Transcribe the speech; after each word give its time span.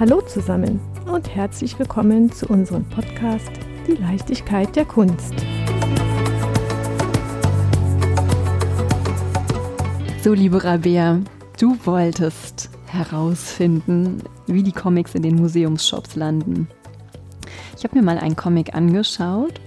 Hallo 0.00 0.22
zusammen 0.22 0.80
und 1.12 1.28
herzlich 1.28 1.78
willkommen 1.78 2.32
zu 2.32 2.46
unserem 2.46 2.88
Podcast 2.88 3.50
Die 3.86 3.96
Leichtigkeit 3.96 4.74
der 4.74 4.86
Kunst. 4.86 5.34
So, 10.24 10.32
liebe 10.32 10.64
Rabea, 10.64 11.20
du 11.60 11.76
wolltest 11.84 12.70
herausfinden, 12.86 14.22
wie 14.46 14.62
die 14.62 14.72
Comics 14.72 15.14
in 15.14 15.22
den 15.22 15.34
Museumsshops 15.34 16.16
landen. 16.16 16.66
Ich 17.76 17.84
habe 17.84 17.98
mir 17.98 18.02
mal 18.02 18.16
einen 18.16 18.36
Comic 18.36 18.74
angeschaut 18.74 19.60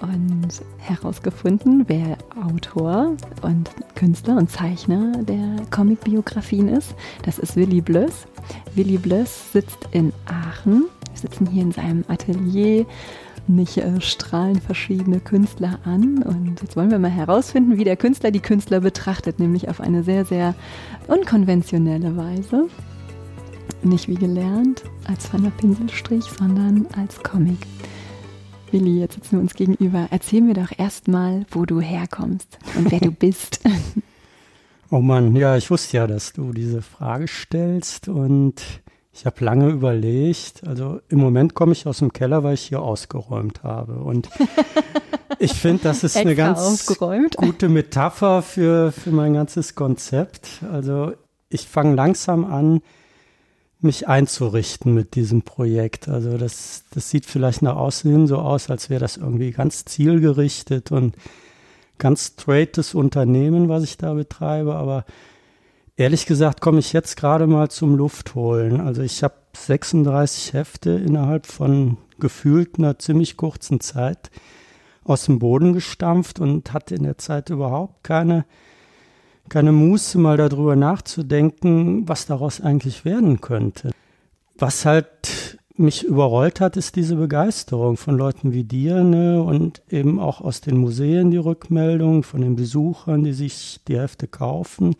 und 0.00 0.48
herausgefunden, 0.78 1.84
wer 1.88 2.18
Autor 2.44 3.16
und 3.42 3.70
Künstler 3.94 4.36
und 4.36 4.50
Zeichner 4.50 5.12
der 5.22 5.64
Comicbiografien 5.70 6.68
ist. 6.68 6.94
Das 7.24 7.38
ist 7.38 7.56
Willy 7.56 7.80
Blöss. 7.80 8.26
Willy 8.74 8.98
Blöss 8.98 9.52
sitzt 9.52 9.88
in 9.92 10.12
Aachen. 10.26 10.84
Wir 11.12 11.20
sitzen 11.20 11.46
hier 11.46 11.62
in 11.62 11.72
seinem 11.72 12.04
Atelier. 12.08 12.86
Mich 13.48 13.78
äh, 13.78 14.00
strahlen 14.00 14.60
verschiedene 14.60 15.20
Künstler 15.20 15.78
an 15.84 16.22
und 16.24 16.60
jetzt 16.60 16.76
wollen 16.76 16.90
wir 16.90 16.98
mal 16.98 17.10
herausfinden, 17.10 17.78
wie 17.78 17.84
der 17.84 17.96
Künstler 17.96 18.32
die 18.32 18.40
Künstler 18.40 18.80
betrachtet, 18.80 19.38
nämlich 19.38 19.68
auf 19.68 19.80
eine 19.80 20.02
sehr, 20.02 20.24
sehr 20.24 20.54
unkonventionelle 21.06 22.16
Weise. 22.16 22.66
Nicht 23.82 24.08
wie 24.08 24.16
gelernt, 24.16 24.82
als 25.04 25.28
feiner 25.28 25.50
Pinselstrich, 25.50 26.24
sondern 26.24 26.86
als 26.96 27.22
Comic. 27.22 27.58
Willi, 28.76 29.00
jetzt 29.00 29.14
sitzen 29.14 29.32
wir 29.32 29.40
uns 29.40 29.54
gegenüber. 29.54 30.06
Erzähl 30.10 30.42
mir 30.42 30.52
doch 30.52 30.70
erstmal, 30.76 31.46
wo 31.50 31.64
du 31.64 31.80
herkommst 31.80 32.58
und 32.76 32.92
wer 32.92 33.00
du 33.00 33.10
bist. 33.10 33.60
Oh 34.90 34.98
Mann, 34.98 35.34
ja, 35.34 35.56
ich 35.56 35.70
wusste 35.70 35.96
ja, 35.96 36.06
dass 36.06 36.34
du 36.34 36.52
diese 36.52 36.82
Frage 36.82 37.26
stellst 37.26 38.08
und 38.08 38.62
ich 39.14 39.24
habe 39.24 39.42
lange 39.42 39.70
überlegt. 39.70 40.62
Also 40.66 41.00
im 41.08 41.20
Moment 41.20 41.54
komme 41.54 41.72
ich 41.72 41.86
aus 41.86 42.00
dem 42.00 42.12
Keller, 42.12 42.44
weil 42.44 42.52
ich 42.52 42.64
hier 42.68 42.82
ausgeräumt 42.82 43.62
habe. 43.62 43.94
Und 43.94 44.28
ich 45.38 45.54
finde, 45.54 45.84
das 45.84 46.04
ist 46.04 46.18
eine 46.18 46.34
ganz 46.34 46.60
aufgeräumt. 46.60 47.38
gute 47.38 47.70
Metapher 47.70 48.42
für, 48.42 48.92
für 48.92 49.10
mein 49.10 49.32
ganzes 49.32 49.74
Konzept. 49.74 50.60
Also 50.70 51.14
ich 51.48 51.66
fange 51.66 51.94
langsam 51.94 52.44
an, 52.44 52.82
mich 53.80 54.08
einzurichten 54.08 54.94
mit 54.94 55.14
diesem 55.14 55.42
Projekt. 55.42 56.08
Also 56.08 56.38
das, 56.38 56.84
das 56.90 57.10
sieht 57.10 57.26
vielleicht 57.26 57.62
nach 57.62 57.76
außen 57.76 58.10
hin 58.10 58.26
so 58.26 58.38
aus, 58.38 58.70
als 58.70 58.90
wäre 58.90 59.00
das 59.00 59.16
irgendwie 59.16 59.50
ganz 59.50 59.84
zielgerichtet 59.84 60.92
und 60.92 61.16
ganz 61.98 62.26
straightes 62.28 62.94
Unternehmen, 62.94 63.68
was 63.68 63.82
ich 63.82 63.96
da 63.98 64.14
betreibe. 64.14 64.74
Aber 64.74 65.04
ehrlich 65.96 66.26
gesagt 66.26 66.60
komme 66.60 66.78
ich 66.78 66.92
jetzt 66.92 67.16
gerade 67.16 67.46
mal 67.46 67.70
zum 67.70 67.96
Luftholen. 67.96 68.80
Also 68.80 69.02
ich 69.02 69.22
habe 69.22 69.34
36 69.56 70.52
Hefte 70.52 70.90
innerhalb 70.90 71.46
von 71.46 71.98
gefühlt 72.18 72.78
einer 72.78 72.98
ziemlich 72.98 73.36
kurzen 73.36 73.80
Zeit 73.80 74.30
aus 75.04 75.26
dem 75.26 75.38
Boden 75.38 75.72
gestampft 75.72 76.40
und 76.40 76.72
hatte 76.72 76.94
in 76.94 77.04
der 77.04 77.18
Zeit 77.18 77.50
überhaupt 77.50 78.02
keine 78.02 78.44
keine 79.48 79.72
Muße, 79.72 80.18
mal 80.18 80.36
darüber 80.36 80.76
nachzudenken, 80.76 82.08
was 82.08 82.26
daraus 82.26 82.60
eigentlich 82.60 83.04
werden 83.04 83.40
könnte. 83.40 83.92
Was 84.58 84.84
halt 84.84 85.58
mich 85.76 86.04
überrollt 86.04 86.60
hat, 86.60 86.76
ist 86.76 86.96
diese 86.96 87.16
Begeisterung 87.16 87.96
von 87.96 88.16
Leuten 88.16 88.52
wie 88.52 88.64
dir 88.64 89.02
ne? 89.04 89.42
und 89.42 89.82
eben 89.90 90.18
auch 90.18 90.40
aus 90.40 90.60
den 90.60 90.78
Museen 90.78 91.30
die 91.30 91.36
Rückmeldung 91.36 92.22
von 92.22 92.40
den 92.40 92.56
Besuchern, 92.56 93.24
die 93.24 93.34
sich 93.34 93.80
die 93.86 93.98
Hefte 93.98 94.26
kaufen. 94.26 94.96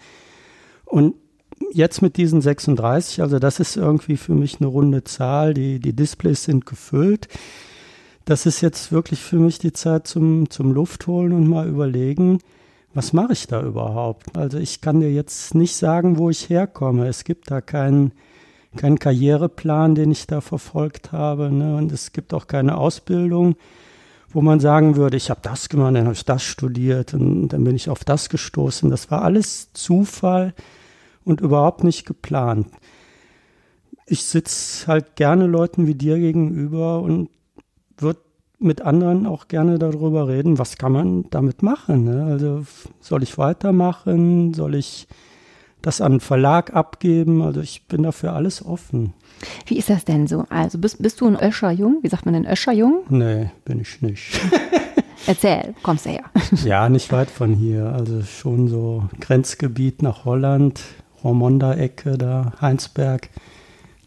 Und 0.84 1.14
jetzt 1.72 2.02
mit 2.02 2.16
diesen 2.16 2.40
36, 2.40 3.22
also 3.22 3.38
das 3.38 3.60
ist 3.60 3.76
irgendwie 3.76 4.16
für 4.16 4.34
mich 4.34 4.60
eine 4.60 4.68
runde 4.68 5.04
Zahl, 5.04 5.54
die, 5.54 5.80
die 5.80 5.94
Displays 5.94 6.44
sind 6.44 6.66
gefüllt. 6.66 7.28
Das 8.24 8.44
ist 8.44 8.60
jetzt 8.60 8.92
wirklich 8.92 9.20
für 9.20 9.38
mich 9.38 9.58
die 9.58 9.72
Zeit 9.72 10.06
zum, 10.06 10.50
zum 10.50 10.72
Luftholen 10.72 11.32
und 11.32 11.48
mal 11.48 11.68
überlegen, 11.68 12.40
was 12.96 13.12
mache 13.12 13.34
ich 13.34 13.46
da 13.46 13.62
überhaupt? 13.62 14.36
Also 14.36 14.58
ich 14.58 14.80
kann 14.80 15.00
dir 15.00 15.12
jetzt 15.12 15.54
nicht 15.54 15.76
sagen, 15.76 16.16
wo 16.16 16.30
ich 16.30 16.48
herkomme. 16.48 17.06
Es 17.06 17.24
gibt 17.24 17.50
da 17.50 17.60
keinen 17.60 18.12
keinen 18.76 18.98
Karriereplan, 18.98 19.94
den 19.94 20.10
ich 20.10 20.26
da 20.26 20.40
verfolgt 20.40 21.12
habe. 21.12 21.50
Ne? 21.50 21.76
Und 21.76 21.92
es 21.92 22.12
gibt 22.12 22.32
auch 22.32 22.46
keine 22.46 22.76
Ausbildung, 22.76 23.56
wo 24.30 24.42
man 24.42 24.60
sagen 24.60 24.96
würde, 24.96 25.16
ich 25.16 25.30
habe 25.30 25.40
das 25.42 25.68
gemacht, 25.68 25.94
dann 25.94 26.04
habe 26.04 26.14
ich 26.14 26.24
das 26.24 26.42
studiert 26.42 27.14
und 27.14 27.48
dann 27.48 27.64
bin 27.64 27.74
ich 27.74 27.88
auf 27.88 28.04
das 28.04 28.28
gestoßen. 28.28 28.90
Das 28.90 29.10
war 29.10 29.22
alles 29.22 29.72
Zufall 29.72 30.54
und 31.24 31.40
überhaupt 31.40 31.84
nicht 31.84 32.06
geplant. 32.06 32.68
Ich 34.06 34.24
sitze 34.24 34.86
halt 34.86 35.16
gerne 35.16 35.46
Leuten 35.46 35.86
wie 35.86 35.94
dir 35.94 36.18
gegenüber 36.18 37.00
und 37.00 37.30
würde 37.98 38.20
mit 38.58 38.82
anderen 38.82 39.26
auch 39.26 39.48
gerne 39.48 39.78
darüber 39.78 40.28
reden, 40.28 40.58
was 40.58 40.78
kann 40.78 40.92
man 40.92 41.24
damit 41.30 41.62
machen. 41.62 42.04
Ne? 42.04 42.24
Also 42.24 42.64
soll 43.00 43.22
ich 43.22 43.38
weitermachen? 43.38 44.54
Soll 44.54 44.74
ich 44.74 45.06
das 45.82 46.00
an 46.00 46.12
einen 46.12 46.20
Verlag 46.20 46.74
abgeben? 46.74 47.42
Also 47.42 47.60
ich 47.60 47.86
bin 47.86 48.02
dafür 48.02 48.32
alles 48.32 48.64
offen. 48.64 49.12
Wie 49.66 49.76
ist 49.76 49.90
das 49.90 50.04
denn 50.04 50.26
so? 50.26 50.46
Also 50.48 50.78
bist, 50.78 51.02
bist 51.02 51.20
du 51.20 51.26
ein 51.26 51.38
Öscherjung? 51.40 51.98
Wie 52.02 52.08
sagt 52.08 52.24
man 52.24 52.34
denn 52.34 52.46
Öscherjung? 52.46 53.04
Nee, 53.08 53.50
bin 53.64 53.80
ich 53.80 54.00
nicht. 54.00 54.40
Erzähl, 55.26 55.74
kommst 55.82 56.06
du 56.06 56.10
her? 56.10 56.24
ja, 56.64 56.88
nicht 56.88 57.12
weit 57.12 57.30
von 57.30 57.52
hier. 57.52 57.92
Also 57.92 58.22
schon 58.22 58.68
so 58.68 59.04
Grenzgebiet 59.20 60.02
nach 60.02 60.24
Holland, 60.24 60.80
Romonda-Ecke 61.22 62.16
da, 62.16 62.52
Heinsberg. 62.60 63.28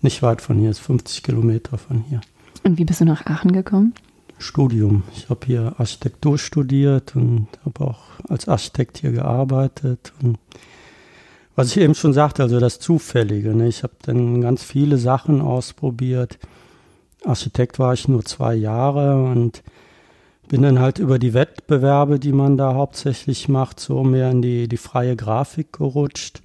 Nicht 0.02 0.24
weit 0.24 0.42
von 0.42 0.58
hier, 0.58 0.70
ist 0.70 0.80
50 0.80 1.24
Kilometer 1.24 1.78
von 1.78 2.06
hier. 2.08 2.22
Und 2.64 2.78
wie 2.78 2.86
bist 2.86 3.02
du 3.02 3.06
nach 3.06 3.26
Aachen 3.26 3.52
gekommen? 3.52 3.94
Studium. 4.40 5.04
Ich 5.14 5.30
habe 5.30 5.46
hier 5.46 5.76
Architektur 5.78 6.38
studiert 6.38 7.16
und 7.16 7.48
habe 7.66 7.86
auch 7.86 8.00
als 8.28 8.48
Architekt 8.48 8.98
hier 8.98 9.12
gearbeitet. 9.12 10.14
Und 10.24 10.40
was 11.56 11.72
ich 11.72 11.78
eben 11.78 11.94
schon 11.94 12.14
sagte, 12.14 12.42
also 12.42 12.60
das 12.60 12.80
Zufällige. 12.80 13.54
Ne? 13.54 13.68
Ich 13.68 13.84
habe 13.84 13.94
dann 14.04 14.42
ganz 14.42 14.64
viele 14.64 14.98
Sachen 14.98 15.42
ausprobiert. 15.42 16.40
Architekt 17.26 17.80
war 17.80 17.94
ich 17.94 18.08
nur 18.08 18.24
zwei 18.24 18.56
Jahre 18.56 19.22
und 19.22 19.62
bin 20.48 20.62
dann 20.62 20.80
halt 20.80 21.00
über 21.00 21.20
die 21.20 21.34
Wettbewerbe, 21.34 22.18
die 22.18 22.32
man 22.32 22.58
da 22.58 22.74
hauptsächlich 22.74 23.50
macht, 23.50 23.80
so 23.80 24.04
mehr 24.04 24.32
in 24.32 24.42
die, 24.42 24.68
die 24.68 24.78
freie 24.78 25.16
Grafik 25.16 25.74
gerutscht. 25.74 26.42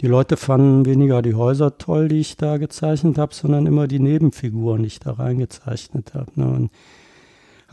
Die 0.00 0.08
Leute 0.08 0.36
fanden 0.36 0.84
weniger 0.84 1.22
die 1.22 1.34
Häuser 1.34 1.78
toll, 1.78 2.08
die 2.08 2.18
ich 2.18 2.36
da 2.36 2.58
gezeichnet 2.58 3.16
habe, 3.16 3.34
sondern 3.34 3.66
immer 3.66 3.86
die 3.86 4.00
Nebenfiguren, 4.00 4.82
die 4.82 4.88
ich 4.88 5.00
da 5.00 5.12
reingezeichnet 5.12 6.12
habe. 6.12 6.30
Ne? 6.34 6.46
Und 6.46 6.70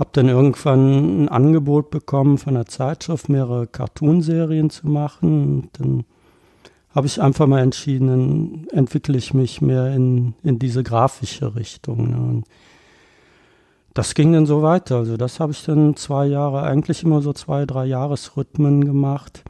habe 0.01 0.09
dann 0.13 0.29
irgendwann 0.29 1.25
ein 1.25 1.29
Angebot 1.29 1.91
bekommen 1.91 2.39
von 2.39 2.55
der 2.55 2.65
Zeitschrift, 2.65 3.29
mehrere 3.29 3.67
Cartoonserien 3.67 4.71
zu 4.71 4.87
machen. 4.87 5.61
Und 5.61 5.69
dann 5.73 6.05
habe 6.89 7.05
ich 7.05 7.21
einfach 7.21 7.45
mal 7.45 7.59
entschieden, 7.59 8.07
dann 8.07 8.67
entwickle 8.75 9.15
ich 9.15 9.35
mich 9.35 9.61
mehr 9.61 9.93
in, 9.93 10.33
in 10.41 10.57
diese 10.57 10.81
grafische 10.81 11.55
Richtung. 11.55 12.09
Ne? 12.09 12.17
Und 12.17 12.45
das 13.93 14.15
ging 14.15 14.33
dann 14.33 14.47
so 14.47 14.63
weiter. 14.63 14.97
Also 14.97 15.17
das 15.17 15.39
habe 15.39 15.51
ich 15.51 15.63
dann 15.65 15.95
zwei 15.95 16.25
Jahre, 16.25 16.63
eigentlich 16.63 17.03
immer 17.03 17.21
so 17.21 17.31
zwei, 17.31 17.67
drei 17.67 17.85
Jahresrhythmen 17.85 18.83
gemacht. 18.83 19.43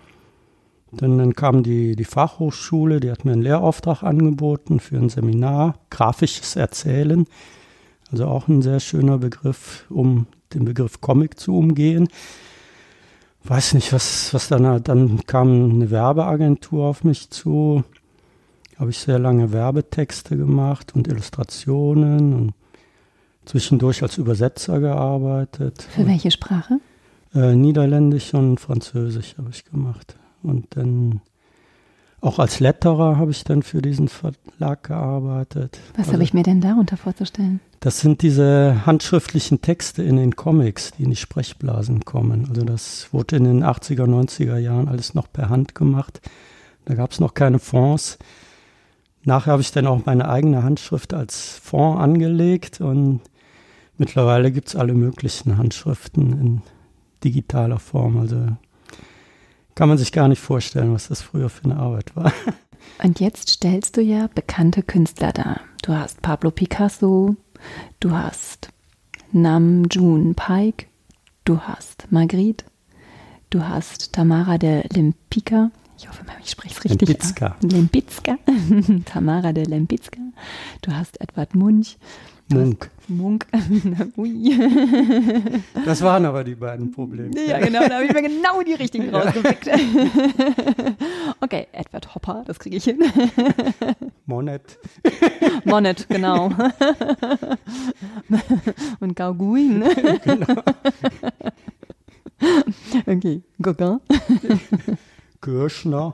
Dann, 0.91 1.17
dann 1.17 1.33
kam 1.33 1.63
die, 1.63 1.95
die 1.95 2.03
Fachhochschule, 2.03 2.99
die 2.99 3.09
hat 3.09 3.23
mir 3.23 3.31
einen 3.31 3.41
Lehrauftrag 3.41 4.03
angeboten 4.03 4.81
für 4.81 4.97
ein 4.97 5.07
Seminar, 5.07 5.75
grafisches 5.89 6.57
Erzählen. 6.57 7.25
Also 8.11 8.25
auch 8.25 8.49
ein 8.49 8.61
sehr 8.61 8.81
schöner 8.81 9.17
Begriff, 9.17 9.85
um 9.89 10.27
den 10.53 10.65
Begriff 10.65 11.01
Comic 11.01 11.39
zu 11.39 11.57
umgehen. 11.57 12.07
Weiß 13.43 13.73
nicht, 13.73 13.91
was, 13.91 14.33
was 14.33 14.47
dann, 14.49 14.83
dann 14.83 15.25
kam 15.25 15.71
eine 15.71 15.89
Werbeagentur 15.89 16.85
auf 16.85 17.03
mich 17.03 17.29
zu. 17.29 17.83
Habe 18.77 18.91
ich 18.91 18.99
sehr 18.99 19.19
lange 19.19 19.51
Werbetexte 19.51 20.37
gemacht 20.37 20.95
und 20.95 21.07
Illustrationen 21.07 22.33
und 22.33 22.53
zwischendurch 23.45 24.03
als 24.03 24.17
Übersetzer 24.17 24.79
gearbeitet. 24.79 25.81
Für 25.81 26.05
welche 26.07 26.31
Sprache? 26.31 26.79
Äh, 27.33 27.55
Niederländisch 27.55 28.33
und 28.33 28.59
Französisch 28.59 29.35
habe 29.37 29.49
ich 29.51 29.65
gemacht. 29.65 30.17
Und 30.43 30.75
dann 30.75 31.21
auch 32.21 32.37
als 32.37 32.59
Letterer 32.59 33.17
habe 33.17 33.31
ich 33.31 33.43
dann 33.43 33.63
für 33.63 33.81
diesen 33.81 34.07
Verlag 34.07 34.83
gearbeitet. 34.83 35.79
Was 35.93 36.01
also, 36.01 36.13
habe 36.13 36.23
ich 36.23 36.33
mir 36.33 36.43
denn 36.43 36.61
darunter 36.61 36.95
vorzustellen? 36.95 37.59
Das 37.79 37.99
sind 37.99 38.21
diese 38.21 38.85
handschriftlichen 38.85 39.61
Texte 39.61 40.03
in 40.03 40.17
den 40.17 40.35
Comics, 40.35 40.91
die 40.91 41.03
in 41.03 41.09
die 41.09 41.15
Sprechblasen 41.15 42.05
kommen. 42.05 42.45
Also 42.47 42.63
das 42.63 43.11
wurde 43.11 43.37
in 43.37 43.45
den 43.45 43.63
80er, 43.63 44.05
90er 44.05 44.57
Jahren 44.57 44.87
alles 44.87 45.15
noch 45.15 45.31
per 45.31 45.49
Hand 45.49 45.73
gemacht. 45.73 46.21
Da 46.85 46.93
gab 46.93 47.11
es 47.11 47.19
noch 47.19 47.33
keine 47.33 47.57
Fonds. 47.57 48.19
Nachher 49.23 49.53
habe 49.53 49.61
ich 49.63 49.71
dann 49.71 49.87
auch 49.87 50.05
meine 50.05 50.29
eigene 50.29 50.63
Handschrift 50.63 51.15
als 51.15 51.59
Fond 51.63 51.99
angelegt 51.99 52.81
und 52.81 53.21
mittlerweile 53.97 54.51
gibt 54.51 54.69
es 54.69 54.75
alle 54.75 54.93
möglichen 54.93 55.57
Handschriften 55.57 56.39
in 56.39 56.61
digitaler 57.23 57.79
Form. 57.79 58.17
Also 58.17 58.47
kann 59.81 59.89
man 59.89 59.97
sich 59.97 60.11
gar 60.11 60.27
nicht 60.27 60.39
vorstellen, 60.39 60.93
was 60.93 61.07
das 61.07 61.23
früher 61.23 61.49
für 61.49 61.63
eine 61.63 61.77
Arbeit 61.77 62.15
war. 62.15 62.31
Und 63.03 63.19
jetzt 63.19 63.49
stellst 63.49 63.97
du 63.97 64.01
ja 64.01 64.29
bekannte 64.35 64.83
Künstler 64.83 65.31
dar. 65.31 65.61
du 65.81 65.91
hast 65.91 66.21
Pablo 66.21 66.51
Picasso, 66.51 67.35
du 67.99 68.11
hast 68.11 68.69
Nam 69.31 69.85
June 69.89 70.35
Paik, 70.35 70.87
du 71.45 71.61
hast 71.61 72.11
Magritte, 72.11 72.65
du 73.49 73.67
hast 73.67 74.13
Tamara 74.13 74.59
de 74.59 74.83
Lempicka, 74.93 75.71
ich 75.97 76.07
hoffe, 76.07 76.25
ich 76.43 76.51
spreche 76.51 76.75
es 76.75 76.85
richtig. 76.85 77.09
Lempicka. 77.09 77.55
Lempicka. 77.63 78.37
Tamara 79.05 79.51
de 79.51 79.63
Lempicka. 79.63 80.21
Du 80.83 80.93
hast 80.93 81.19
Edward 81.19 81.55
Munch. 81.55 81.97
Munk. 82.53 82.89
Munk. 83.07 83.47
Ui. 84.17 84.51
Das 85.85 86.01
waren 86.01 86.25
aber 86.25 86.43
die 86.43 86.55
beiden 86.55 86.91
Probleme. 86.91 87.31
Ja, 87.45 87.59
genau, 87.59 87.87
da 87.87 87.95
habe 87.95 88.05
ich 88.05 88.13
mir 88.13 88.21
genau 88.21 88.61
die 88.61 88.73
richtigen 88.73 89.13
rausgepickt. 89.13 89.69
Okay, 91.43 91.65
Edward 91.71 92.13
Hopper, 92.13 92.43
das 92.45 92.59
kriege 92.59 92.77
ich 92.77 92.83
hin. 92.83 92.99
Monet. 94.27 94.77
Monet, 95.65 96.07
genau. 96.07 96.51
Und 98.99 99.15
Gauguin. 99.15 99.83
Genau. 100.23 100.63
Okay, 103.07 103.41
Gauguin. 103.59 103.99
Kirschner. 105.41 106.13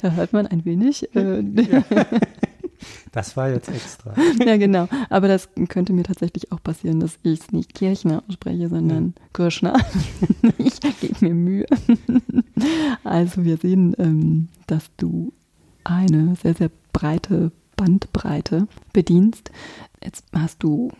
da 0.00 0.12
hört 0.12 0.32
man 0.32 0.46
ein 0.46 0.64
wenig. 0.64 1.14
Äh, 1.14 1.42
das 3.12 3.36
war 3.36 3.50
jetzt 3.50 3.68
extra. 3.68 4.14
ja, 4.44 4.56
genau. 4.56 4.88
Aber 5.10 5.28
das 5.28 5.48
könnte 5.68 5.92
mir 5.92 6.04
tatsächlich 6.04 6.52
auch 6.52 6.62
passieren, 6.62 7.00
dass 7.00 7.18
ich 7.22 7.40
es 7.40 7.52
nicht 7.52 7.74
Kirchner 7.74 8.22
ausspreche, 8.28 8.68
sondern 8.68 9.14
ja. 9.16 9.24
Kirschner. 9.32 9.76
ich 10.58 10.80
gebe 10.80 11.16
mir 11.20 11.34
Mühe. 11.34 11.66
also 13.04 13.44
wir 13.44 13.56
sehen, 13.56 13.94
ähm, 13.98 14.48
dass 14.66 14.90
du 14.96 15.32
eine 15.84 16.36
sehr, 16.42 16.54
sehr 16.54 16.70
breite 16.92 17.52
Bandbreite 17.76 18.66
bedienst. 18.92 19.50
Jetzt 20.02 20.24
hast 20.32 20.62
du 20.62 20.90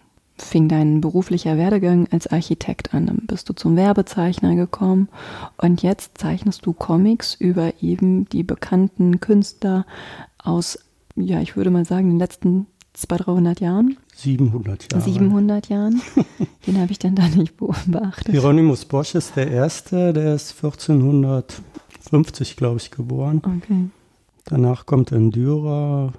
fing 0.42 0.68
dein 0.68 1.00
beruflicher 1.00 1.56
Werdegang 1.56 2.08
als 2.10 2.26
Architekt 2.26 2.94
an. 2.94 3.06
Dann 3.06 3.26
bist 3.26 3.48
du 3.48 3.52
zum 3.52 3.76
Werbezeichner 3.76 4.54
gekommen 4.54 5.08
und 5.56 5.82
jetzt 5.82 6.18
zeichnest 6.18 6.64
du 6.64 6.72
Comics 6.72 7.34
über 7.34 7.72
eben 7.82 8.28
die 8.28 8.44
bekannten 8.44 9.20
Künstler 9.20 9.84
aus, 10.38 10.78
ja, 11.20 11.40
ich 11.40 11.56
würde 11.56 11.70
mal 11.70 11.84
sagen, 11.84 12.10
den 12.10 12.18
letzten 12.18 12.66
200, 12.94 13.26
300 13.26 13.60
Jahren. 13.60 13.96
700 14.16 14.92
Jahre. 14.92 15.04
700 15.04 15.68
Jahren. 15.68 16.02
Den 16.66 16.80
habe 16.80 16.90
ich 16.90 16.98
dann 16.98 17.14
da 17.14 17.28
nicht 17.28 17.56
beobachtet. 17.56 18.32
Hieronymus 18.32 18.84
Bosch 18.84 19.14
ist 19.14 19.36
der 19.36 19.48
Erste, 19.48 20.12
der 20.12 20.34
ist 20.34 20.56
1450, 20.56 22.56
glaube 22.56 22.78
ich, 22.78 22.90
geboren. 22.90 23.40
Okay. 23.44 23.90
Danach 24.46 24.86
kommt 24.86 25.12
ein 25.12 25.30
Dürer, 25.30 26.12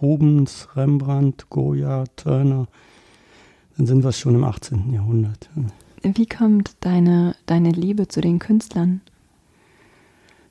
Rubens, 0.00 0.68
Rembrandt, 0.76 1.50
Goya, 1.50 2.04
Turner, 2.16 2.68
dann 3.76 3.86
sind 3.86 4.04
wir 4.04 4.12
schon 4.12 4.34
im 4.34 4.44
18. 4.44 4.92
Jahrhundert. 4.92 5.48
Wie 6.02 6.26
kommt 6.26 6.76
deine, 6.80 7.34
deine 7.46 7.70
Liebe 7.70 8.08
zu 8.08 8.20
den 8.20 8.38
Künstlern? 8.38 9.00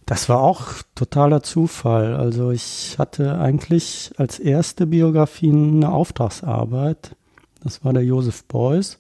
Das 0.10 0.28
war 0.28 0.42
auch 0.42 0.70
totaler 0.96 1.44
Zufall. 1.44 2.16
Also 2.16 2.50
ich 2.50 2.96
hatte 2.98 3.38
eigentlich 3.38 4.12
als 4.18 4.40
erste 4.40 4.88
Biografie 4.88 5.52
eine 5.52 5.92
Auftragsarbeit. 5.92 7.16
Das 7.62 7.86
war 7.86 7.94
der 7.94 8.04
Josef 8.04 8.44
Beuys. 8.46 8.98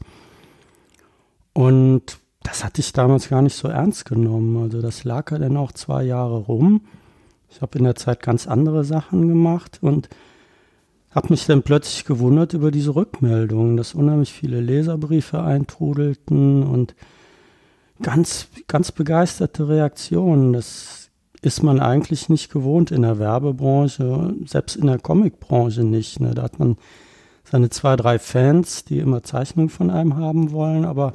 Und 1.53 2.19
das 2.43 2.63
hatte 2.63 2.81
ich 2.81 2.93
damals 2.93 3.27
gar 3.27 3.41
nicht 3.41 3.55
so 3.55 3.67
ernst 3.67 4.05
genommen. 4.05 4.61
Also 4.61 4.83
das 4.83 5.03
lag 5.03 5.31
ja 5.31 5.39
dann 5.39 5.57
auch 5.57 5.71
zwei 5.71 6.03
Jahre 6.03 6.37
rum. 6.37 6.81
Ich 7.49 7.63
habe 7.63 7.79
in 7.79 7.85
der 7.85 7.95
Zeit 7.95 8.21
ganz 8.21 8.45
andere 8.45 8.83
Sachen 8.83 9.27
gemacht 9.27 9.79
und 9.81 10.09
habe 11.09 11.29
mich 11.31 11.47
dann 11.47 11.63
plötzlich 11.63 12.05
gewundert 12.05 12.53
über 12.53 12.69
diese 12.69 12.93
Rückmeldungen, 12.93 13.77
dass 13.77 13.95
unheimlich 13.95 14.31
viele 14.31 14.61
Leserbriefe 14.61 15.41
eintrudelten 15.41 16.61
und 16.61 16.93
ganz, 18.01 18.47
ganz 18.67 18.91
begeisterte 18.91 19.67
Reaktionen. 19.67 20.53
Das 20.53 21.09
ist 21.41 21.63
man 21.63 21.79
eigentlich 21.79 22.29
nicht 22.29 22.51
gewohnt 22.51 22.91
in 22.91 23.03
der 23.03 23.19
Werbebranche, 23.19 24.33
selbst 24.45 24.75
in 24.75 24.87
der 24.87 24.99
Comicbranche 24.99 25.83
nicht. 25.83 26.19
Ne? 26.19 26.33
Da 26.33 26.43
hat 26.43 26.59
man 26.59 26.77
seine 27.43 27.69
zwei, 27.69 27.95
drei 27.95 28.19
Fans, 28.19 28.85
die 28.85 28.99
immer 28.99 29.23
Zeichnungen 29.23 29.69
von 29.69 29.89
einem 29.89 30.17
haben 30.17 30.51
wollen, 30.51 30.85
aber 30.85 31.13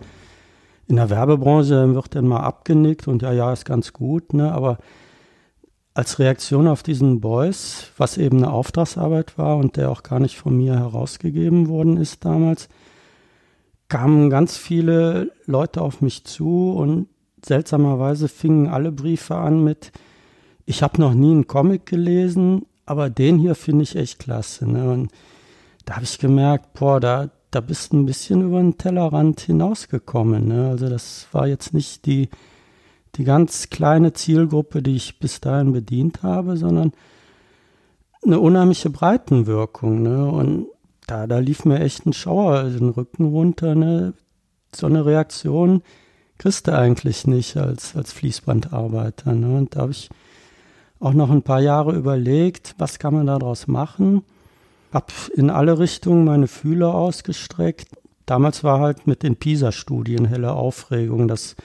in 0.86 0.96
der 0.96 1.10
Werbebranche 1.10 1.94
wird 1.94 2.14
dann 2.14 2.26
mal 2.26 2.40
abgenickt 2.40 3.08
und 3.08 3.22
ja, 3.22 3.32
ja, 3.32 3.52
ist 3.52 3.64
ganz 3.64 3.92
gut, 3.92 4.34
ne? 4.34 4.52
aber 4.52 4.78
als 5.94 6.19
Reaktion 6.19 6.66
auf 6.66 6.82
diesen 6.82 7.20
Boys, 7.20 7.92
was 7.96 8.19
eben 8.19 8.38
eine 8.38 8.52
Auftragsarbeit 8.52 9.38
war 9.38 9.56
und 9.56 9.76
der 9.76 9.90
auch 9.90 10.02
gar 10.02 10.19
nicht 10.19 10.37
von 10.37 10.56
mir 10.56 10.75
herausgegeben 10.75 11.69
worden 11.69 11.96
ist 11.96 12.25
damals, 12.25 12.69
kamen 13.94 14.29
ganz 14.29 14.56
viele 14.56 15.31
Leute 15.46 15.81
auf 15.81 16.00
mich 16.00 16.25
zu 16.25 16.73
und 16.73 17.06
seltsamerweise 17.46 18.26
fingen 18.26 18.67
alle 18.67 18.91
Briefe 18.91 19.37
an 19.37 19.62
mit, 19.62 19.93
ich 20.67 20.82
habe 20.82 21.00
noch 21.00 21.14
nie 21.14 21.31
einen 21.31 21.46
Comic 21.46 21.87
gelesen, 21.87 22.67
aber 22.87 23.08
den 23.08 23.38
hier 23.38 23.55
finde 23.55 23.85
ich 23.85 23.94
echt 23.94 24.19
klasse. 24.19 24.69
Ne? 24.69 24.91
Und 24.91 25.12
da 25.85 25.94
habe 25.94 26.05
ich 26.05 26.19
gemerkt, 26.19 26.73
boah, 26.73 26.99
da, 26.99 27.31
da 27.52 27.61
bist 27.61 27.93
du 27.93 27.99
ein 27.99 28.05
bisschen 28.05 28.43
über 28.43 28.58
den 28.58 28.79
Tellerrand 28.79 29.38
hinausgekommen. 29.43 30.49
Ne? 30.49 30.70
Also 30.70 30.88
das 30.88 31.29
war 31.31 31.47
jetzt 31.47 31.73
nicht 31.73 32.05
die 32.05 32.31
die 33.14 33.23
ganz 33.23 33.70
kleine 33.70 34.12
Zielgruppe, 34.12 34.82
die 34.82 34.97
ich 34.97 35.20
bis 35.20 35.40
dahin 35.40 35.73
bedient 35.73 36.25
habe, 36.25 36.56
sondern 36.56 36.90
eine 38.25 38.40
unheimliche 38.40 38.90
Breitenwirkung. 38.90 40.02
Ne? 40.02 40.29
Und 40.29 40.67
da, 41.06 41.26
da 41.26 41.38
lief 41.38 41.64
mir 41.64 41.80
echt 41.80 42.06
ein 42.06 42.12
Schauer 42.12 42.64
den 42.64 42.90
Rücken 42.90 43.26
runter. 43.26 43.74
Ne? 43.74 44.14
So 44.74 44.86
eine 44.86 45.04
Reaktion 45.04 45.82
kriegst 46.38 46.66
du 46.66 46.76
eigentlich 46.76 47.26
nicht 47.26 47.56
als, 47.56 47.94
als 47.96 48.12
Fließbandarbeiter. 48.12 49.32
Ne? 49.34 49.56
Und 49.56 49.76
da 49.76 49.82
habe 49.82 49.92
ich 49.92 50.08
auch 51.00 51.12
noch 51.12 51.30
ein 51.30 51.42
paar 51.42 51.60
Jahre 51.60 51.94
überlegt, 51.94 52.74
was 52.78 52.98
kann 52.98 53.14
man 53.14 53.26
daraus 53.26 53.66
machen. 53.66 54.22
Hab 54.92 55.12
in 55.34 55.50
alle 55.50 55.78
Richtungen 55.78 56.24
meine 56.24 56.46
Fühler 56.46 56.94
ausgestreckt. 56.94 57.88
Damals 58.26 58.64
war 58.64 58.80
halt 58.80 59.06
mit 59.06 59.22
den 59.22 59.36
PISA-Studien 59.36 60.24
helle 60.24 60.52
Aufregung, 60.52 61.28
dass 61.28 61.56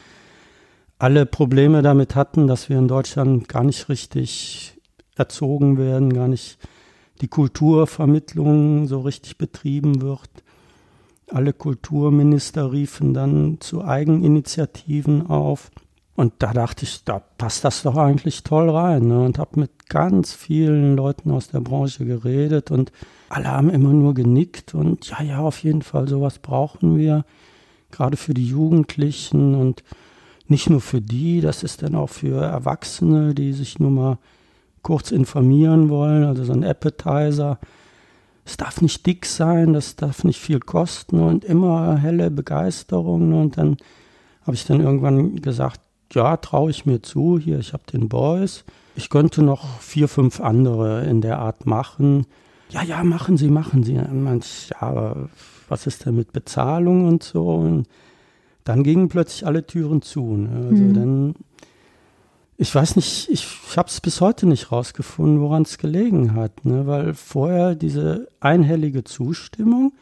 alle 0.98 1.26
Probleme 1.26 1.82
damit 1.82 2.16
hatten, 2.16 2.48
dass 2.48 2.68
wir 2.68 2.78
in 2.78 2.90
Deutschland 2.90 3.48
gar 3.48 3.64
nicht 3.64 3.88
richtig 3.88 4.76
erzogen 5.16 5.78
werden, 5.78 6.12
gar 6.12 6.28
nicht 6.28 6.58
die 7.22 7.28
Kulturvermittlung 7.28 8.88
so 8.88 9.02
richtig 9.02 9.38
betrieben 9.38 10.02
wird. 10.02 10.30
Alle 11.28 11.54
Kulturminister 11.54 12.72
riefen 12.72 13.14
dann 13.14 13.58
zu 13.60 13.84
Eigeninitiativen 13.84 15.28
auf. 15.28 15.72
Und 16.16 16.34
da 16.40 16.54
dachte 16.54 16.84
ich, 16.84 17.04
da 17.06 17.20
passt 17.20 17.64
das 17.64 17.84
doch 17.84 17.96
eigentlich 17.96 18.44
toll 18.44 18.70
rein. 18.70 19.08
Ne? 19.08 19.24
Und 19.24 19.38
habe 19.40 19.60
mit 19.60 19.88
ganz 19.90 20.34
vielen 20.34 20.96
Leuten 20.96 21.32
aus 21.32 21.50
der 21.50 21.62
Branche 21.62 22.06
geredet 22.06 22.72
und 22.72 22.92
alle 23.30 23.48
haben 23.48 23.70
immer 23.70 23.94
nur 23.94 24.14
genickt 24.14 24.74
und 24.74 25.10
ja, 25.10 25.22
ja, 25.22 25.40
auf 25.40 25.60
jeden 25.64 25.82
Fall, 25.82 26.08
sowas 26.08 26.40
brauchen 26.40 26.98
wir, 26.98 27.26
gerade 27.92 28.18
für 28.18 28.34
die 28.34 28.48
Jugendlichen 28.48 29.56
und 29.56 29.84
nicht 30.48 30.70
nur 30.70 30.82
für 30.82 31.02
die, 31.02 31.42
das 31.42 31.64
ist 31.64 31.84
dann 31.84 31.96
auch 31.96 32.10
für 32.10 32.44
Erwachsene, 32.44 33.34
die 33.36 33.54
sich 33.54 33.80
nur 33.80 33.92
mal 33.92 34.18
kurz 34.90 35.12
informieren 35.12 35.90
wollen, 35.90 36.24
also 36.24 36.44
so 36.44 36.52
ein 36.52 36.64
Appetizer. 36.64 37.60
Es 38.44 38.58
darf 38.58 38.82
nicht 38.82 39.06
dick 39.06 39.28
sein, 39.28 39.74
das 39.74 39.96
darf 39.96 40.24
nicht 40.24 40.40
viel 40.40 40.60
kosten 40.60 41.20
und 41.20 41.46
immer 41.46 41.96
helle 41.98 42.32
Begeisterung. 42.32 43.40
Und 43.40 43.60
dann 43.60 43.78
habe 44.42 44.56
ich 44.56 44.66
dann 44.66 44.82
irgendwann 44.82 45.36
gesagt, 45.44 45.80
ja, 46.12 46.38
traue 46.38 46.72
ich 46.72 46.88
mir 46.88 47.04
zu, 47.04 47.38
hier, 47.38 47.60
ich 47.60 47.74
habe 47.74 47.84
den 47.94 48.10
Boys. 48.10 48.66
Ich 48.96 49.12
könnte 49.12 49.44
noch 49.44 49.80
vier, 49.80 50.08
fünf 50.08 50.42
andere 50.42 51.06
in 51.06 51.22
der 51.22 51.38
Art 51.38 51.68
machen. 51.68 52.26
Ja, 52.72 52.82
ja, 52.82 53.04
machen 53.04 53.38
Sie, 53.38 53.52
machen 53.52 53.84
Sie. 53.84 53.94
Manch, 53.94 54.72
ja, 54.82 55.16
was 55.68 55.86
ist 55.86 56.08
denn 56.08 56.16
mit 56.16 56.34
Bezahlung 56.34 57.08
und 57.08 57.22
so? 57.22 57.48
Und 57.48 57.86
dann 58.64 58.82
gingen 58.82 59.08
plötzlich 59.08 59.46
alle 59.46 59.68
Türen 59.68 60.02
zu. 60.02 60.36
Ne? 60.36 60.68
Also 60.68 60.84
mhm. 60.84 60.94
dann, 60.96 61.36
ich 62.62 62.76
weiß 62.76 62.98
nicht, 62.98 63.30
ich, 63.30 63.48
habe 63.78 63.88
es 63.88 64.02
bis 64.02 64.20
heute 64.20 64.46
nicht 64.46 64.74
rausgefunden, 64.74 65.40
woran 65.40 65.62
es 65.62 65.78
gelegen 65.78 66.36
hat, 66.36 66.66
ne? 66.66 66.86
weil 66.86 67.14
vorher 67.14 67.74
diese 67.74 68.28
einhellige 68.42 69.06
Zustimmung 69.06 69.94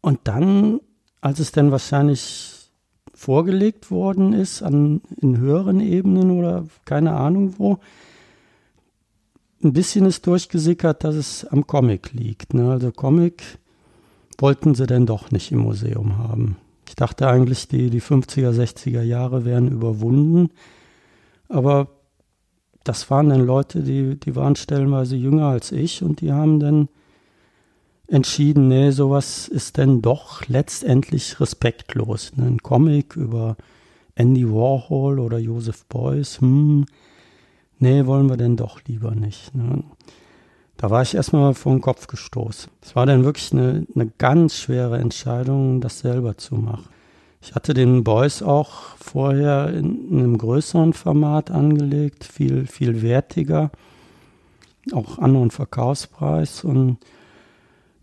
und 0.00 0.20
dann, 0.24 0.80
als 1.20 1.40
es 1.40 1.52
dann 1.52 1.70
wahrscheinlich 1.70 2.70
vorgelegt 3.12 3.90
worden 3.90 4.32
ist 4.32 4.62
an, 4.62 5.02
in 5.20 5.36
höheren 5.36 5.80
Ebenen 5.80 6.30
oder 6.30 6.64
keine 6.86 7.12
Ahnung 7.12 7.54
wo, 7.58 7.80
ein 9.62 9.74
bisschen 9.74 10.06
ist 10.06 10.26
durchgesickert, 10.26 11.04
dass 11.04 11.14
es 11.16 11.44
am 11.44 11.66
Comic 11.66 12.14
liegt. 12.14 12.54
Ne? 12.54 12.70
Also 12.70 12.92
Comic 12.92 13.42
wollten 14.38 14.74
sie 14.74 14.86
denn 14.86 15.04
doch 15.04 15.30
nicht 15.30 15.52
im 15.52 15.58
Museum 15.58 16.16
haben. 16.16 16.56
Ich 16.88 16.96
dachte 16.96 17.28
eigentlich, 17.28 17.68
die, 17.68 17.90
die 17.90 18.00
50er, 18.00 18.52
60er 18.52 19.02
Jahre 19.02 19.44
wären 19.44 19.68
überwunden. 19.68 20.48
Aber 21.52 21.88
das 22.82 23.10
waren 23.10 23.28
dann 23.28 23.44
Leute, 23.44 23.82
die, 23.82 24.18
die 24.18 24.34
waren 24.34 24.56
stellenweise 24.56 25.16
jünger 25.16 25.48
als 25.48 25.70
ich 25.70 26.02
und 26.02 26.22
die 26.22 26.32
haben 26.32 26.58
dann 26.58 26.88
entschieden, 28.08 28.68
nee, 28.68 28.90
sowas 28.90 29.48
ist 29.48 29.76
denn 29.76 30.00
doch 30.00 30.48
letztendlich 30.48 31.40
respektlos. 31.40 32.32
Ein 32.38 32.58
Comic 32.62 33.16
über 33.16 33.56
Andy 34.14 34.48
Warhol 34.48 35.18
oder 35.18 35.38
Joseph 35.38 35.84
Beuys, 35.86 36.40
hm, 36.40 36.86
nee, 37.78 38.06
wollen 38.06 38.30
wir 38.30 38.38
denn 38.38 38.56
doch 38.56 38.80
lieber 38.86 39.14
nicht. 39.14 39.54
Ne? 39.54 39.84
Da 40.78 40.88
war 40.88 41.02
ich 41.02 41.14
erstmal 41.14 41.52
vor 41.52 41.72
den 41.72 41.82
Kopf 41.82 42.06
gestoßen. 42.06 42.70
Es 42.80 42.96
war 42.96 43.04
dann 43.04 43.24
wirklich 43.24 43.52
eine, 43.52 43.86
eine 43.94 44.06
ganz 44.16 44.56
schwere 44.56 44.98
Entscheidung, 44.98 45.82
das 45.82 45.98
selber 45.98 46.38
zu 46.38 46.54
machen. 46.54 46.91
Ich 47.42 47.54
hatte 47.54 47.74
den 47.74 48.04
Beuys 48.04 48.42
auch 48.42 48.70
vorher 48.98 49.68
in, 49.68 50.10
in 50.10 50.18
einem 50.20 50.38
größeren 50.38 50.92
Format 50.92 51.50
angelegt, 51.50 52.24
viel, 52.24 52.66
viel 52.66 53.02
wertiger, 53.02 53.70
auch 54.92 55.18
anderen 55.18 55.50
Verkaufspreis 55.50 56.62
und 56.64 56.98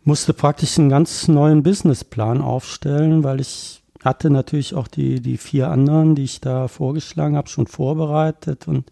musste 0.04 0.34
praktisch 0.34 0.78
einen 0.78 0.90
ganz 0.90 1.28
neuen 1.28 1.64
Businessplan 1.64 2.42
aufstellen, 2.42 3.24
weil 3.24 3.40
ich 3.40 3.82
hatte 4.04 4.30
natürlich 4.30 4.76
auch 4.76 4.88
die, 4.88 5.22
die 5.22 5.38
vier 5.38 5.70
anderen, 5.70 6.16
die 6.16 6.24
ich 6.24 6.42
da 6.42 6.68
vorgeschlagen 6.68 7.36
habe, 7.36 7.50
schon 7.50 7.68
vorbereitet 7.68 8.68
und 8.68 8.92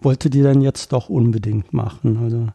wollte 0.00 0.30
die 0.30 0.42
dann 0.42 0.60
jetzt 0.60 0.92
doch 0.92 1.08
unbedingt 1.08 1.72
machen. 1.72 2.18
Also 2.22 2.48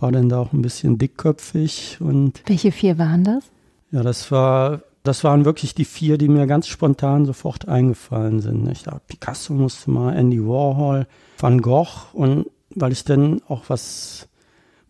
war 0.00 0.12
dann 0.12 0.28
da 0.28 0.38
auch 0.38 0.52
ein 0.52 0.62
bisschen 0.62 0.98
dickköpfig 0.98 1.98
und. 2.00 2.42
Welche 2.46 2.72
vier 2.72 2.98
waren 2.98 3.24
das? 3.24 3.44
Ja, 3.90 4.02
das 4.02 4.30
war, 4.30 4.82
das 5.04 5.22
waren 5.22 5.44
wirklich 5.44 5.74
die 5.74 5.84
vier, 5.84 6.16
die 6.18 6.28
mir 6.28 6.46
ganz 6.46 6.66
spontan 6.66 7.26
sofort 7.26 7.68
eingefallen 7.68 8.40
sind. 8.40 8.66
Ich 8.70 8.84
dachte, 8.84 9.02
Picasso 9.06 9.52
musste 9.52 9.90
mal, 9.90 10.16
Andy 10.16 10.42
Warhol, 10.42 11.06
Van 11.38 11.60
Gogh 11.60 12.08
und 12.14 12.46
weil 12.70 12.90
ich 12.90 13.04
dann 13.04 13.42
auch 13.46 13.64
was 13.68 14.28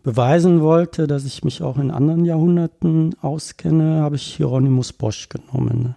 beweisen 0.03 0.61
wollte, 0.61 1.05
dass 1.05 1.25
ich 1.25 1.43
mich 1.43 1.61
auch 1.61 1.77
in 1.77 1.91
anderen 1.91 2.23
Jahrhunderten 2.23 3.15
auskenne, 3.21 4.01
habe 4.01 4.15
ich 4.15 4.35
Hieronymus 4.35 4.93
Bosch 4.93 5.27
genommen. 5.27 5.95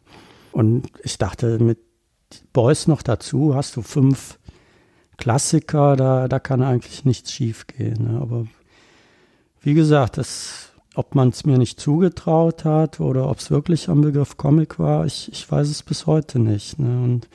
Und 0.50 0.88
ich 1.04 1.16
dachte, 1.18 1.58
mit 1.60 1.78
Beuys 2.52 2.88
noch 2.88 3.02
dazu 3.02 3.54
hast 3.54 3.76
du 3.76 3.82
fünf 3.82 4.38
Klassiker, 5.16 5.94
da, 5.94 6.26
da 6.26 6.38
kann 6.40 6.62
eigentlich 6.62 7.04
nichts 7.04 7.32
schiefgehen. 7.32 8.12
Ne? 8.12 8.20
Aber 8.20 8.46
wie 9.60 9.74
gesagt, 9.74 10.18
das, 10.18 10.67
ob 10.98 11.14
man 11.14 11.28
es 11.28 11.46
mir 11.46 11.58
nicht 11.58 11.78
zugetraut 11.78 12.64
hat 12.64 13.00
oder 13.00 13.30
ob 13.30 13.38
es 13.38 13.50
wirklich 13.50 13.88
am 13.88 14.00
Begriff 14.00 14.36
Comic 14.36 14.78
war, 14.78 15.06
ich, 15.06 15.30
ich 15.32 15.50
weiß 15.50 15.68
es 15.68 15.82
bis 15.82 16.06
heute 16.06 16.38
nicht. 16.38 16.78
Ne? 16.78 17.02
Und 17.02 17.28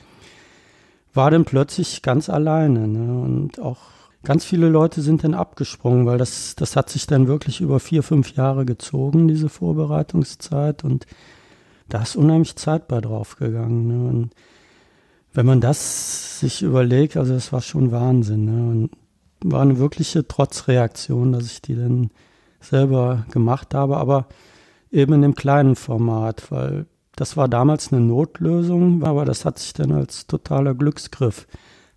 war 1.13 1.31
dann 1.31 1.45
plötzlich 1.45 2.01
ganz 2.01 2.29
alleine. 2.29 2.87
Ne? 2.87 3.21
Und 3.21 3.59
auch 3.59 3.93
Ganz 4.23 4.45
viele 4.45 4.69
Leute 4.69 5.01
sind 5.01 5.25
dann 5.25 5.33
abgesprungen, 5.33 6.05
weil 6.05 6.17
das, 6.17 6.55
das 6.55 6.77
hat 6.77 6.89
sich 6.89 7.07
dann 7.07 7.27
wirklich 7.27 7.59
über 7.59 7.81
vier, 7.81 8.03
fünf 8.03 8.35
Jahre 8.37 8.65
gezogen, 8.65 9.27
diese 9.27 9.49
Vorbereitungszeit. 9.49 10.85
Und 10.85 11.05
da 11.89 12.01
ist 12.03 12.15
unheimlich 12.15 12.55
Zeit 12.55 12.87
bei 12.87 13.01
draufgegangen. 13.01 13.87
Ne? 13.87 14.09
Und 14.09 14.29
wenn 15.33 15.45
man 15.45 15.59
das 15.59 16.39
sich 16.39 16.61
überlegt, 16.61 17.17
also 17.17 17.33
das 17.33 17.51
war 17.51 17.61
schon 17.61 17.91
Wahnsinn. 17.91 18.45
Ne? 18.45 18.71
Und 18.71 18.91
war 19.43 19.61
eine 19.61 19.77
wirkliche 19.77 20.25
Trotzreaktion, 20.25 21.33
dass 21.33 21.47
ich 21.47 21.61
die 21.61 21.75
dann 21.75 22.09
selber 22.63 23.25
gemacht 23.31 23.73
habe, 23.73 23.97
aber 23.97 24.27
eben 24.91 25.13
in 25.13 25.21
dem 25.21 25.35
kleinen 25.35 25.75
Format, 25.75 26.51
weil 26.51 26.85
das 27.15 27.37
war 27.37 27.47
damals 27.47 27.91
eine 27.91 28.01
Notlösung, 28.01 29.03
aber 29.03 29.25
das 29.25 29.45
hat 29.45 29.59
sich 29.59 29.73
dann 29.73 29.91
als 29.91 30.25
totaler 30.27 30.73
Glücksgriff 30.73 31.47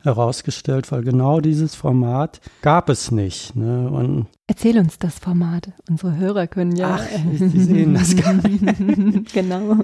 herausgestellt, 0.02 0.92
weil 0.92 1.02
genau 1.02 1.40
dieses 1.40 1.74
Format 1.74 2.40
gab 2.62 2.88
es 2.88 3.10
nicht. 3.10 3.56
Ne? 3.56 3.88
Und 3.90 4.26
Erzähl 4.46 4.78
uns 4.78 4.98
das 4.98 5.18
Format. 5.18 5.72
Unsere 5.90 6.16
Hörer 6.16 6.46
können 6.46 6.76
ja. 6.76 7.00
Ach, 7.00 7.06
die 7.32 7.36
sehen 7.60 7.94
das 7.94 8.16
gar 8.16 8.32
nicht. 8.34 9.32
genau. 9.34 9.78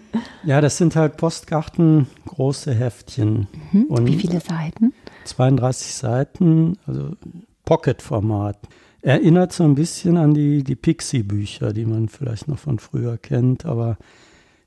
Ja, 0.44 0.60
das 0.60 0.76
sind 0.78 0.94
halt 0.94 1.16
Postkarten, 1.16 2.06
große 2.26 2.72
Heftchen. 2.72 3.48
Mhm. 3.72 3.84
Und 3.86 4.06
Wie 4.06 4.16
viele 4.16 4.40
Seiten? 4.40 4.92
32 5.24 5.94
Seiten, 5.94 6.78
also 6.86 7.10
Pocket-Format. 7.64 8.58
Erinnert 9.02 9.52
so 9.52 9.64
ein 9.64 9.74
bisschen 9.74 10.16
an 10.16 10.32
die, 10.32 10.62
die 10.62 10.76
Pixie-Bücher, 10.76 11.72
die 11.72 11.84
man 11.84 12.08
vielleicht 12.08 12.48
noch 12.48 12.58
von 12.58 12.78
früher 12.78 13.18
kennt, 13.18 13.66
aber 13.66 13.98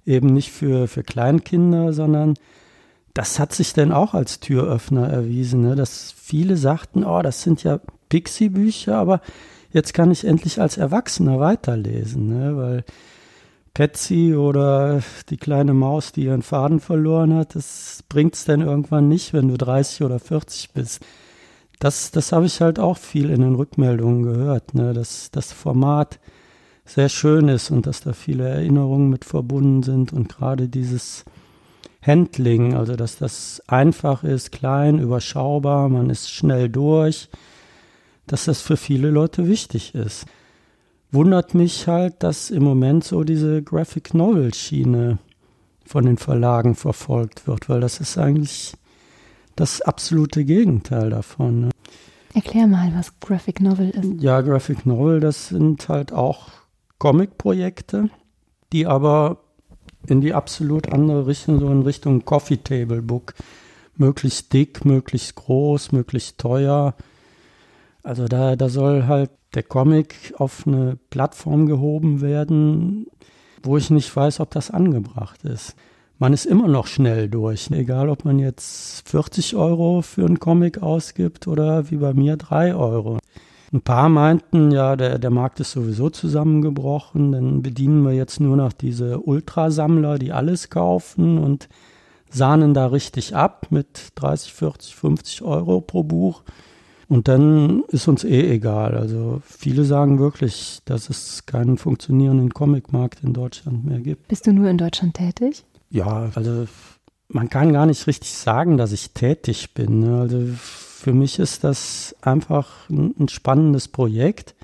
eben 0.06 0.27
nicht 0.27 0.51
für, 0.51 0.88
für 0.88 1.04
Kleinkinder, 1.04 1.94
sondern 1.94 2.36
das 3.13 3.39
hat 3.39 3.54
sich 3.54 3.74
dann 3.74 3.94
auch 3.94 4.13
als 4.13 4.42
Türöffner 4.42 5.08
erwiesen, 5.08 5.62
ne? 5.62 5.75
dass 5.75 6.12
viele 6.12 6.58
sagten, 6.58 7.06
oh, 7.06 7.22
das 7.22 7.42
sind 7.44 7.63
ja 7.63 7.80
Pixie-Bücher, 8.10 8.98
aber 8.98 9.22
jetzt 9.72 9.94
kann 9.94 10.12
ich 10.12 10.25
endlich 10.25 10.60
als 10.60 10.77
Erwachsener 10.77 11.39
weiterlesen, 11.39 12.27
ne? 12.27 12.58
weil 12.58 12.84
Patsy 13.74 14.36
oder 14.36 15.01
die 15.30 15.38
kleine 15.38 15.74
Maus, 15.74 16.12
die 16.12 16.25
ihren 16.25 16.42
Faden 16.42 16.82
verloren 16.82 17.34
hat, 17.36 17.56
das 17.56 18.04
bringt 18.10 18.36
es 18.36 18.46
dann 18.46 18.62
irgendwann 18.62 19.08
nicht, 19.08 19.34
wenn 19.34 19.48
du 19.48 19.58
30 19.58 20.04
oder 20.04 20.20
40 20.20 20.72
bist. 20.72 21.06
Das, 21.86 22.10
das 22.10 22.32
habe 22.32 22.48
ich 22.48 22.62
halt 22.62 22.80
auch 22.80 22.98
viel 22.98 23.30
in 23.30 23.42
den 23.42 23.54
Rückmeldungen 23.54 24.24
gehört, 24.24 24.74
ne? 24.74 24.94
dass 24.94 25.30
das 25.30 25.54
Format 25.54 26.20
sehr 26.84 27.10
schön 27.10 27.48
ist 27.48 27.70
und 27.70 27.86
dass 27.86 28.01
da 28.01 28.13
viele 28.13 28.50
Erinnerungen 28.50 29.12
mit 29.12 29.24
verbunden 29.24 29.84
sind 29.84 30.12
und 30.12 30.27
gerade 30.27 30.68
dieses 30.68 31.25
Handling, 32.01 32.74
also 32.74 32.96
dass 32.96 33.20
das 33.20 33.62
einfach 33.68 34.24
ist, 34.24 34.51
klein, 34.51 34.98
überschaubar, 34.98 35.88
man 35.88 36.10
ist 36.10 36.32
schnell 36.32 36.70
durch, 36.70 37.30
dass 38.25 38.46
das 38.46 38.63
für 38.63 38.77
viele 38.77 39.12
Leute 39.12 39.48
wichtig 39.48 39.94
ist. 39.94 40.25
Wundert 41.12 41.54
mich 41.54 41.88
halt, 41.88 42.24
dass 42.24 42.50
im 42.50 42.63
Moment 42.63 43.04
so 43.04 43.24
diese 43.24 43.62
Graphic 43.62 44.15
Novel 44.15 44.56
Schiene 44.56 45.20
von 45.86 46.04
den 46.08 46.18
Verlagen 46.18 46.74
verfolgt 46.74 47.46
wird, 47.46 47.70
weil 47.70 47.80
das 47.80 48.00
ist 48.00 48.18
eigentlich 48.18 48.74
das 49.56 49.82
absolute 49.82 50.46
Gegenteil 50.46 51.12
davon. 51.12 51.62
Ne? 51.62 51.75
Erklär 52.36 52.68
mal, 52.68 52.92
was 52.94 53.18
Graphic 53.22 53.62
Novel 53.62 53.92
ist. 53.92 54.22
Ja, 54.22 54.42
Graphic 54.42 54.86
Novel, 54.86 55.22
das 55.22 55.48
sind 55.48 55.88
halt 55.88 56.12
auch 56.12 56.50
Comic-Projekte, 57.00 58.10
die 58.74 58.86
aber 58.86 59.38
in 60.08 60.20
die 60.20 60.34
absolut 60.34 60.92
andere 60.92 61.27
Richtung, 61.27 61.62
so 61.62 61.70
in 61.70 61.84
Richtung 61.84 62.25
Coffee 62.25 62.58
Table 62.58 63.01
Book. 63.01 63.36
Möglichst 63.96 64.51
dick, 64.51 64.84
möglichst 64.84 65.36
groß, 65.36 65.94
möglichst 65.94 66.38
teuer. 66.38 66.96
Also 68.04 68.27
da, 68.27 68.58
da 68.58 68.68
soll 68.68 69.08
halt 69.08 69.32
der 69.54 69.63
Comic 69.63 70.34
auf 70.38 70.68
eine 70.68 70.98
Plattform 71.10 71.68
gehoben 71.68 72.20
werden, 72.20 73.08
wo 73.63 73.77
ich 73.77 73.89
nicht 73.89 74.13
weiß, 74.13 74.42
ob 74.42 74.51
das 74.51 74.72
angebracht 74.72 75.46
ist. 75.46 75.75
Man 76.17 76.31
ist 76.31 76.45
immer 76.45 76.69
noch 76.69 76.88
schnell 76.88 77.27
durch, 77.27 77.69
egal 77.72 78.07
ob 78.07 78.24
man 78.24 78.39
jetzt 78.39 79.07
40 79.10 79.57
Euro 79.57 80.01
für 80.01 80.25
einen 80.25 80.39
Comic 80.39 80.81
ausgibt 80.81 81.45
oder 81.48 81.91
wie 81.91 81.98
bei 81.98 82.13
mir 82.13 82.38
3 82.38 82.74
Euro. 82.74 83.19
Ein 83.74 83.81
paar 83.81 84.07
meinten, 84.07 84.72
ja, 84.72 84.95
der, 84.95 85.19
der 85.19 85.29
Markt 85.29 85.60
ist 85.60 85.72
sowieso 85.72 86.10
zusammengebrochen, 86.10 87.34
dann 87.34 87.62
bedienen 87.62 88.03
wir 88.03 88.13
jetzt 88.13 88.39
nur 88.39 88.55
noch 88.55 88.72
diese 88.72 89.19
Ultrasammler, 89.19 90.17
die 90.17 90.31
alles 90.31 90.69
kaufen 90.69 91.38
und 91.38 91.67
sahnen 92.29 92.74
da 92.74 92.88
richtig 92.88 93.36
ab 93.36 93.67
mit 93.69 94.12
30, 94.15 94.53
40, 94.53 94.95
50 94.95 95.41
Euro 95.41 95.81
pro 95.81 96.03
Buch. 96.03 96.43
Und 97.10 97.27
dann 97.27 97.84
ist 97.89 98.07
uns 98.07 98.24
eh 98.24 98.53
egal. 98.53 98.95
Also 98.95 99.41
viele 99.45 99.84
sagen 99.84 100.17
wirklich, 100.19 100.79
dass 100.86 101.10
es 101.10 101.45
keinen 101.45 101.77
funktionierenden 101.77 102.53
Comicmarkt 102.53 103.22
in 103.22 103.34
Deutschland 103.34 103.86
mehr 103.86 104.00
gibt. 104.00 104.29
Bist 104.29 104.48
du 104.48 104.53
nur 104.53 104.69
in 104.69 104.77
Deutschland 104.77 105.15
tätig? 105.15 105.65
Ja, 105.95 106.29
also 106.35 106.67
man 107.29 107.49
kann 107.49 107.71
gar 107.71 107.85
nicht 107.85 108.05
richtig 108.05 108.33
sagen, 108.33 108.75
dass 108.75 108.91
ich 108.91 109.11
tätig 109.11 109.73
bin. 109.73 110.01
Ne? 110.01 110.19
Also 110.19 110.41
für 110.57 111.13
mich 111.13 111.39
ist 111.39 111.63
das 111.63 112.13
einfach 112.21 112.89
ein, 112.89 113.29
spannendes 113.29 113.87
Projekt. 113.87 114.55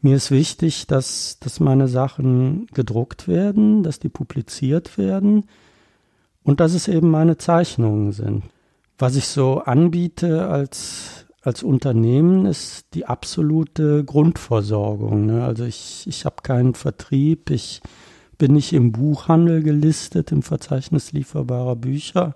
Mir 0.00 0.16
ist 0.16 0.32
wichtig, 0.32 0.88
dass, 0.88 1.38
dass 1.38 1.60
meine 1.60 1.86
Sachen 1.86 2.66
gedruckt 2.74 3.28
werden, 3.28 3.84
dass 3.84 4.00
die 4.00 4.08
publiziert 4.08 4.98
werden 4.98 5.44
und 6.42 6.58
dass 6.58 6.74
es 6.74 6.88
eben 6.88 7.10
meine 7.10 7.36
Zeichnungen 7.36 8.10
sind. 8.10 8.42
Was 8.98 9.14
ich 9.14 9.28
so 9.28 9.58
anbiete 9.58 10.48
als, 10.48 11.26
als 11.42 11.62
Unternehmen 11.62 12.44
ist 12.44 12.86
die 12.94 13.06
absolute 13.06 14.02
Grundversorgung. 14.02 15.26
Ne? 15.26 15.44
Also 15.44 15.64
ich, 15.64 16.08
ich 16.08 16.24
habe 16.24 16.42
keinen 16.42 16.74
Vertrieb, 16.74 17.50
ich 17.50 17.82
bin 18.42 18.54
nicht 18.54 18.72
im 18.72 18.90
Buchhandel 18.90 19.62
gelistet, 19.62 20.32
im 20.32 20.42
Verzeichnis 20.42 21.12
lieferbarer 21.12 21.76
Bücher 21.76 22.34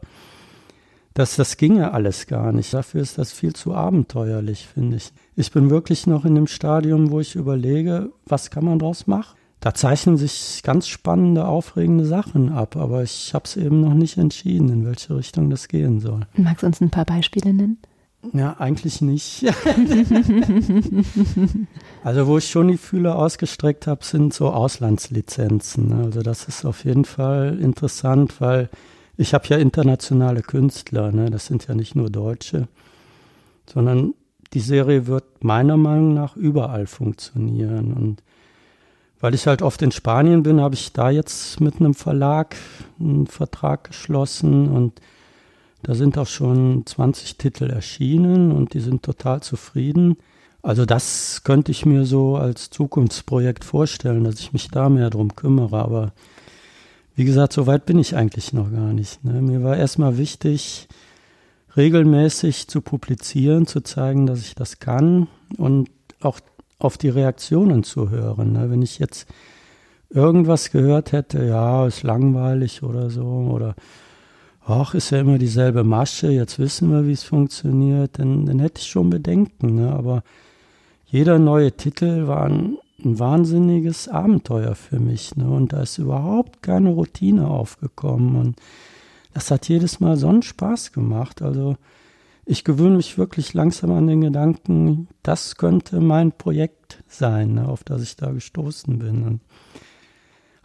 das, 1.17 1.35
das 1.37 1.57
ginge 1.57 1.95
alles 1.95 2.27
gar 2.27 2.53
nicht. 2.53 2.75
Dafür 2.75 3.01
ist 3.01 3.17
das 3.17 3.33
viel 3.33 3.55
zu 3.55 3.75
abenteuerlich, 3.75 4.67
finde 4.67 4.99
ich. 4.99 5.13
Ich 5.35 5.51
bin 5.51 5.71
wirklich 5.71 6.07
noch 6.07 6.27
in 6.27 6.35
dem 6.35 6.47
Stadium, 6.47 7.11
wo 7.11 7.21
ich 7.21 7.37
überlege, 7.37 8.11
was 8.27 8.51
kann 8.51 8.67
man 8.67 8.79
daraus 8.79 9.07
machen? 9.07 9.35
Da 9.61 9.73
zeichnen 9.73 10.19
sich 10.19 10.61
ganz 10.63 10.87
spannende, 10.87 11.47
aufregende 11.47 12.05
Sachen 12.05 12.53
ab, 12.53 12.77
aber 12.77 13.03
ich 13.03 13.33
habe 13.33 13.47
es 13.47 13.57
eben 13.57 13.81
noch 13.81 13.95
nicht 13.95 14.19
entschieden, 14.19 14.69
in 14.69 14.85
welche 14.85 15.17
Richtung 15.17 15.49
das 15.49 15.69
gehen 15.69 16.01
soll. 16.01 16.27
Magst 16.37 16.63
du 16.63 16.67
uns 16.67 16.83
ein 16.83 16.91
paar 16.91 17.07
Beispiele 17.07 17.55
nennen? 17.55 17.79
Ja, 18.33 18.57
eigentlich 18.59 19.01
nicht. 19.01 19.45
also 22.05 22.27
wo 22.27 22.39
ich 22.39 22.49
schon 22.49 22.69
die 22.69 22.77
Fühler 22.77 23.17
ausgestreckt 23.17 23.87
habe, 23.87 24.05
sind 24.05 24.35
so 24.35 24.51
Auslandslizenzen. 24.51 25.93
Also 25.93 26.23
das 26.23 26.49
ist 26.49 26.65
auf 26.65 26.85
jeden 26.85 27.05
Fall 27.05 27.59
interessant, 27.61 28.41
weil 28.41 28.69
ich 29.17 29.33
habe 29.33 29.47
ja 29.49 29.57
internationale 29.59 30.43
Künstler. 30.43 31.13
Ne? 31.13 31.31
Das 31.31 31.47
sind 31.47 31.67
ja 31.69 31.75
nicht 31.75 31.95
nur 31.95 32.11
Deutsche, 32.11 32.69
sondern 33.69 34.15
die 34.53 34.61
Serie 34.61 35.07
wird 35.07 35.45
meiner 35.45 35.77
Meinung 35.77 36.15
nach 36.15 36.37
überall 36.37 36.87
funktionieren. 36.87 37.93
Und 37.93 38.23
weil 39.21 39.35
ich 39.35 39.47
halt 39.47 39.63
oft 39.63 39.83
in 39.83 39.93
Spanien 39.93 40.43
bin, 40.43 40.61
habe 40.61 40.75
ich 40.75 40.93
da 40.93 41.11
jetzt 41.11 41.61
mit 41.61 41.81
einem 41.81 41.95
Verlag 41.95 42.57
einen 43.01 43.27
Vertrag 43.27 43.85
geschlossen 43.85 44.69
und 44.69 45.01
da 45.87 45.95
sind 45.95 46.19
auch 46.19 46.27
schon 46.27 46.83
20 46.85 47.39
Titel 47.39 47.71
erschienen 47.71 48.51
und 48.51 48.75
die 48.75 48.81
sind 48.81 49.05
total 49.05 49.41
zufrieden. 49.41 50.17
Also 50.61 50.85
das 50.85 51.43
könnte 51.45 51.71
ich 51.71 51.87
mir 51.87 52.05
so 52.05 52.35
als 52.35 52.71
Zukunftsprojekt 52.71 53.65
vorstellen, 53.65 54.25
dass 54.25 54.41
ich 54.41 54.53
mich 54.53 54.67
da 54.67 54.89
mehr 54.89 55.11
drum 55.11 55.37
kümmere. 55.37 55.79
Aber 55.79 56.13
wie 57.15 57.25
gesagt, 57.25 57.53
so 57.53 57.69
weit 57.69 57.87
bin 57.87 58.01
ich 58.01 58.17
eigentlich 58.17 58.53
noch 58.53 58.73
gar 58.73 58.93
nicht. 58.93 59.23
Ne? 59.23 59.41
Mir 59.41 59.63
war 59.63 59.77
erstmal 59.77 60.19
wichtig, 60.19 60.89
regelmäßig 61.77 62.67
zu 62.67 62.81
publizieren, 62.81 63.69
zu 63.69 63.81
zeigen, 63.81 64.27
dass 64.27 64.41
ich 64.41 64.57
das 64.57 64.81
kann 64.81 65.29
und 65.57 65.89
auch 66.21 66.41
auf 66.81 66.99
die 66.99 67.11
Reaktionen 67.11 67.85
zu 67.85 68.11
hören. 68.11 68.55
Ne? 68.55 68.73
Wenn 68.73 68.83
ich 68.83 68.99
jetzt 68.99 69.29
irgendwas 70.11 70.73
gehört 70.73 71.13
hätte, 71.13 71.45
ja, 71.45 71.87
ist 71.87 72.03
langweilig 72.03 72.83
oder 72.83 73.09
so, 73.09 73.23
oder 73.25 73.77
ach, 74.67 74.95
ist 74.95 75.11
ja 75.11 75.21
immer 75.21 75.39
dieselbe 75.39 75.85
Masche, 75.85 76.29
jetzt 76.29 76.59
wissen 76.59 76.91
wir, 76.91 77.07
wie 77.07 77.13
es 77.13 77.23
funktioniert, 77.23 78.19
dann, 78.19 78.47
dann 78.47 78.59
hätte 78.59 78.81
ich 78.81 78.89
schon 78.89 79.11
Bedenken. 79.11 79.77
Ne? 79.77 79.93
Aber 79.93 80.23
jeder 81.07 81.39
neue 81.39 81.73
Titel 81.73 82.27
war 82.27 82.45
ein, 82.45 82.79
ein 83.05 83.19
wahnsinniges 83.19 84.09
Abenteuer 84.09 84.75
für 84.75 84.99
mich. 84.99 85.37
Ne? 85.37 85.49
Und 85.49 85.73
da 85.73 85.83
ist 85.83 85.99
überhaupt 85.99 86.63
keine 86.63 86.91
Routine 86.91 87.49
aufgekommen. 87.49 88.37
Und 88.37 88.57
das 89.35 89.51
hat 89.51 89.69
jedes 89.69 90.01
Mal 90.01 90.17
so 90.17 90.29
einen 90.29 90.43
Spaß 90.43 90.93
gemacht. 90.93 91.43
Also 91.43 91.77
ich 92.45 92.65
gewöhne 92.65 92.97
mich 92.97 93.19
wirklich 93.19 93.55
langsam 93.55 93.93
an 93.93 94.07
den 94.07 94.21
Gedanken, 94.21 95.09
das 95.23 95.57
könnte 95.57 96.01
mein 96.01 96.33
Projekt 96.33 97.03
sein, 97.09 97.55
ne, 97.55 97.69
auf 97.69 97.83
das 97.85 98.03
ich 98.03 98.17
da 98.17 98.31
gestoßen 98.31 98.99
bin. 98.99 99.25
Und 99.25 99.41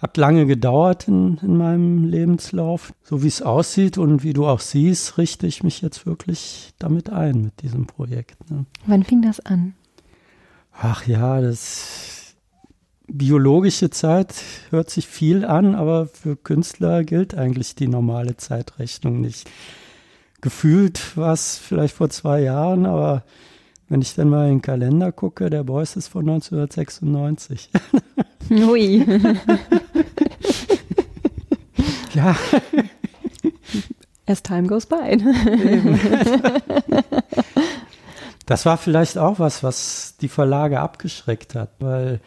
hat 0.01 0.17
lange 0.17 0.47
gedauert 0.47 1.07
in, 1.07 1.37
in 1.43 1.55
meinem 1.55 2.05
Lebenslauf. 2.05 2.91
So 3.03 3.21
wie 3.21 3.27
es 3.27 3.43
aussieht 3.43 3.99
und 3.99 4.23
wie 4.23 4.33
du 4.33 4.47
auch 4.47 4.59
siehst, 4.59 5.19
richte 5.19 5.45
ich 5.45 5.63
mich 5.63 5.81
jetzt 5.81 6.07
wirklich 6.07 6.73
damit 6.79 7.11
ein, 7.11 7.41
mit 7.43 7.61
diesem 7.61 7.85
Projekt. 7.85 8.49
Ne. 8.49 8.65
Wann 8.87 9.03
fing 9.03 9.21
das 9.21 9.39
an? 9.39 9.75
Ach 10.73 11.05
ja, 11.05 11.39
das 11.39 12.35
biologische 13.07 13.91
Zeit 13.91 14.33
hört 14.71 14.89
sich 14.89 15.07
viel 15.07 15.45
an, 15.45 15.75
aber 15.75 16.07
für 16.07 16.35
Künstler 16.35 17.03
gilt 17.03 17.35
eigentlich 17.35 17.75
die 17.75 17.87
normale 17.87 18.37
Zeitrechnung 18.37 19.21
nicht. 19.21 19.49
Gefühlt 20.39 21.15
war 21.15 21.33
es 21.33 21.57
vielleicht 21.57 21.93
vor 21.93 22.09
zwei 22.09 22.41
Jahren, 22.41 22.87
aber 22.87 23.23
wenn 23.91 24.01
ich 24.01 24.15
dann 24.15 24.29
mal 24.29 24.45
in 24.45 24.55
den 24.55 24.61
Kalender 24.61 25.11
gucke, 25.11 25.49
der 25.49 25.65
Beuys 25.65 25.97
ist 25.97 26.07
von 26.07 26.21
1996. 26.21 27.69
Ui. 28.49 29.05
ja. 32.13 32.33
As 34.25 34.41
time 34.41 34.67
goes 34.67 34.85
by. 34.85 35.17
das 38.45 38.65
war 38.65 38.77
vielleicht 38.77 39.17
auch 39.17 39.39
was, 39.39 39.61
was 39.61 40.15
die 40.21 40.29
Verlage 40.29 40.79
abgeschreckt 40.79 41.55
hat, 41.55 41.71
weil 41.79 42.21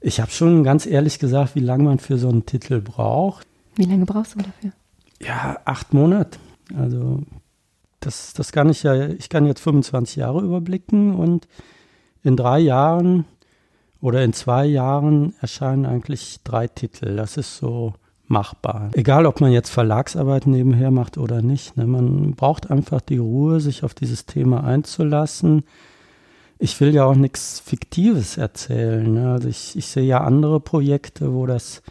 ich 0.00 0.18
habe 0.18 0.30
schon 0.30 0.64
ganz 0.64 0.86
ehrlich 0.86 1.18
gesagt, 1.18 1.56
wie 1.56 1.60
lange 1.60 1.84
man 1.84 1.98
für 1.98 2.16
so 2.16 2.30
einen 2.30 2.46
Titel 2.46 2.80
braucht. 2.80 3.46
Wie 3.74 3.84
lange 3.84 4.06
brauchst 4.06 4.34
du 4.34 4.38
dafür? 4.38 4.72
Ja, 5.20 5.58
acht 5.66 5.92
Monate. 5.92 6.38
Also 6.74 7.20
das, 8.06 8.32
das 8.34 8.52
kann 8.52 8.70
ich 8.70 8.84
ja, 8.84 9.08
ich 9.08 9.28
kann 9.28 9.46
jetzt 9.46 9.60
25 9.60 10.16
Jahre 10.16 10.40
überblicken 10.40 11.16
und 11.16 11.48
in 12.22 12.36
drei 12.36 12.60
Jahren 12.60 13.24
oder 14.00 14.22
in 14.22 14.32
zwei 14.32 14.64
Jahren 14.64 15.34
erscheinen 15.40 15.86
eigentlich 15.86 16.38
drei 16.44 16.68
Titel. 16.68 17.16
Das 17.16 17.36
ist 17.36 17.56
so 17.56 17.94
machbar. 18.28 18.90
Egal, 18.92 19.26
ob 19.26 19.40
man 19.40 19.50
jetzt 19.50 19.70
Verlagsarbeit 19.70 20.46
nebenher 20.46 20.92
macht 20.92 21.18
oder 21.18 21.42
nicht. 21.42 21.76
Ne? 21.76 21.86
Man 21.86 22.34
braucht 22.36 22.70
einfach 22.70 23.00
die 23.00 23.18
Ruhe, 23.18 23.58
sich 23.58 23.82
auf 23.82 23.94
dieses 23.94 24.24
Thema 24.24 24.62
einzulassen. 24.62 25.64
Ich 26.58 26.80
will 26.80 26.94
ja 26.94 27.04
auch 27.04 27.16
nichts 27.16 27.58
Fiktives 27.58 28.36
erzählen. 28.36 29.12
Ne? 29.12 29.32
Also 29.32 29.48
ich, 29.48 29.76
ich 29.76 29.86
sehe 29.86 30.04
ja 30.04 30.20
andere 30.20 30.60
Projekte, 30.60 31.34
wo 31.34 31.46
das 31.46 31.82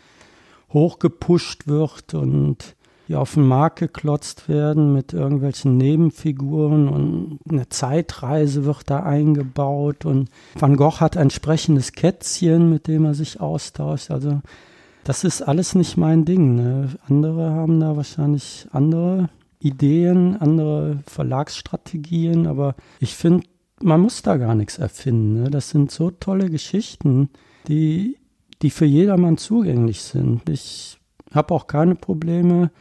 hochgepusht 0.72 1.68
wird 1.68 2.14
und 2.14 2.75
die 3.08 3.16
auf 3.16 3.36
den 3.36 3.48
Markt 3.48 3.80
geklotzt 3.80 4.50
werden 4.50 4.94
mit 4.94 5.14
irgendwelchen 5.14 5.78
Nebenfiguren 5.78 6.88
und 6.88 7.40
eine 7.50 7.70
Zeitreise 7.70 8.66
wird 8.66 8.90
da 8.90 9.04
eingebaut 9.04 10.06
und 10.06 10.30
Van 10.58 10.76
Gogh 10.76 11.00
hat 11.00 11.18
ein 11.18 11.30
sprechendes 11.30 11.92
Kätzchen, 11.92 12.70
mit 12.70 12.88
dem 12.88 13.06
er 13.06 13.14
sich 13.14 13.40
austauscht. 13.40 14.12
Also 14.12 14.42
das 15.04 15.24
ist 15.24 15.44
alles 15.44 15.76
nicht 15.76 15.98
mein 15.98 16.26
Ding. 16.26 16.56
Ne? 16.56 16.90
Andere 17.08 17.52
haben 17.52 17.80
da 17.80 17.96
wahrscheinlich 17.96 18.68
andere 18.72 19.30
Ideen, 19.60 20.36
andere 20.38 21.00
Verlagsstrategien, 21.06 22.48
aber 22.48 22.76
ich 23.00 23.16
finde, 23.16 23.46
man 23.82 24.02
muss 24.02 24.24
da 24.24 24.38
gar 24.38 24.56
nichts 24.56 24.78
erfinden. 24.78 25.44
Ne? 25.44 25.50
Das 25.52 25.70
sind 25.70 25.92
so 25.92 26.10
tolle 26.10 26.50
Geschichten, 26.50 27.30
die, 27.68 28.18
die 28.62 28.72
für 28.72 28.86
jedermann 28.86 29.38
zugänglich 29.38 30.02
sind. 30.02 30.50
Ich 30.50 30.98
habe 31.32 31.54
auch 31.54 31.68
keine 31.68 31.96
Probleme, 31.96 32.72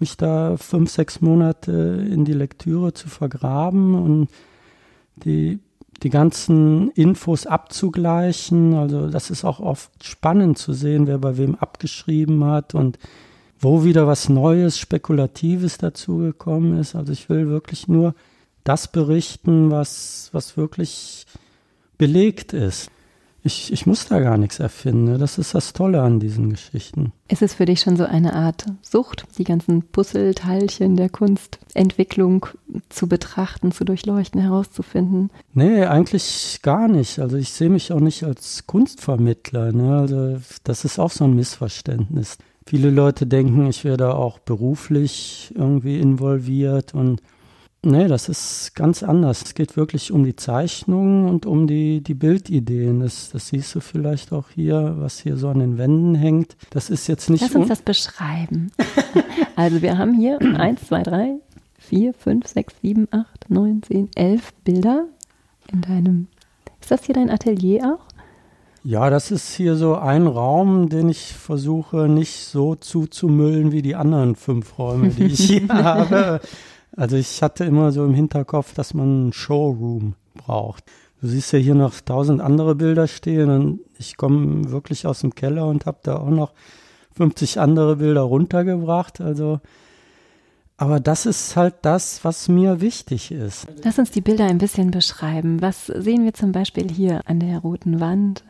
mich 0.00 0.16
da 0.16 0.56
fünf, 0.56 0.90
sechs 0.90 1.20
Monate 1.20 1.72
in 2.10 2.24
die 2.24 2.32
Lektüre 2.32 2.92
zu 2.92 3.08
vergraben 3.08 3.94
und 3.94 4.28
die, 5.16 5.60
die 6.02 6.10
ganzen 6.10 6.90
Infos 6.92 7.46
abzugleichen. 7.46 8.74
Also 8.74 9.08
das 9.08 9.30
ist 9.30 9.44
auch 9.44 9.60
oft 9.60 10.04
spannend 10.04 10.58
zu 10.58 10.72
sehen, 10.72 11.06
wer 11.06 11.18
bei 11.18 11.36
wem 11.36 11.54
abgeschrieben 11.54 12.44
hat 12.44 12.74
und 12.74 12.98
wo 13.58 13.84
wieder 13.84 14.06
was 14.06 14.28
Neues, 14.28 14.78
Spekulatives 14.78 15.76
dazugekommen 15.78 16.78
ist. 16.78 16.94
Also 16.94 17.12
ich 17.12 17.28
will 17.28 17.48
wirklich 17.48 17.88
nur 17.88 18.14
das 18.64 18.90
berichten, 18.90 19.70
was, 19.70 20.30
was 20.32 20.56
wirklich 20.56 21.26
belegt 21.98 22.54
ist. 22.54 22.90
Ich, 23.42 23.72
ich 23.72 23.86
muss 23.86 24.06
da 24.06 24.20
gar 24.20 24.36
nichts 24.36 24.58
erfinden. 24.58 25.04
Ne? 25.04 25.18
Das 25.18 25.38
ist 25.38 25.54
das 25.54 25.72
Tolle 25.72 26.02
an 26.02 26.20
diesen 26.20 26.50
Geschichten. 26.50 27.12
Ist 27.28 27.42
es 27.42 27.54
für 27.54 27.64
dich 27.64 27.80
schon 27.80 27.96
so 27.96 28.04
eine 28.04 28.34
Art 28.34 28.66
Sucht, 28.82 29.24
die 29.38 29.44
ganzen 29.44 29.82
Puzzleteilchen 29.82 30.96
der 30.96 31.08
Kunstentwicklung 31.08 32.46
zu 32.90 33.08
betrachten, 33.08 33.72
zu 33.72 33.84
durchleuchten, 33.84 34.40
herauszufinden? 34.40 35.30
Nee, 35.54 35.84
eigentlich 35.84 36.60
gar 36.62 36.88
nicht. 36.88 37.18
Also 37.18 37.36
ich 37.36 37.50
sehe 37.50 37.70
mich 37.70 37.92
auch 37.92 38.00
nicht 38.00 38.24
als 38.24 38.66
Kunstvermittler. 38.66 39.72
Ne? 39.72 39.96
Also 39.96 40.38
das 40.64 40.84
ist 40.84 40.98
auch 40.98 41.10
so 41.10 41.24
ein 41.24 41.34
Missverständnis. 41.34 42.36
Viele 42.66 42.90
Leute 42.90 43.26
denken, 43.26 43.66
ich 43.66 43.84
werde 43.84 44.14
auch 44.14 44.38
beruflich 44.38 45.52
irgendwie 45.56 45.98
involviert 45.98 46.94
und 46.94 47.22
Nee, 47.82 48.08
das 48.08 48.28
ist 48.28 48.74
ganz 48.74 49.02
anders. 49.02 49.42
Es 49.42 49.54
geht 49.54 49.74
wirklich 49.76 50.12
um 50.12 50.22
die 50.22 50.36
Zeichnung 50.36 51.26
und 51.26 51.46
um 51.46 51.66
die, 51.66 52.02
die 52.02 52.12
Bildideen. 52.12 53.00
Das, 53.00 53.30
das 53.30 53.48
siehst 53.48 53.74
du 53.74 53.80
vielleicht 53.80 54.32
auch 54.32 54.50
hier, 54.54 54.96
was 54.98 55.18
hier 55.18 55.38
so 55.38 55.48
an 55.48 55.60
den 55.60 55.78
Wänden 55.78 56.14
hängt. 56.14 56.56
Das 56.70 56.90
ist 56.90 57.06
jetzt 57.06 57.30
nicht. 57.30 57.40
Lass 57.40 57.54
uns 57.54 57.68
das 57.68 57.80
beschreiben. 57.80 58.70
also, 59.56 59.80
wir 59.80 59.96
haben 59.96 60.12
hier 60.12 60.38
1, 60.40 60.88
2, 60.88 61.02
3, 61.02 61.34
4, 61.78 62.12
5, 62.12 62.46
6, 62.46 62.74
7, 62.82 63.08
8, 63.10 63.26
9, 63.48 63.82
10, 63.82 64.10
11 64.14 64.52
Bilder 64.64 65.06
in 65.72 65.80
deinem. 65.80 66.26
Ist 66.82 66.90
das 66.90 67.04
hier 67.04 67.14
dein 67.14 67.30
Atelier 67.30 67.96
auch? 67.96 68.10
Ja, 68.82 69.08
das 69.08 69.30
ist 69.30 69.54
hier 69.54 69.76
so 69.76 69.96
ein 69.96 70.26
Raum, 70.26 70.90
den 70.90 71.08
ich 71.08 71.34
versuche 71.34 72.08
nicht 72.08 72.44
so 72.44 72.74
zuzumüllen 72.74 73.72
wie 73.72 73.82
die 73.82 73.94
anderen 73.94 74.36
fünf 74.36 74.78
Räume, 74.78 75.08
die 75.10 75.24
ich 75.24 75.40
hier 75.46 75.68
habe. 75.68 76.40
Also 76.96 77.16
ich 77.16 77.42
hatte 77.42 77.64
immer 77.64 77.92
so 77.92 78.04
im 78.04 78.14
Hinterkopf, 78.14 78.74
dass 78.74 78.94
man 78.94 79.06
einen 79.06 79.32
Showroom 79.32 80.14
braucht. 80.34 80.84
Du 81.20 81.28
siehst 81.28 81.52
ja 81.52 81.58
hier 81.58 81.74
noch 81.74 82.00
tausend 82.00 82.40
andere 82.40 82.74
Bilder 82.74 83.06
stehen 83.06 83.50
und 83.50 83.80
ich 83.98 84.16
komme 84.16 84.70
wirklich 84.70 85.06
aus 85.06 85.20
dem 85.20 85.34
Keller 85.34 85.66
und 85.66 85.86
habe 85.86 85.98
da 86.02 86.16
auch 86.16 86.30
noch 86.30 86.52
50 87.16 87.60
andere 87.60 87.96
Bilder 87.96 88.22
runtergebracht. 88.22 89.20
Also, 89.20 89.60
aber 90.78 90.98
das 90.98 91.26
ist 91.26 91.56
halt 91.56 91.74
das, 91.82 92.24
was 92.24 92.48
mir 92.48 92.80
wichtig 92.80 93.30
ist. 93.30 93.66
Lass 93.84 93.98
uns 93.98 94.10
die 94.10 94.22
Bilder 94.22 94.46
ein 94.46 94.58
bisschen 94.58 94.90
beschreiben. 94.90 95.60
Was 95.60 95.86
sehen 95.86 96.24
wir 96.24 96.32
zum 96.32 96.52
Beispiel 96.52 96.90
hier 96.90 97.20
an 97.26 97.40
der 97.40 97.58
roten 97.58 98.00
Wand? 98.00 98.44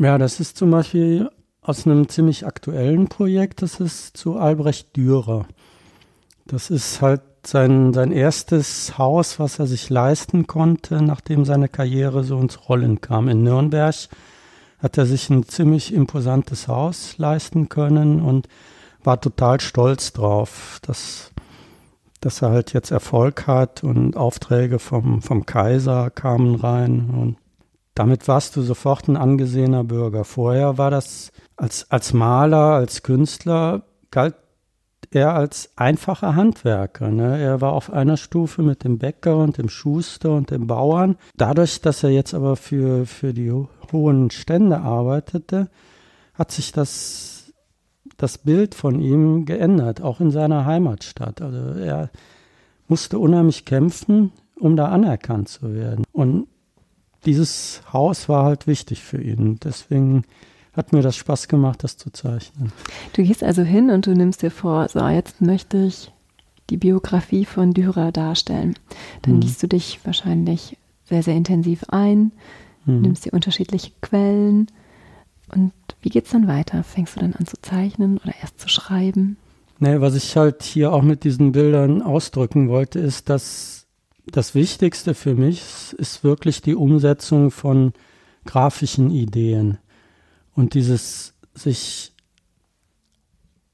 Ja, 0.00 0.18
das 0.18 0.40
ist 0.40 0.56
zum 0.56 0.72
Beispiel 0.72 1.30
aus 1.60 1.86
einem 1.86 2.08
ziemlich 2.08 2.44
aktuellen 2.44 3.06
Projekt. 3.06 3.62
Das 3.62 3.78
ist 3.78 4.16
zu 4.16 4.36
Albrecht 4.36 4.96
Dürer. 4.96 5.46
Das 6.46 6.70
ist 6.70 7.00
halt 7.00 7.22
sein, 7.46 7.92
sein 7.92 8.12
erstes 8.12 8.98
Haus, 8.98 9.38
was 9.38 9.58
er 9.58 9.66
sich 9.66 9.90
leisten 9.90 10.46
konnte, 10.46 11.02
nachdem 11.02 11.44
seine 11.44 11.68
Karriere 11.68 12.24
so 12.24 12.38
ins 12.38 12.68
Rollen 12.68 13.00
kam. 13.00 13.28
In 13.28 13.42
Nürnberg 13.42 13.94
hat 14.78 14.98
er 14.98 15.06
sich 15.06 15.30
ein 15.30 15.44
ziemlich 15.44 15.92
imposantes 15.92 16.68
Haus 16.68 17.18
leisten 17.18 17.68
können 17.68 18.20
und 18.20 18.48
war 19.04 19.20
total 19.20 19.60
stolz 19.60 20.12
drauf, 20.12 20.78
dass, 20.82 21.30
dass 22.20 22.42
er 22.42 22.50
halt 22.50 22.72
jetzt 22.72 22.90
Erfolg 22.90 23.46
hat 23.46 23.82
und 23.84 24.16
Aufträge 24.16 24.78
vom, 24.78 25.22
vom 25.22 25.46
Kaiser 25.46 26.10
kamen 26.10 26.56
rein 26.56 27.10
und 27.10 27.36
damit 27.94 28.26
warst 28.26 28.56
du 28.56 28.62
sofort 28.62 29.06
ein 29.08 29.18
angesehener 29.18 29.84
Bürger. 29.84 30.24
Vorher 30.24 30.78
war 30.78 30.90
das 30.90 31.30
als, 31.56 31.90
als 31.90 32.14
Maler, 32.14 32.72
als 32.72 33.02
Künstler, 33.02 33.82
galt 34.10 34.34
er 35.10 35.34
als 35.34 35.70
einfacher 35.76 36.34
Handwerker. 36.34 37.10
Ne? 37.10 37.40
Er 37.40 37.60
war 37.60 37.72
auf 37.72 37.92
einer 37.92 38.16
Stufe 38.16 38.62
mit 38.62 38.84
dem 38.84 38.98
Bäcker 38.98 39.36
und 39.36 39.58
dem 39.58 39.68
Schuster 39.68 40.32
und 40.32 40.50
dem 40.50 40.66
Bauern. 40.66 41.16
Dadurch, 41.36 41.80
dass 41.80 42.02
er 42.02 42.10
jetzt 42.10 42.34
aber 42.34 42.56
für, 42.56 43.06
für 43.06 43.34
die 43.34 43.52
hohen 43.92 44.30
Stände 44.30 44.80
arbeitete, 44.80 45.68
hat 46.34 46.50
sich 46.50 46.72
das, 46.72 47.52
das 48.16 48.38
Bild 48.38 48.74
von 48.74 49.00
ihm 49.00 49.44
geändert, 49.44 50.00
auch 50.00 50.20
in 50.20 50.30
seiner 50.30 50.64
Heimatstadt. 50.64 51.42
Also 51.42 51.78
er 51.78 52.10
musste 52.88 53.18
unheimlich 53.18 53.64
kämpfen, 53.64 54.32
um 54.58 54.76
da 54.76 54.88
anerkannt 54.88 55.48
zu 55.48 55.74
werden. 55.74 56.04
Und 56.12 56.46
dieses 57.24 57.82
Haus 57.92 58.28
war 58.28 58.44
halt 58.44 58.66
wichtig 58.66 59.02
für 59.02 59.20
ihn. 59.20 59.58
Deswegen 59.62 60.24
hat 60.72 60.92
mir 60.92 61.02
das 61.02 61.16
Spaß 61.16 61.48
gemacht, 61.48 61.84
das 61.84 61.96
zu 61.96 62.10
zeichnen. 62.10 62.72
Du 63.12 63.22
gehst 63.22 63.44
also 63.44 63.62
hin 63.62 63.90
und 63.90 64.06
du 64.06 64.14
nimmst 64.14 64.42
dir 64.42 64.50
vor, 64.50 64.88
so 64.88 65.06
jetzt 65.06 65.40
möchte 65.40 65.84
ich 65.84 66.10
die 66.70 66.76
Biografie 66.76 67.44
von 67.44 67.74
Dürer 67.74 68.12
darstellen. 68.12 68.74
Dann 69.22 69.36
mhm. 69.36 69.40
liest 69.42 69.62
du 69.62 69.68
dich 69.68 70.00
wahrscheinlich 70.04 70.76
sehr, 71.04 71.22
sehr 71.22 71.34
intensiv 71.34 71.84
ein, 71.88 72.32
mhm. 72.86 73.02
nimmst 73.02 73.26
dir 73.26 73.34
unterschiedliche 73.34 73.90
Quellen. 74.00 74.68
Und 75.54 75.72
wie 76.00 76.08
geht 76.08 76.24
es 76.24 76.30
dann 76.30 76.48
weiter? 76.48 76.82
Fängst 76.82 77.16
du 77.16 77.20
dann 77.20 77.34
an 77.34 77.46
zu 77.46 77.60
zeichnen 77.60 78.18
oder 78.18 78.32
erst 78.40 78.58
zu 78.58 78.68
schreiben? 78.68 79.36
Nee, 79.78 80.00
was 80.00 80.14
ich 80.14 80.36
halt 80.36 80.62
hier 80.62 80.92
auch 80.92 81.02
mit 81.02 81.24
diesen 81.24 81.52
Bildern 81.52 82.02
ausdrücken 82.02 82.68
wollte, 82.68 83.00
ist, 83.00 83.28
dass 83.28 83.86
das 84.26 84.54
Wichtigste 84.54 85.14
für 85.14 85.34
mich 85.34 85.94
ist 85.98 86.22
wirklich 86.22 86.62
die 86.62 86.76
Umsetzung 86.76 87.50
von 87.50 87.92
grafischen 88.44 89.10
Ideen. 89.10 89.78
Und 90.54 90.74
dieses 90.74 91.34
sich 91.54 92.12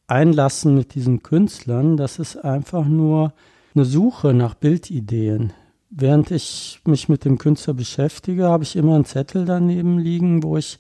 einlassen 0.06 0.74
mit 0.74 0.94
diesen 0.94 1.22
Künstlern, 1.22 1.96
das 1.96 2.18
ist 2.18 2.36
einfach 2.36 2.86
nur 2.86 3.32
eine 3.74 3.84
Suche 3.84 4.34
nach 4.34 4.54
Bildideen. 4.54 5.52
Während 5.90 6.30
ich 6.30 6.80
mich 6.86 7.08
mit 7.08 7.24
dem 7.24 7.38
Künstler 7.38 7.74
beschäftige, 7.74 8.48
habe 8.48 8.64
ich 8.64 8.76
immer 8.76 8.94
einen 8.94 9.04
Zettel 9.04 9.44
daneben 9.44 9.98
liegen, 9.98 10.42
wo 10.42 10.56
ich 10.56 10.78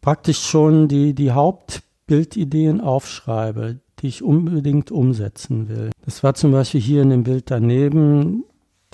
praktisch 0.00 0.40
schon 0.40 0.88
die, 0.88 1.14
die 1.14 1.32
Hauptbildideen 1.32 2.80
aufschreibe, 2.80 3.80
die 4.00 4.08
ich 4.08 4.22
unbedingt 4.22 4.90
umsetzen 4.90 5.68
will. 5.68 5.90
Das 6.04 6.22
war 6.22 6.34
zum 6.34 6.52
Beispiel 6.52 6.80
hier 6.80 7.02
in 7.02 7.10
dem 7.10 7.22
Bild 7.24 7.50
daneben 7.50 8.44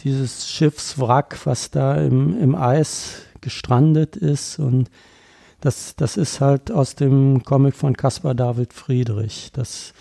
dieses 0.01 0.49
Schiffswrack, 0.49 1.39
was 1.45 1.71
da 1.71 1.97
im, 1.97 2.39
im 2.39 2.55
Eis 2.55 3.23
gestrandet 3.41 4.17
ist 4.17 4.59
und 4.59 4.91
das, 5.61 5.97
das 5.97 6.17
ist 6.17 6.41
halt 6.41 6.71
aus 6.71 6.95
dem 6.95 7.43
Comic 7.45 7.75
von 7.75 7.97
Caspar 7.97 8.35
David 8.35 8.73
Friedrich. 8.73 9.51
Das 9.53 9.93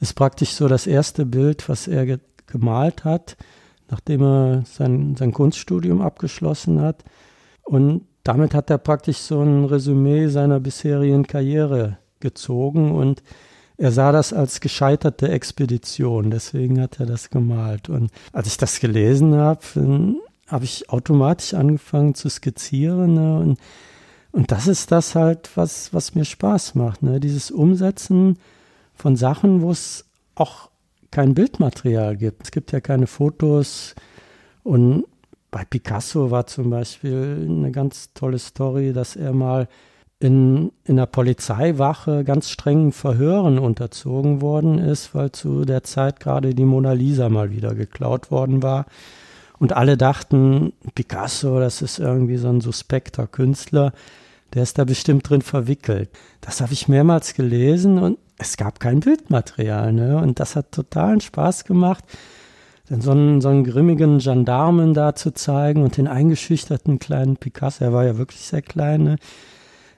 ist 0.00 0.14
praktisch 0.14 0.50
so 0.50 0.68
das 0.68 0.86
erste 0.86 1.26
Bild, 1.26 1.68
was 1.68 1.88
er 1.88 2.06
ge 2.06 2.18
gemalt 2.46 3.04
hat, 3.04 3.36
nachdem 3.90 4.22
er 4.22 4.62
sein, 4.64 5.16
sein 5.16 5.32
Kunststudium 5.32 6.00
abgeschlossen 6.00 6.80
hat. 6.80 7.04
Und 7.62 8.06
damit 8.24 8.54
hat 8.54 8.70
er 8.70 8.78
praktisch 8.78 9.18
so 9.18 9.42
ein 9.42 9.66
Resümee 9.66 10.28
seiner 10.28 10.58
bisherigen 10.58 11.26
Karriere 11.26 11.98
gezogen 12.20 12.92
und 12.92 13.22
er 13.76 13.92
sah 13.92 14.10
das 14.10 14.32
als 14.32 14.60
gescheiterte 14.60 15.28
Expedition, 15.28 16.30
deswegen 16.30 16.80
hat 16.80 16.98
er 16.98 17.06
das 17.06 17.30
gemalt. 17.30 17.88
Und 17.88 18.10
als 18.32 18.48
ich 18.48 18.56
das 18.56 18.80
gelesen 18.80 19.34
habe, 19.34 19.60
habe 20.48 20.64
ich 20.64 20.90
automatisch 20.90 21.54
angefangen 21.54 22.14
zu 22.14 22.28
skizzieren. 22.28 23.14
Ne? 23.14 23.38
Und 23.38 23.58
und 24.38 24.52
das 24.52 24.68
ist 24.68 24.92
das 24.92 25.16
halt, 25.16 25.50
was, 25.56 25.92
was 25.92 26.14
mir 26.14 26.24
Spaß 26.24 26.76
macht. 26.76 27.02
Ne? 27.02 27.18
Dieses 27.18 27.50
Umsetzen 27.50 28.38
von 28.94 29.16
Sachen, 29.16 29.62
wo 29.62 29.72
es 29.72 30.04
auch 30.36 30.70
kein 31.10 31.34
Bildmaterial 31.34 32.16
gibt. 32.16 32.44
Es 32.44 32.52
gibt 32.52 32.70
ja 32.70 32.78
keine 32.78 33.08
Fotos. 33.08 33.96
Und 34.62 35.06
bei 35.50 35.64
Picasso 35.64 36.30
war 36.30 36.46
zum 36.46 36.70
Beispiel 36.70 37.48
eine 37.50 37.72
ganz 37.72 38.12
tolle 38.14 38.38
Story, 38.38 38.92
dass 38.92 39.16
er 39.16 39.32
mal 39.32 39.66
in, 40.20 40.70
in 40.84 40.94
der 40.94 41.06
Polizeiwache 41.06 42.22
ganz 42.22 42.48
strengen 42.48 42.92
Verhören 42.92 43.58
unterzogen 43.58 44.40
worden 44.40 44.78
ist, 44.78 45.16
weil 45.16 45.32
zu 45.32 45.64
der 45.64 45.82
Zeit 45.82 46.20
gerade 46.20 46.54
die 46.54 46.64
Mona 46.64 46.92
Lisa 46.92 47.28
mal 47.28 47.50
wieder 47.50 47.74
geklaut 47.74 48.30
worden 48.30 48.62
war. 48.62 48.86
Und 49.58 49.72
alle 49.72 49.96
dachten, 49.96 50.74
Picasso, 50.94 51.58
das 51.58 51.82
ist 51.82 51.98
irgendwie 51.98 52.36
so 52.36 52.48
ein 52.48 52.60
suspekter 52.60 53.26
Künstler, 53.26 53.92
der 54.54 54.62
ist 54.62 54.78
da 54.78 54.84
bestimmt 54.84 55.28
drin 55.28 55.42
verwickelt. 55.42 56.10
Das 56.40 56.60
habe 56.60 56.72
ich 56.72 56.88
mehrmals 56.88 57.34
gelesen 57.34 57.98
und 57.98 58.18
es 58.38 58.56
gab 58.56 58.80
kein 58.80 59.00
Bildmaterial. 59.00 59.92
Ne? 59.92 60.16
Und 60.18 60.40
das 60.40 60.56
hat 60.56 60.72
totalen 60.72 61.20
Spaß 61.20 61.64
gemacht, 61.64 62.04
dann 62.88 63.00
so 63.00 63.10
einen, 63.10 63.40
so 63.40 63.48
einen 63.48 63.64
grimmigen 63.64 64.18
Gendarmen 64.18 64.94
da 64.94 65.14
zu 65.14 65.32
zeigen 65.32 65.82
und 65.82 65.96
den 65.96 66.08
eingeschüchterten 66.08 66.98
kleinen 66.98 67.36
Picasso, 67.36 67.84
er 67.84 67.92
war 67.92 68.04
ja 68.04 68.16
wirklich 68.16 68.40
sehr 68.40 68.62
klein, 68.62 69.02
ne? 69.02 69.16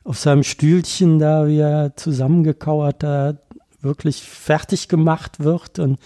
auf 0.02 0.18
seinem 0.18 0.42
Stühlchen 0.42 1.18
da, 1.18 1.46
wie 1.46 1.58
er 1.58 1.96
zusammengekauert 1.96 3.02
da 3.02 3.34
wirklich 3.80 4.22
fertig 4.22 4.88
gemacht 4.88 5.44
wird 5.44 5.78
und 5.78 5.98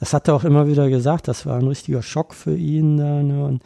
das 0.00 0.12
hat 0.12 0.28
er 0.28 0.34
auch 0.34 0.44
immer 0.44 0.68
wieder 0.68 0.88
gesagt, 0.88 1.28
das 1.28 1.46
war 1.46 1.58
ein 1.58 1.66
richtiger 1.66 2.02
Schock 2.02 2.34
für 2.34 2.56
ihn. 2.56 2.98
Da, 2.98 3.22
ne? 3.22 3.44
Und 3.44 3.62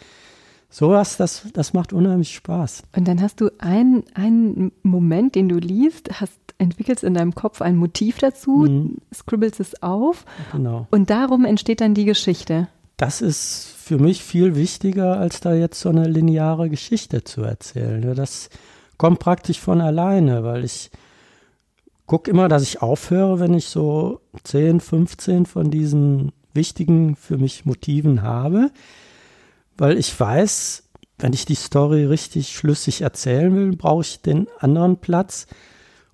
sowas, 0.72 1.16
das, 1.16 1.46
das 1.52 1.74
macht 1.74 1.92
unheimlich 1.92 2.34
Spaß. 2.34 2.82
Und 2.96 3.06
dann 3.06 3.20
hast 3.20 3.40
du 3.40 3.50
einen, 3.58 4.04
einen 4.14 4.72
Moment, 4.82 5.34
den 5.34 5.48
du 5.48 5.58
liest, 5.58 6.20
hast, 6.20 6.40
entwickelst 6.58 7.04
in 7.04 7.14
deinem 7.14 7.34
Kopf 7.34 7.62
ein 7.62 7.76
Motiv 7.76 8.18
dazu, 8.18 8.66
mhm. 8.68 8.96
scribbelst 9.14 9.60
es 9.60 9.82
auf. 9.82 10.24
Genau. 10.50 10.88
Und 10.90 11.10
darum 11.10 11.44
entsteht 11.44 11.80
dann 11.80 11.94
die 11.94 12.06
Geschichte. 12.06 12.68
Das 12.96 13.20
ist 13.20 13.74
für 13.78 13.98
mich 13.98 14.24
viel 14.24 14.56
wichtiger, 14.56 15.18
als 15.18 15.40
da 15.40 15.54
jetzt 15.54 15.80
so 15.80 15.90
eine 15.90 16.08
lineare 16.08 16.70
Geschichte 16.70 17.22
zu 17.24 17.42
erzählen. 17.42 18.14
Das 18.14 18.48
kommt 18.96 19.18
praktisch 19.18 19.60
von 19.60 19.80
alleine, 19.80 20.44
weil 20.44 20.64
ich 20.64 20.90
gucke 22.06 22.30
immer, 22.30 22.48
dass 22.48 22.62
ich 22.62 22.80
aufhöre, 22.80 23.40
wenn 23.40 23.54
ich 23.54 23.66
so 23.66 24.20
10, 24.44 24.80
15 24.80 25.46
von 25.46 25.70
diesen 25.70 26.32
wichtigen 26.54 27.16
für 27.16 27.38
mich 27.38 27.64
Motiven 27.64 28.22
habe, 28.22 28.70
weil 29.76 29.98
ich 29.98 30.18
weiß, 30.18 30.84
wenn 31.18 31.32
ich 31.32 31.44
die 31.44 31.54
Story 31.54 32.04
richtig 32.04 32.50
schlüssig 32.52 33.02
erzählen 33.02 33.54
will, 33.54 33.76
brauche 33.76 34.02
ich 34.02 34.22
den 34.22 34.48
anderen 34.58 34.96
Platz, 34.98 35.46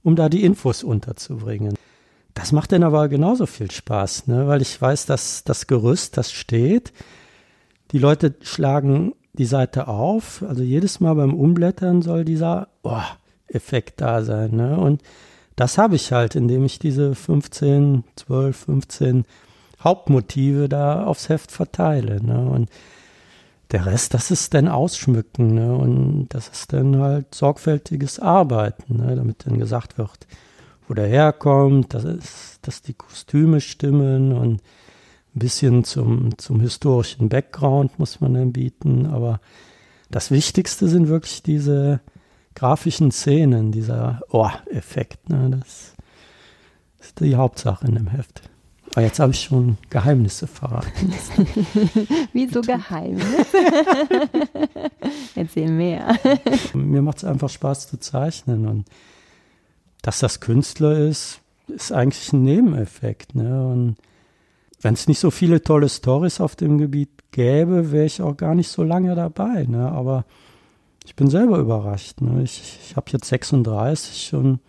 um 0.03 0.17
da 0.17 0.29
die 0.29 0.45
Infos 0.45 0.85
unterzubringen. 0.85 1.75
Das 2.35 2.53
macht 2.53 2.73
dann 2.73 2.83
aber 2.83 3.09
genauso 3.09 3.47
viel 3.47 3.71
Spaß, 3.71 4.29
ne? 4.29 4.47
weil 4.47 4.63
ich 4.63 4.81
weiß, 4.81 5.07
dass 5.07 5.45
das 5.45 5.67
Gerüst, 5.67 6.17
das 6.17 6.31
steht. 6.31 6.93
Die 7.91 7.99
Leute 7.99 8.37
schlagen 8.43 9.15
die 9.33 9.45
Seite 9.45 9.89
auf, 9.89 10.45
also 10.47 10.63
jedes 10.63 11.01
Mal 11.01 11.15
beim 11.15 11.35
Umblättern 11.35 12.03
soll 12.03 12.25
dieser 12.25 12.69
oh, 12.83 13.01
Effekt 13.49 14.01
da 14.01 14.23
sein. 14.23 14.53
Ne? 14.53 14.79
Und 14.79 15.03
das 15.57 15.79
habe 15.79 15.97
ich 15.97 16.13
halt, 16.13 16.37
indem 16.37 16.65
ich 16.65 16.79
diese 16.79 17.15
15, 17.15 18.05
12, 18.17 18.57
15 18.57 19.25
Hauptmotive 19.83 20.69
da 20.69 21.05
aufs 21.05 21.29
Heft 21.29 21.51
verteile. 21.51 22.23
Ne? 22.23 22.39
Und 22.49 22.69
der 23.71 23.87
Rest, 23.87 24.15
das 24.15 24.31
ist 24.31 24.55
dann 24.55 24.69
Ausschmücken. 24.69 25.55
Ne? 25.55 25.75
Und 25.75 26.29
das 26.31 26.49
ist 26.49 26.73
dann 26.73 26.99
halt 26.99 27.35
sorgfältiges 27.35 28.19
Arbeiten, 28.19 28.97
ne? 28.97 29.15
damit 29.15 29.47
dann 29.47 29.59
gesagt 29.59 29.99
wird, 29.99 30.27
wo 30.87 30.95
der 30.95 31.07
herkommt, 31.07 31.93
dass, 31.95 32.05
ist, 32.05 32.59
dass 32.63 32.83
die 32.83 32.95
Kostüme 32.95 33.61
stimmen 33.61 34.33
und 34.33 34.63
ein 35.35 35.39
bisschen 35.39 35.85
zum, 35.85 36.37
zum 36.39 36.61
historischen 36.61 37.29
Background 37.29 37.99
muss 37.99 38.21
man 38.21 38.35
dann 38.35 38.53
bieten. 38.53 39.07
Aber 39.07 39.41
das 40.11 40.31
Wichtigste 40.31 40.89
sind 40.89 41.09
wirklich 41.09 41.43
diese 41.43 42.01
grafischen 42.55 43.11
Szenen, 43.11 43.71
dieser 43.71 44.21
Ohr-Effekt. 44.31 45.29
Ne, 45.29 45.51
das 45.61 45.95
ist 47.01 47.21
die 47.21 47.37
Hauptsache 47.37 47.87
in 47.87 47.95
dem 47.95 48.09
Heft. 48.09 48.43
Aber 48.93 49.03
jetzt 49.03 49.19
habe 49.19 49.33
ich 49.33 49.41
schon 49.41 49.77
Geheimnisse 49.91 50.47
verraten. 50.47 51.13
Wieso 52.33 52.61
Geheimnisse? 52.63 53.47
Erzähl 55.35 55.71
mehr. 55.71 56.17
Mir 56.75 57.03
macht 57.03 57.19
es 57.19 57.25
einfach 57.25 57.49
Spaß 57.49 57.89
zu 57.89 58.01
zeichnen. 58.01 58.67
Und 58.67 58.87
dass 60.03 60.21
das 60.21 60.41
Künstler 60.41 60.99
ist, 60.99 61.41
ist 61.69 61.93
eigentlich 61.93 62.33
ein 62.33 62.43
Nebeneffekt. 62.43 63.35
Ne? 63.35 63.67
Und 63.67 63.97
wenn 64.81 64.95
es 64.95 65.07
nicht 65.07 65.19
so 65.19 65.31
viele 65.31 65.63
tolle 65.63 65.89
Stories 65.89 66.41
auf 66.41 66.57
dem 66.57 66.79
Gebiet 66.79 67.11
gäbe, 67.31 67.93
wäre 67.93 68.07
ich 68.07 68.23
auch 68.23 68.37
gar 68.37 68.55
nicht 68.55 68.69
so 68.69 68.83
lange 68.83 69.15
dabei. 69.15 69.65
Ne? 69.65 69.91
Aber 69.91 70.25
ich 71.05 71.15
bin 71.15 71.29
selber 71.29 71.59
überrascht. 71.59 72.21
Ne? 72.21 72.43
Ich, 72.43 72.79
ich 72.85 72.97
habe 72.97 73.11
jetzt 73.13 73.29
36 73.29 74.35
und 74.35 74.61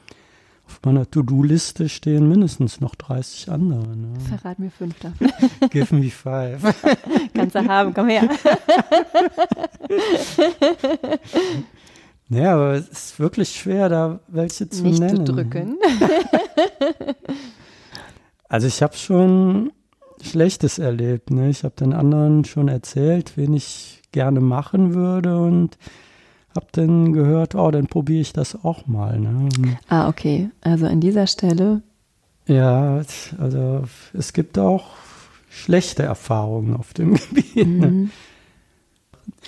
auf 0.69 0.79
meiner 0.85 1.09
To-Do-Liste 1.09 1.89
stehen 1.89 2.29
mindestens 2.29 2.79
noch 2.79 2.93
30 2.93 3.51
andere. 3.51 3.87
Ne? 3.97 4.13
Verrat 4.29 4.59
mir 4.59 4.69
fünf 4.69 4.99
davon. 4.99 5.31
Give 5.71 5.95
me 5.95 6.11
five. 6.11 6.61
Kannst 7.33 7.55
du 7.55 7.67
haben, 7.67 7.91
komm 7.91 8.07
her. 8.07 8.29
naja, 12.29 12.53
aber 12.53 12.73
es 12.73 12.87
ist 12.87 13.19
wirklich 13.19 13.49
schwer, 13.49 13.89
da 13.89 14.19
welche 14.27 14.69
zu 14.69 14.83
Nicht 14.83 14.99
nennen. 14.99 15.25
zu 15.25 15.33
drücken. 15.33 15.77
Also 18.47 18.67
ich 18.67 18.83
habe 18.83 18.95
schon 18.95 19.71
Schlechtes 20.21 20.77
erlebt. 20.77 21.31
Ne? 21.31 21.49
Ich 21.49 21.63
habe 21.63 21.73
den 21.79 21.93
anderen 21.93 22.45
schon 22.45 22.67
erzählt, 22.67 23.37
wen 23.37 23.53
ich 23.53 24.03
gerne 24.11 24.39
machen 24.39 24.93
würde 24.93 25.35
und 25.41 25.79
habe 26.55 26.67
dann 26.71 27.13
gehört, 27.13 27.55
oh, 27.55 27.71
dann 27.71 27.87
probiere 27.87 28.21
ich 28.21 28.33
das 28.33 28.63
auch 28.63 28.87
mal. 28.87 29.19
Ne? 29.19 29.49
Ah, 29.87 30.07
okay. 30.07 30.49
Also 30.61 30.87
an 30.87 30.99
dieser 30.99 31.27
Stelle. 31.27 31.81
Ja, 32.47 33.01
also 33.37 33.83
es 34.13 34.33
gibt 34.33 34.57
auch 34.57 34.85
schlechte 35.49 36.03
Erfahrungen 36.03 36.75
auf 36.75 36.93
dem 36.93 37.13
Gebiet. 37.15 37.67
Ne? 37.67 37.87
Mhm. 37.87 38.11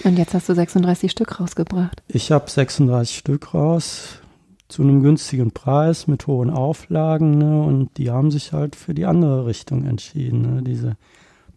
Und 0.04 0.18
jetzt 0.18 0.34
hast 0.34 0.48
du 0.48 0.54
36 0.54 1.12
Stück 1.12 1.40
rausgebracht. 1.40 2.04
Ich 2.08 2.32
habe 2.32 2.50
36 2.50 3.18
Stück 3.18 3.54
raus 3.54 4.20
zu 4.68 4.84
einem 4.84 5.02
günstigen 5.02 5.52
Preis 5.52 6.08
mit 6.08 6.28
hohen 6.28 6.50
Auflagen 6.50 7.38
ne? 7.38 7.62
und 7.62 7.98
die 7.98 8.10
haben 8.10 8.32
sich 8.32 8.54
halt 8.54 8.76
für 8.76 8.94
die 8.94 9.06
andere 9.06 9.46
Richtung 9.46 9.86
entschieden. 9.86 10.42
Ne? 10.42 10.62
Diese 10.62 10.96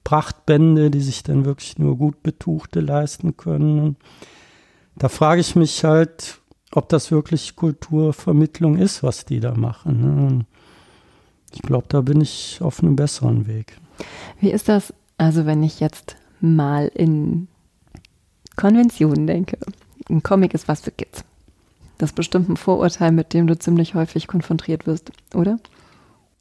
Prachtbände, 0.03 0.91
die 0.91 1.01
sich 1.01 1.23
dann 1.23 1.45
wirklich 1.45 1.79
nur 1.79 1.97
gut 1.97 2.23
Betuchte 2.23 2.81
leisten 2.81 3.37
können. 3.37 3.97
Da 4.97 5.09
frage 5.09 5.41
ich 5.41 5.57
mich 5.57 5.85
halt, 5.85 6.41
ob 6.73 6.89
das 6.89 7.11
wirklich 7.11 7.57
Kulturvermittlung 7.57 8.77
ist, 8.77 9.03
was 9.03 9.25
die 9.25 9.41
da 9.41 9.55
machen. 9.55 10.01
Ne? 10.01 10.47
Ich 11.53 11.63
glaube, 11.63 11.87
da 11.89 12.01
bin 12.01 12.21
ich 12.21 12.59
auf 12.61 12.83
einem 12.83 12.97
besseren 12.97 13.47
Weg. 13.47 13.79
Wie 14.41 14.51
ist 14.51 14.69
das, 14.69 14.93
also 15.19 15.47
wenn 15.47 15.63
ich 15.63 15.81
jetzt 15.81 16.17
mal 16.41 16.89
in 16.95 17.49
Konventionen 18.57 19.27
denke? 19.27 19.59
Ein 20.09 20.23
Comic 20.23 20.55
ist 20.55 20.69
was 20.69 20.81
für 20.81 20.91
Kids. 20.91 21.25
Das 21.99 22.11
ist 22.11 22.17
bestimmt 22.17 22.49
ein 22.49 22.57
Vorurteil, 22.57 23.13
mit 23.13 23.33
dem 23.33 23.47
du 23.47 23.57
ziemlich 23.57 23.95
häufig 23.95 24.27
konfrontiert 24.27 24.87
wirst, 24.87 25.13
oder? 25.35 25.59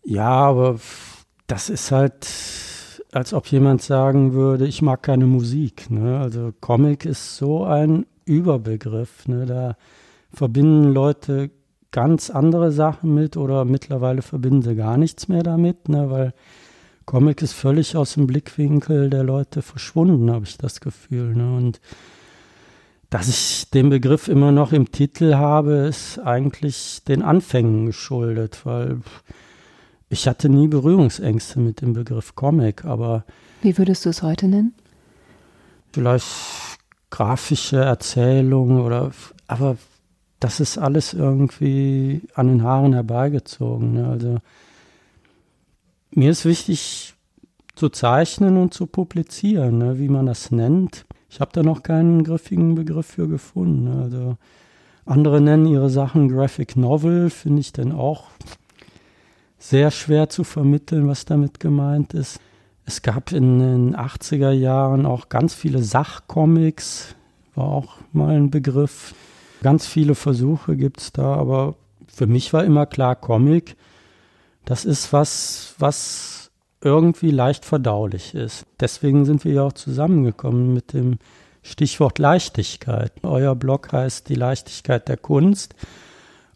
Ja, 0.03 0.29
aber 0.29 0.79
das 1.47 1.69
ist 1.69 1.91
halt, 1.91 2.27
als 3.11 3.33
ob 3.33 3.47
jemand 3.47 3.81
sagen 3.83 4.33
würde, 4.33 4.65
ich 4.65 4.81
mag 4.81 5.03
keine 5.03 5.27
Musik. 5.27 5.89
Ne? 5.91 6.19
Also 6.19 6.53
Comic 6.59 7.05
ist 7.05 7.37
so 7.37 7.63
ein 7.65 8.05
Überbegriff. 8.25 9.27
Ne? 9.27 9.45
Da 9.45 9.75
verbinden 10.33 10.91
Leute 10.91 11.51
ganz 11.91 12.29
andere 12.29 12.71
Sachen 12.71 13.13
mit 13.13 13.37
oder 13.37 13.65
mittlerweile 13.65 14.21
verbinden 14.21 14.63
sie 14.63 14.75
gar 14.75 14.97
nichts 14.97 15.27
mehr 15.27 15.43
damit, 15.43 15.89
ne? 15.89 16.09
weil 16.09 16.33
Comic 17.05 17.41
ist 17.41 17.53
völlig 17.53 17.95
aus 17.95 18.15
dem 18.15 18.27
Blickwinkel 18.27 19.09
der 19.09 19.23
Leute 19.23 19.61
verschwunden, 19.61 20.31
habe 20.31 20.45
ich 20.45 20.57
das 20.57 20.79
Gefühl. 20.79 21.35
Ne? 21.35 21.55
Und 21.55 21.79
dass 23.09 23.27
ich 23.27 23.69
den 23.69 23.89
Begriff 23.89 24.27
immer 24.27 24.51
noch 24.51 24.73
im 24.73 24.91
Titel 24.91 25.35
habe, 25.35 25.73
ist 25.73 26.17
eigentlich 26.17 27.03
den 27.07 27.21
Anfängen 27.21 27.85
geschuldet, 27.85 28.65
weil 28.65 29.01
ich 30.09 30.27
hatte 30.27 30.49
nie 30.49 30.67
Berührungsängste 30.67 31.59
mit 31.59 31.81
dem 31.81 31.93
Begriff 31.93 32.35
Comic, 32.35 32.85
aber. 32.85 33.25
Wie 33.61 33.77
würdest 33.77 34.05
du 34.05 34.09
es 34.09 34.23
heute 34.23 34.47
nennen? 34.47 34.73
Vielleicht 35.91 36.25
grafische 37.13 37.77
Erzählung 37.77 38.81
oder, 38.81 39.11
aber 39.45 39.77
das 40.39 40.59
ist 40.59 40.79
alles 40.79 41.13
irgendwie 41.13 42.23
an 42.33 42.47
den 42.47 42.63
Haaren 42.63 42.93
herbeigezogen. 42.93 43.93
Ne? 43.93 44.07
Also 44.07 44.37
mir 46.09 46.31
ist 46.31 46.43
wichtig 46.45 47.13
zu 47.75 47.89
zeichnen 47.89 48.57
und 48.57 48.73
zu 48.73 48.87
publizieren, 48.87 49.77
ne? 49.77 49.99
wie 49.99 50.09
man 50.09 50.25
das 50.25 50.49
nennt. 50.49 51.05
Ich 51.29 51.39
habe 51.39 51.51
da 51.53 51.61
noch 51.61 51.83
keinen 51.83 52.23
griffigen 52.23 52.73
Begriff 52.73 53.05
für 53.05 53.27
gefunden. 53.27 53.83
Ne? 53.83 54.01
Also 54.01 54.37
andere 55.05 55.39
nennen 55.39 55.67
ihre 55.67 55.91
Sachen 55.91 56.29
Graphic 56.29 56.75
Novel, 56.75 57.29
finde 57.29 57.59
ich 57.59 57.73
dann 57.73 57.91
auch 57.91 58.25
sehr 59.59 59.91
schwer 59.91 60.29
zu 60.29 60.43
vermitteln, 60.43 61.07
was 61.07 61.25
damit 61.25 61.59
gemeint 61.59 62.15
ist. 62.15 62.39
Es 62.85 63.01
gab 63.01 63.31
in 63.31 63.59
den 63.59 63.95
80er 63.95 64.51
Jahren 64.51 65.05
auch 65.05 65.29
ganz 65.29 65.53
viele 65.53 65.81
Sachcomics, 65.83 67.15
war 67.55 67.67
auch 67.67 67.95
mal 68.11 68.35
ein 68.35 68.51
Begriff. 68.51 69.15
Ganz 69.61 69.85
viele 69.87 70.15
Versuche 70.15 70.75
gibt 70.75 70.99
es 70.99 71.11
da, 71.13 71.35
aber 71.35 71.75
für 72.07 72.27
mich 72.27 72.51
war 72.51 72.63
immer 72.63 72.85
klar, 72.85 73.15
Comic, 73.15 73.77
das 74.65 74.85
ist 74.85 75.13
was, 75.13 75.75
was 75.79 76.51
irgendwie 76.81 77.31
leicht 77.31 77.65
verdaulich 77.65 78.35
ist. 78.35 78.65
Deswegen 78.79 79.25
sind 79.25 79.45
wir 79.45 79.53
ja 79.53 79.63
auch 79.63 79.73
zusammengekommen 79.73 80.73
mit 80.73 80.93
dem 80.93 81.17
Stichwort 81.61 82.19
Leichtigkeit. 82.19 83.13
Euer 83.23 83.55
Blog 83.55 83.93
heißt 83.93 84.27
Die 84.27 84.35
Leichtigkeit 84.35 85.07
der 85.07 85.17
Kunst. 85.17 85.75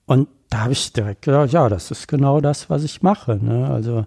Und 0.05 0.27
da 0.49 0.63
habe 0.63 0.73
ich 0.73 0.91
direkt 0.91 1.23
gedacht, 1.23 1.51
ja, 1.51 1.69
das 1.69 1.91
ist 1.91 2.07
genau 2.07 2.41
das, 2.41 2.69
was 2.69 2.83
ich 2.83 3.01
mache. 3.01 3.39
Ne? 3.41 3.69
Also 3.69 4.05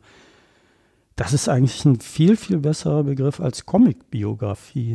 das 1.21 1.35
ist 1.35 1.51
eigentlich 1.51 1.85
ein 1.85 2.01
viel, 2.01 2.35
viel 2.35 2.57
besserer 2.57 3.03
Begriff 3.03 3.41
als 3.41 3.67
Comic-Biografie. 3.67 4.95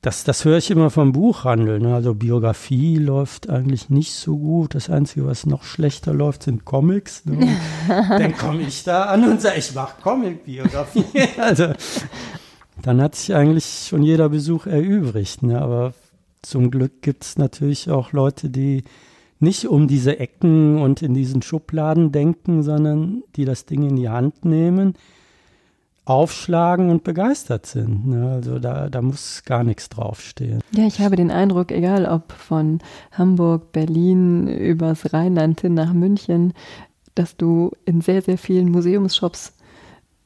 Das, 0.00 0.24
das 0.24 0.46
höre 0.46 0.56
ich 0.56 0.70
immer 0.70 0.88
vom 0.88 1.12
Buchhandel. 1.12 1.80
Ne? 1.80 1.94
Also 1.94 2.14
Biografie 2.14 2.96
läuft 2.96 3.50
eigentlich 3.50 3.90
nicht 3.90 4.14
so 4.14 4.38
gut. 4.38 4.74
Das 4.74 4.88
Einzige, 4.88 5.26
was 5.26 5.44
noch 5.44 5.64
schlechter 5.64 6.14
läuft, 6.14 6.44
sind 6.44 6.64
Comics. 6.64 7.26
Ne? 7.26 7.58
dann 7.88 8.34
komme 8.38 8.62
ich 8.62 8.84
da 8.84 9.04
an 9.04 9.28
und 9.28 9.42
sage, 9.42 9.58
ich 9.58 9.74
mache 9.74 10.00
Comic-Biografie. 10.00 11.04
also 11.36 11.74
dann 12.80 13.02
hat 13.02 13.14
sich 13.14 13.34
eigentlich 13.34 13.88
schon 13.90 14.02
jeder 14.02 14.30
Besuch 14.30 14.64
erübrigt. 14.64 15.42
Ne? 15.42 15.60
Aber 15.60 15.92
zum 16.40 16.70
Glück 16.70 17.02
gibt 17.02 17.22
es 17.22 17.36
natürlich 17.36 17.90
auch 17.90 18.12
Leute, 18.12 18.48
die 18.48 18.82
nicht 19.40 19.66
um 19.66 19.88
diese 19.88 20.18
Ecken 20.20 20.78
und 20.78 21.02
in 21.02 21.12
diesen 21.12 21.42
Schubladen 21.42 22.12
denken, 22.12 22.62
sondern 22.62 23.24
die 23.36 23.44
das 23.44 23.66
Ding 23.66 23.86
in 23.86 23.96
die 23.96 24.08
Hand 24.08 24.46
nehmen, 24.46 24.94
aufschlagen 26.06 26.88
und 26.88 27.02
begeistert 27.02 27.66
sind. 27.66 28.06
Ne? 28.06 28.30
Also 28.30 28.60
da, 28.60 28.88
da 28.88 29.02
muss 29.02 29.42
gar 29.44 29.64
nichts 29.64 29.88
draufstehen. 29.88 30.60
Ja, 30.72 30.86
ich 30.86 31.00
habe 31.00 31.16
den 31.16 31.32
Eindruck, 31.32 31.72
egal 31.72 32.06
ob 32.06 32.32
von 32.32 32.78
Hamburg, 33.10 33.72
Berlin, 33.72 34.46
übers 34.46 35.12
Rheinland 35.12 35.60
hin 35.60 35.74
nach 35.74 35.92
München, 35.92 36.54
dass 37.16 37.36
du 37.36 37.72
in 37.84 38.00
sehr, 38.00 38.22
sehr 38.22 38.38
vielen 38.38 38.70
Museumsshops 38.70 39.52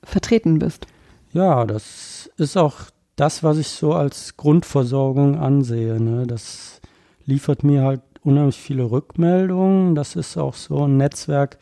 vertreten 0.05 0.59
bist. 0.59 0.87
Ja, 1.33 1.65
das 1.65 2.31
ist 2.37 2.59
auch 2.59 2.77
das, 3.17 3.43
was 3.43 3.57
ich 3.57 3.69
so 3.69 3.95
als 3.95 4.37
Grundversorgung 4.37 5.39
ansehe. 5.39 5.99
Ne? 5.99 6.27
Das 6.27 6.83
liefert 7.25 7.65
mir 7.65 7.85
halt 7.85 8.03
unheimlich 8.23 8.61
viele 8.61 8.91
Rückmeldungen. 8.91 9.95
Das 9.95 10.15
ist 10.15 10.37
auch 10.37 10.55
so 10.55 10.85
ein 10.85 10.99
Netzwerk, 10.99 11.59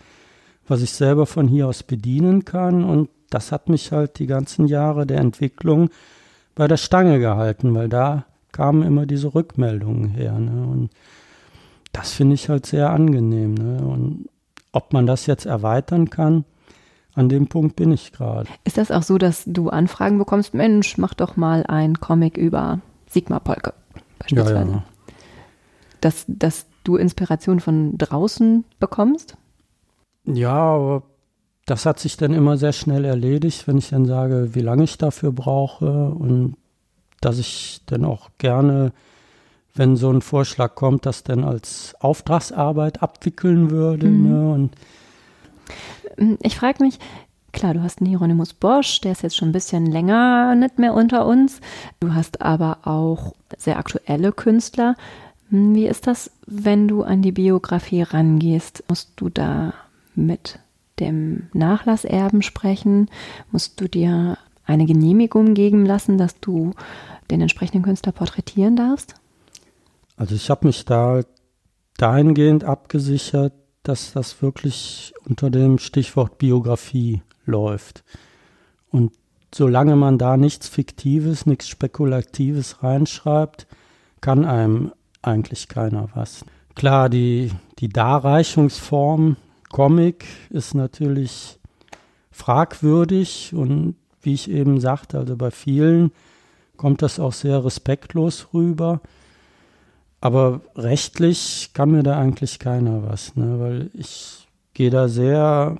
was 0.66 0.82
ich 0.82 0.90
selber 0.90 1.26
von 1.26 1.46
hier 1.46 1.68
aus 1.68 1.84
bedienen 1.84 2.44
kann. 2.44 2.82
Und 2.82 3.10
das 3.30 3.52
hat 3.52 3.68
mich 3.68 3.92
halt 3.92 4.18
die 4.18 4.26
ganzen 4.26 4.66
Jahre 4.66 5.06
der 5.06 5.18
Entwicklung 5.18 5.90
bei 6.54 6.66
der 6.66 6.76
Stange 6.76 7.18
gehalten, 7.18 7.74
weil 7.74 7.88
da 7.88 8.24
kamen 8.52 8.82
immer 8.82 9.06
diese 9.06 9.34
Rückmeldungen 9.34 10.08
her. 10.08 10.38
Ne? 10.38 10.66
Und 10.66 10.90
das 11.92 12.12
finde 12.12 12.34
ich 12.34 12.48
halt 12.48 12.66
sehr 12.66 12.90
angenehm. 12.90 13.54
Ne? 13.54 13.78
Und 13.86 14.28
ob 14.72 14.92
man 14.92 15.06
das 15.06 15.26
jetzt 15.26 15.46
erweitern 15.46 16.10
kann, 16.10 16.44
an 17.14 17.28
dem 17.28 17.48
Punkt 17.48 17.76
bin 17.76 17.90
ich 17.92 18.12
gerade. 18.12 18.48
Ist 18.64 18.78
das 18.78 18.90
auch 18.90 19.02
so, 19.02 19.18
dass 19.18 19.42
du 19.46 19.70
Anfragen 19.70 20.18
bekommst, 20.18 20.54
Mensch, 20.54 20.98
mach 20.98 21.14
doch 21.14 21.36
mal 21.36 21.64
ein 21.66 22.00
Comic 22.00 22.36
über 22.36 22.80
Sigmar 23.08 23.40
Polke 23.40 23.74
beispielsweise? 24.18 24.70
Ja, 24.70 24.76
ja. 24.76 24.84
Dass, 26.00 26.24
dass 26.28 26.66
du 26.84 26.96
Inspiration 26.96 27.60
von 27.60 27.98
draußen 27.98 28.64
bekommst? 28.78 29.36
Ja, 30.24 30.54
aber 30.54 31.02
das 31.68 31.84
hat 31.84 32.00
sich 32.00 32.16
dann 32.16 32.32
immer 32.32 32.56
sehr 32.56 32.72
schnell 32.72 33.04
erledigt, 33.04 33.68
wenn 33.68 33.76
ich 33.76 33.90
dann 33.90 34.06
sage, 34.06 34.54
wie 34.54 34.60
lange 34.60 34.84
ich 34.84 34.96
dafür 34.96 35.32
brauche 35.32 36.08
und 36.08 36.56
dass 37.20 37.38
ich 37.38 37.82
dann 37.86 38.04
auch 38.04 38.30
gerne, 38.38 38.92
wenn 39.74 39.96
so 39.96 40.10
ein 40.10 40.22
Vorschlag 40.22 40.74
kommt, 40.74 41.04
das 41.04 41.24
dann 41.24 41.44
als 41.44 41.94
Auftragsarbeit 42.00 43.02
abwickeln 43.02 43.70
würde. 43.70 44.06
Mhm. 44.06 44.30
Ne? 44.30 44.52
Und 44.52 44.70
hm, 46.16 46.38
ich 46.42 46.56
frage 46.56 46.82
mich, 46.82 46.98
klar, 47.52 47.74
du 47.74 47.82
hast 47.82 48.00
einen 48.00 48.08
Hieronymus 48.08 48.54
Bosch, 48.54 49.02
der 49.02 49.12
ist 49.12 49.22
jetzt 49.22 49.36
schon 49.36 49.50
ein 49.50 49.52
bisschen 49.52 49.86
länger 49.86 50.54
nicht 50.54 50.78
mehr 50.78 50.94
unter 50.94 51.26
uns. 51.26 51.60
Du 52.00 52.14
hast 52.14 52.40
aber 52.40 52.78
auch 52.84 53.34
sehr 53.58 53.78
aktuelle 53.78 54.32
Künstler. 54.32 54.96
Hm, 55.50 55.74
wie 55.74 55.86
ist 55.86 56.06
das, 56.06 56.30
wenn 56.46 56.88
du 56.88 57.02
an 57.02 57.20
die 57.20 57.32
Biografie 57.32 58.02
rangehst? 58.02 58.84
Musst 58.88 59.12
du 59.16 59.28
da 59.28 59.74
mit 60.14 60.60
dem 61.00 61.48
Nachlasserben 61.52 62.42
sprechen? 62.42 63.10
Musst 63.50 63.80
du 63.80 63.88
dir 63.88 64.38
eine 64.64 64.86
Genehmigung 64.86 65.54
geben 65.54 65.86
lassen, 65.86 66.18
dass 66.18 66.38
du 66.40 66.72
den 67.30 67.40
entsprechenden 67.40 67.82
Künstler 67.82 68.12
porträtieren 68.12 68.76
darfst? 68.76 69.14
Also 70.16 70.34
ich 70.34 70.50
habe 70.50 70.66
mich 70.66 70.84
da 70.84 71.22
dahingehend 71.96 72.64
abgesichert, 72.64 73.52
dass 73.82 74.12
das 74.12 74.42
wirklich 74.42 75.14
unter 75.26 75.50
dem 75.50 75.78
Stichwort 75.78 76.38
Biografie 76.38 77.22
läuft. 77.46 78.04
Und 78.90 79.12
solange 79.54 79.96
man 79.96 80.18
da 80.18 80.36
nichts 80.36 80.68
Fiktives, 80.68 81.46
nichts 81.46 81.68
Spekulatives 81.68 82.82
reinschreibt, 82.82 83.66
kann 84.20 84.44
einem 84.44 84.92
eigentlich 85.22 85.68
keiner 85.68 86.08
was. 86.14 86.44
Klar, 86.74 87.08
die, 87.08 87.50
die 87.78 87.88
Darreichungsform 87.88 89.36
Comic 89.70 90.24
ist 90.50 90.74
natürlich 90.74 91.58
fragwürdig 92.30 93.52
und 93.54 93.96
wie 94.22 94.34
ich 94.34 94.50
eben 94.50 94.80
sagte, 94.80 95.18
also 95.18 95.36
bei 95.36 95.50
vielen 95.50 96.12
kommt 96.76 97.02
das 97.02 97.18
auch 97.18 97.32
sehr 97.32 97.64
respektlos 97.64 98.48
rüber. 98.54 99.00
Aber 100.20 100.62
rechtlich 100.74 101.70
kann 101.74 101.90
mir 101.90 102.02
da 102.02 102.18
eigentlich 102.18 102.58
keiner 102.58 103.04
was, 103.08 103.36
ne? 103.36 103.60
weil 103.60 103.90
ich 103.94 104.48
gehe 104.74 104.90
da 104.90 105.08
sehr 105.08 105.76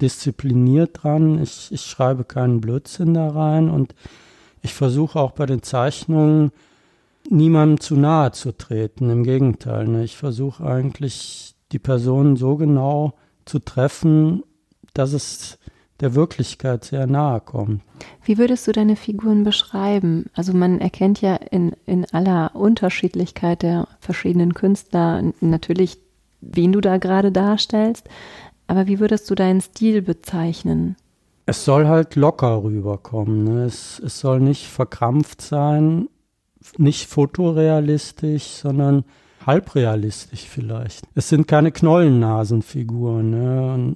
diszipliniert 0.00 1.02
dran. 1.02 1.42
Ich, 1.42 1.72
ich 1.72 1.82
schreibe 1.82 2.24
keinen 2.24 2.60
Blödsinn 2.60 3.14
da 3.14 3.28
rein 3.28 3.70
und 3.70 3.94
ich 4.62 4.74
versuche 4.74 5.18
auch 5.18 5.32
bei 5.32 5.46
den 5.46 5.62
Zeichnungen 5.62 6.52
niemandem 7.30 7.80
zu 7.80 7.96
nahe 7.96 8.32
zu 8.32 8.52
treten. 8.52 9.10
Im 9.10 9.24
Gegenteil, 9.24 9.88
ne? 9.88 10.04
ich 10.04 10.16
versuche 10.16 10.64
eigentlich 10.64 11.55
die 11.72 11.78
Person 11.78 12.36
so 12.36 12.56
genau 12.56 13.14
zu 13.44 13.58
treffen, 13.58 14.42
dass 14.94 15.12
es 15.12 15.58
der 16.00 16.14
Wirklichkeit 16.14 16.84
sehr 16.84 17.06
nahe 17.06 17.40
kommt. 17.40 17.82
Wie 18.24 18.38
würdest 18.38 18.66
du 18.68 18.72
deine 18.72 18.96
Figuren 18.96 19.44
beschreiben? 19.44 20.26
Also 20.34 20.52
man 20.52 20.80
erkennt 20.80 21.20
ja 21.22 21.36
in, 21.36 21.72
in 21.86 22.04
aller 22.12 22.54
Unterschiedlichkeit 22.54 23.62
der 23.62 23.88
verschiedenen 23.98 24.52
Künstler 24.52 25.22
natürlich, 25.40 25.98
wen 26.40 26.72
du 26.72 26.80
da 26.80 26.98
gerade 26.98 27.32
darstellst, 27.32 28.08
aber 28.66 28.86
wie 28.86 29.00
würdest 29.00 29.30
du 29.30 29.34
deinen 29.34 29.60
Stil 29.60 30.02
bezeichnen? 30.02 30.96
Es 31.46 31.64
soll 31.64 31.86
halt 31.86 32.16
locker 32.16 32.62
rüberkommen. 32.64 33.44
Ne? 33.44 33.64
Es, 33.64 34.00
es 34.00 34.18
soll 34.18 34.40
nicht 34.40 34.66
verkrampft 34.66 35.40
sein, 35.40 36.08
nicht 36.76 37.08
fotorealistisch, 37.08 38.44
sondern 38.44 39.04
halbrealistisch 39.46 40.48
vielleicht. 40.48 41.04
Es 41.14 41.28
sind 41.28 41.46
keine 41.46 41.72
Knollennasenfiguren. 41.72 43.30
Ne? 43.30 43.94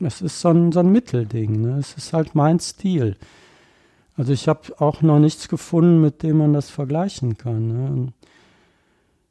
Es 0.00 0.20
ist 0.22 0.40
so 0.40 0.50
ein, 0.50 0.72
so 0.72 0.80
ein 0.80 0.90
Mittelding. 0.90 1.60
Ne? 1.60 1.78
Es 1.78 1.94
ist 1.94 2.12
halt 2.12 2.34
mein 2.34 2.60
Stil. 2.60 3.16
Also 4.16 4.32
ich 4.32 4.48
habe 4.48 4.60
auch 4.78 5.02
noch 5.02 5.18
nichts 5.18 5.48
gefunden, 5.48 6.00
mit 6.00 6.22
dem 6.22 6.38
man 6.38 6.52
das 6.52 6.70
vergleichen 6.70 7.36
kann. 7.36 7.68
Ne? 7.68 8.12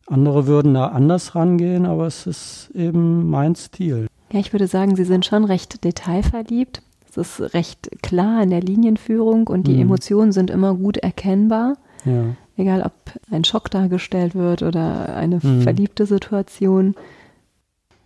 Andere 0.08 0.48
würden 0.48 0.74
da 0.74 0.88
anders 0.88 1.36
rangehen, 1.36 1.86
aber 1.86 2.08
es 2.08 2.28
ist 2.28 2.72
eben 2.74 3.30
mein 3.30 3.56
Stil. 3.56 4.08
Ja, 4.32 4.40
ich 4.40 4.52
würde 4.54 4.68
sagen, 4.68 4.96
Sie 4.96 5.04
sind 5.04 5.26
schon 5.26 5.46
recht 5.46 5.84
detailverliebt. 5.84 6.82
Es 7.10 7.18
ist 7.18 7.54
recht 7.54 7.90
klar 8.02 8.44
in 8.44 8.50
der 8.50 8.62
Linienführung 8.62 9.48
und 9.48 9.68
die 9.68 9.76
mhm. 9.76 9.82
Emotionen 9.82 10.32
sind 10.32 10.50
immer 10.50 10.74
gut 10.76 10.98
erkennbar. 10.98 11.78
Ja. 12.06 12.36
Egal, 12.62 12.84
ob 12.84 12.94
ein 13.32 13.44
Schock 13.44 13.72
dargestellt 13.72 14.36
wird 14.36 14.62
oder 14.62 15.16
eine 15.16 15.40
mhm. 15.42 15.64
verliebte 15.64 16.06
Situation. 16.06 16.94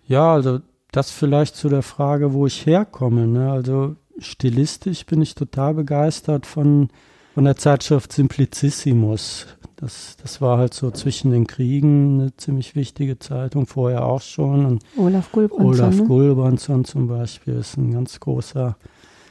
Ja, 0.08 0.32
also 0.34 0.60
das 0.94 1.12
vielleicht 1.12 1.58
zu 1.58 1.68
der 1.68 1.82
Frage, 1.82 2.32
wo 2.32 2.48
ich 2.48 2.66
herkomme. 2.66 3.28
Ne? 3.28 3.52
Also 3.52 3.98
stilistisch 4.18 5.06
bin 5.06 5.22
ich 5.22 5.36
total 5.36 5.74
begeistert 5.74 6.46
von, 6.46 6.88
von 7.34 7.44
der 7.44 7.58
Zeitschrift 7.58 8.14
Simplicissimus. 8.14 9.48
Das, 9.76 10.16
das 10.22 10.40
war 10.40 10.58
halt 10.58 10.74
so 10.74 10.90
zwischen 10.90 11.32
den 11.32 11.48
Kriegen 11.48 12.22
eine 12.22 12.38
ziemlich 12.38 12.78
wichtige 12.78 13.20
Zeitung, 13.20 13.68
vorher 13.68 14.06
auch 14.06 14.22
schon. 14.22 14.66
Und 14.66 14.84
Olaf 14.98 15.34
Gulbrandsson. 15.34 15.68
Olaf 15.68 15.96
ne? 15.96 16.04
Gulbrandsson 16.06 16.86
zum 16.86 17.10
Beispiel 17.10 17.56
ist 17.56 17.76
ein 17.76 17.92
ganz 17.92 18.22
großer, 18.22 18.78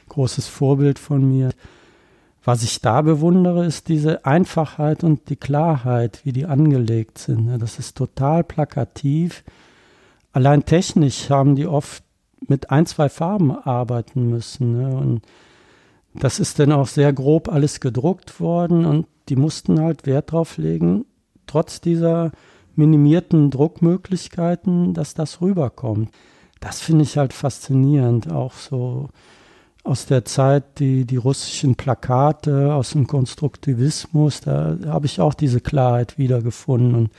großes 0.09 0.47
Vorbild 0.47 0.99
von 0.99 1.27
mir. 1.27 1.49
Was 2.45 2.63
ich 2.63 2.79
da 2.79 3.01
bewundere, 3.01 3.65
ist 3.65 3.89
diese 3.89 4.25
Einfachheit 4.25 5.03
und 5.03 5.29
die 5.29 5.35
Klarheit, 5.35 6.21
wie 6.23 6.31
die 6.31 6.45
angelegt 6.45 7.17
sind. 7.17 7.61
Das 7.61 7.79
ist 7.79 7.97
total 7.97 8.43
plakativ 8.43 9.43
allein 10.35 10.65
technisch 10.65 11.29
haben 11.29 11.55
die 11.55 11.65
oft 11.65 12.03
mit 12.47 12.69
ein, 12.69 12.85
zwei 12.85 13.09
Farben 13.09 13.51
arbeiten 13.51 14.29
müssen. 14.29 14.85
Und 14.93 15.21
das 16.13 16.39
ist 16.39 16.59
dann 16.59 16.73
auch 16.73 16.87
sehr 16.87 17.13
grob 17.13 17.47
alles 17.47 17.79
gedruckt 17.79 18.39
worden 18.39 18.85
und 18.85 19.07
die 19.29 19.37
mussten 19.37 19.79
halt 19.79 20.05
Wert 20.05 20.31
drauf 20.31 20.57
legen, 20.57 21.05
trotz 21.47 21.81
dieser 21.81 22.31
minimierten 22.75 23.49
Druckmöglichkeiten, 23.49 24.93
dass 24.93 25.13
das 25.13 25.41
rüberkommt. 25.41 26.09
Das 26.59 26.81
finde 26.81 27.03
ich 27.03 27.17
halt 27.17 27.33
faszinierend, 27.33 28.31
auch 28.31 28.53
so 28.53 29.09
aus 29.85 30.07
der 30.07 30.25
Zeit, 30.25 30.79
die, 30.79 31.05
die 31.05 31.15
russischen 31.17 31.75
Plakate 31.75 32.73
aus 32.73 32.91
dem 32.91 33.05
Konstruktivismus, 33.05 34.41
da 34.41 34.77
habe 34.87 35.05
ich 35.05 35.21
auch 35.21 35.35
diese 35.35 35.61
Klarheit 35.61 36.17
wiedergefunden 36.17 36.95
und 36.95 37.11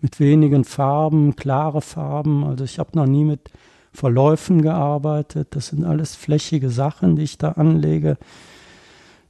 mit 0.00 0.18
wenigen 0.18 0.64
Farben, 0.64 1.36
klare 1.36 1.82
Farben. 1.82 2.44
Also 2.44 2.64
ich 2.64 2.78
habe 2.78 2.90
noch 2.94 3.06
nie 3.06 3.24
mit 3.24 3.50
Verläufen 3.92 4.62
gearbeitet. 4.62 5.48
Das 5.50 5.68
sind 5.68 5.84
alles 5.84 6.14
flächige 6.14 6.70
Sachen, 6.70 7.16
die 7.16 7.22
ich 7.22 7.38
da 7.38 7.52
anlege. 7.52 8.16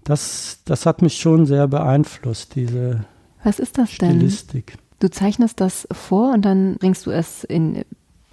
Das, 0.04 0.60
das 0.64 0.86
hat 0.86 1.02
mich 1.02 1.18
schon 1.18 1.46
sehr 1.46 1.66
beeinflusst, 1.66 2.54
diese 2.54 3.04
Was 3.42 3.58
ist 3.58 3.78
das 3.78 3.90
Stilistik. 3.90 4.66
Denn? 4.68 4.80
Du 5.00 5.10
zeichnest 5.10 5.60
das 5.60 5.88
vor 5.90 6.32
und 6.32 6.44
dann 6.44 6.76
bringst 6.76 7.06
du 7.06 7.10
es 7.10 7.42
in, 7.42 7.84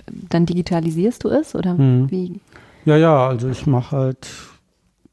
dann 0.07 0.45
digitalisierst 0.45 1.23
du 1.23 1.29
es 1.29 1.55
oder 1.55 1.77
hm. 1.77 2.11
wie? 2.11 2.39
Ja, 2.85 2.97
ja, 2.97 3.27
also 3.27 3.49
ich 3.49 3.65
mache 3.65 3.95
halt 3.95 4.27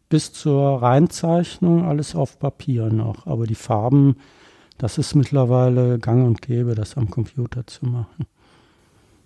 bis 0.08 0.32
zur 0.32 0.82
Reinzeichnung 0.82 1.84
alles 1.84 2.14
auf 2.14 2.38
Papier 2.38 2.90
noch, 2.92 3.26
aber 3.26 3.46
die 3.46 3.54
Farben 3.54 4.16
das 4.80 4.96
ist 4.96 5.14
mittlerweile 5.14 5.98
gang 5.98 6.26
und 6.26 6.40
gäbe, 6.40 6.74
das 6.74 6.96
am 6.96 7.10
Computer 7.10 7.66
zu 7.66 7.84
machen. 7.84 8.24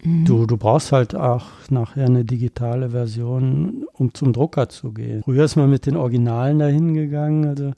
Mhm. 0.02 0.24
Du, 0.24 0.46
du 0.46 0.57
brauchst 0.57 0.90
halt 0.90 1.14
auch 1.14 1.46
nachher 1.70 2.07
eine 2.07 2.24
digitale 2.24 2.90
Version, 2.90 3.85
um 3.92 4.12
zum 4.12 4.33
Drucker 4.33 4.68
zu 4.68 4.90
gehen. 4.90 5.22
Früher 5.22 5.44
ist 5.44 5.54
man 5.54 5.70
mit 5.70 5.87
den 5.87 5.96
Originalen 5.96 6.59
dahin 6.59 6.94
gegangen, 6.94 7.46
also 7.46 7.72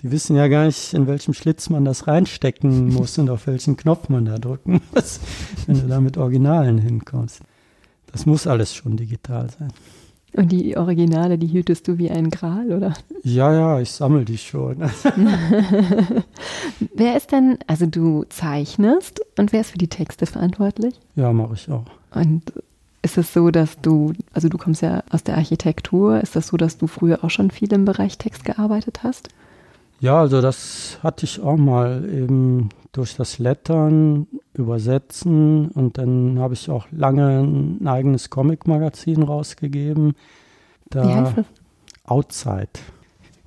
die 0.00 0.10
wissen 0.10 0.34
ja 0.34 0.48
gar 0.48 0.64
nicht, 0.64 0.94
in 0.94 1.06
welchem 1.06 1.34
Schlitz 1.34 1.68
man 1.68 1.84
das 1.84 2.06
reinstecken 2.06 2.88
muss 2.94 3.18
und 3.18 3.28
auf 3.28 3.46
welchen 3.46 3.76
Knopf 3.76 4.08
man 4.08 4.24
da 4.24 4.38
drücken 4.38 4.80
muss, 4.94 5.20
wenn 5.66 5.78
du 5.78 5.86
da 5.86 6.00
mit 6.00 6.16
Originalen 6.16 6.78
hinkommst. 6.78 7.42
Das 8.14 8.26
muss 8.26 8.46
alles 8.46 8.72
schon 8.72 8.96
digital 8.96 9.50
sein. 9.50 9.72
Und 10.36 10.52
die 10.52 10.76
Originale, 10.76 11.36
die 11.36 11.52
hütest 11.52 11.88
du 11.88 11.98
wie 11.98 12.12
ein 12.12 12.30
Gral, 12.30 12.72
oder? 12.72 12.94
Ja, 13.24 13.52
ja, 13.52 13.80
ich 13.80 13.90
sammle 13.90 14.24
die 14.24 14.38
schon. 14.38 14.76
wer 16.94 17.16
ist 17.16 17.32
denn, 17.32 17.58
also 17.66 17.86
du 17.86 18.24
zeichnest 18.28 19.20
und 19.36 19.52
wer 19.52 19.62
ist 19.62 19.72
für 19.72 19.78
die 19.78 19.88
Texte 19.88 20.26
verantwortlich? 20.26 20.94
Ja, 21.16 21.32
mache 21.32 21.54
ich 21.54 21.68
auch. 21.68 21.86
Und 22.14 22.52
ist 23.02 23.18
es 23.18 23.32
so, 23.32 23.50
dass 23.50 23.80
du, 23.80 24.12
also 24.32 24.48
du 24.48 24.58
kommst 24.58 24.82
ja 24.82 25.02
aus 25.10 25.24
der 25.24 25.36
Architektur, 25.36 26.20
ist 26.20 26.36
das 26.36 26.46
so, 26.46 26.56
dass 26.56 26.78
du 26.78 26.86
früher 26.86 27.24
auch 27.24 27.30
schon 27.30 27.50
viel 27.50 27.72
im 27.72 27.84
Bereich 27.84 28.16
Text 28.16 28.44
gearbeitet 28.44 29.00
hast? 29.02 29.28
Ja, 29.98 30.20
also 30.20 30.40
das 30.40 31.00
hatte 31.02 31.24
ich 31.24 31.40
auch 31.40 31.56
mal 31.56 32.08
eben 32.08 32.68
durch 32.92 33.16
das 33.16 33.40
Lettern, 33.40 34.28
Übersetzen 34.54 35.68
und 35.68 35.98
dann 35.98 36.38
habe 36.38 36.54
ich 36.54 36.70
auch 36.70 36.86
lange 36.90 37.40
ein 37.40 37.86
eigenes 37.86 38.30
Comic-Magazin 38.30 39.22
rausgegeben. 39.22 40.14
Da? 40.90 41.34
Outside. 42.04 42.68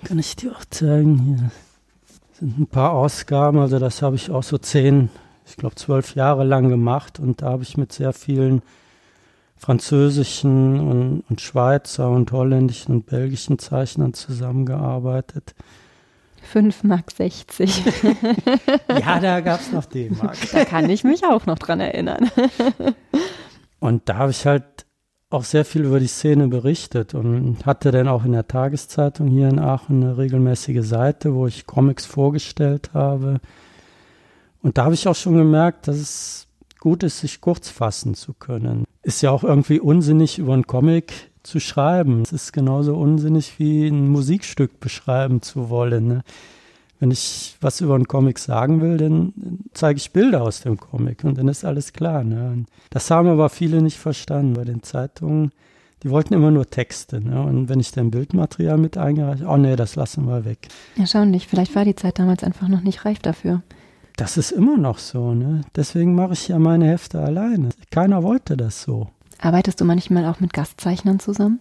Kann 0.03 0.19
ich 0.19 0.35
dir 0.35 0.51
auch 0.51 0.65
zeigen 0.65 1.19
hier. 1.19 1.51
sind 2.33 2.59
ein 2.59 2.67
paar 2.67 2.93
Ausgaben, 2.93 3.59
also 3.59 3.79
das 3.79 4.01
habe 4.01 4.15
ich 4.15 4.29
auch 4.29 4.43
so 4.43 4.57
zehn, 4.57 5.09
ich 5.45 5.55
glaube 5.55 5.75
zwölf 5.75 6.15
Jahre 6.15 6.43
lang 6.43 6.69
gemacht 6.69 7.19
und 7.19 7.41
da 7.41 7.51
habe 7.51 7.63
ich 7.63 7.77
mit 7.77 7.93
sehr 7.93 8.13
vielen 8.13 8.61
französischen 9.55 10.79
und, 10.79 11.23
und 11.29 11.41
Schweizer 11.41 12.09
und 12.09 12.31
holländischen 12.31 12.93
und 12.95 13.05
belgischen 13.05 13.59
Zeichnern 13.59 14.13
zusammengearbeitet. 14.13 15.55
5 16.47 16.83
Mark 16.83 17.11
60. 17.11 17.83
ja, 18.89 19.19
da 19.19 19.41
gab 19.41 19.59
es 19.59 19.71
noch 19.71 19.85
D-Mark. 19.85 20.37
Da 20.51 20.65
kann 20.65 20.89
ich 20.89 21.03
mich 21.03 21.25
auch 21.25 21.45
noch 21.45 21.59
dran 21.59 21.79
erinnern. 21.79 22.31
und 23.79 24.09
da 24.09 24.15
habe 24.15 24.31
ich 24.31 24.45
halt 24.45 24.85
auch 25.29 25.43
sehr 25.43 25.65
viel 25.65 25.83
über 25.83 25.99
die 25.99 26.07
Szene 26.07 26.47
berichtet 26.47 27.13
und 27.13 27.65
hatte 27.65 27.91
dann 27.91 28.07
auch 28.07 28.23
in 28.23 28.31
der 28.31 28.47
Tageszeitung 28.47 29.27
hier 29.27 29.49
in 29.49 29.59
Aachen 29.59 30.01
eine 30.01 30.17
regelmäßige 30.17 30.85
Seite, 30.85 31.33
wo 31.35 31.47
ich 31.47 31.67
Comics 31.67 32.05
vorgestellt 32.05 32.91
habe. 32.93 33.41
Und 34.61 34.77
da 34.77 34.85
habe 34.85 34.95
ich 34.95 35.07
auch 35.07 35.15
schon 35.15 35.35
gemerkt, 35.35 35.87
dass 35.87 35.97
es 35.97 36.47
gut 36.79 37.03
ist, 37.03 37.19
sich 37.19 37.41
kurz 37.41 37.69
fassen 37.69 38.15
zu 38.15 38.33
können. 38.33 38.85
Ist 39.03 39.21
ja 39.21 39.31
auch 39.31 39.43
irgendwie 39.43 39.79
unsinnig, 39.79 40.39
über 40.39 40.53
einen 40.53 40.67
Comic 40.67 41.31
zu 41.47 41.59
schreiben. 41.59 42.21
Es 42.21 42.33
ist 42.33 42.53
genauso 42.53 42.95
unsinnig 42.95 43.57
wie 43.57 43.87
ein 43.87 44.09
Musikstück 44.09 44.79
beschreiben 44.79 45.41
zu 45.41 45.69
wollen. 45.69 46.07
Ne? 46.07 46.23
Wenn 46.99 47.11
ich 47.11 47.55
was 47.61 47.81
über 47.81 47.95
einen 47.95 48.07
Comic 48.07 48.39
sagen 48.39 48.81
will, 48.81 48.97
dann 48.97 49.33
zeige 49.73 49.97
ich 49.97 50.11
Bilder 50.11 50.41
aus 50.41 50.61
dem 50.61 50.77
Comic 50.77 51.23
und 51.23 51.37
dann 51.37 51.47
ist 51.47 51.63
alles 51.63 51.93
klar. 51.93 52.23
Ne? 52.23 52.65
Das 52.89 53.09
haben 53.11 53.27
aber 53.27 53.49
viele 53.49 53.81
nicht 53.81 53.97
verstanden 53.97 54.53
bei 54.53 54.63
den 54.63 54.83
Zeitungen. 54.83 55.51
Die 56.03 56.09
wollten 56.09 56.33
immer 56.33 56.51
nur 56.51 56.69
Texte. 56.69 57.21
Ne? 57.21 57.41
Und 57.41 57.69
wenn 57.69 57.79
ich 57.79 57.91
dann 57.91 58.11
Bildmaterial 58.11 58.77
mit 58.77 58.97
eingereicht, 58.97 59.43
oh 59.47 59.57
nee, 59.57 59.75
das 59.75 59.95
lassen 59.95 60.25
wir 60.25 60.45
weg. 60.45 60.67
Erstaunlich. 60.97 61.47
Vielleicht 61.47 61.75
war 61.75 61.85
die 61.85 61.95
Zeit 61.95 62.19
damals 62.19 62.43
einfach 62.43 62.67
noch 62.67 62.81
nicht 62.81 63.05
reif 63.05 63.19
dafür. 63.19 63.63
Das 64.15 64.37
ist 64.37 64.51
immer 64.51 64.77
noch 64.77 64.97
so. 64.97 65.33
Ne? 65.33 65.61
Deswegen 65.75 66.13
mache 66.13 66.33
ich 66.33 66.47
ja 66.47 66.59
meine 66.59 66.87
Hefte 66.87 67.21
alleine. 67.21 67.69
Keiner 67.91 68.23
wollte 68.23 68.57
das 68.57 68.81
so. 68.81 69.09
Arbeitest 69.39 69.79
du 69.81 69.85
manchmal 69.85 70.25
auch 70.25 70.39
mit 70.39 70.53
Gastzeichnern 70.53 71.19
zusammen? 71.19 71.59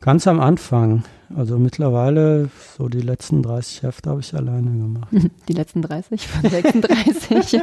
Ganz 0.00 0.26
am 0.26 0.38
Anfang. 0.38 1.02
Also 1.34 1.58
mittlerweile, 1.58 2.50
so 2.76 2.88
die 2.88 3.00
letzten 3.00 3.42
30 3.42 3.82
Hefte 3.82 4.10
habe 4.10 4.20
ich 4.20 4.34
alleine 4.34 4.70
gemacht. 4.70 5.08
Die 5.48 5.52
letzten 5.54 5.82
30 5.82 6.28
von 6.28 6.50
36? 6.50 7.60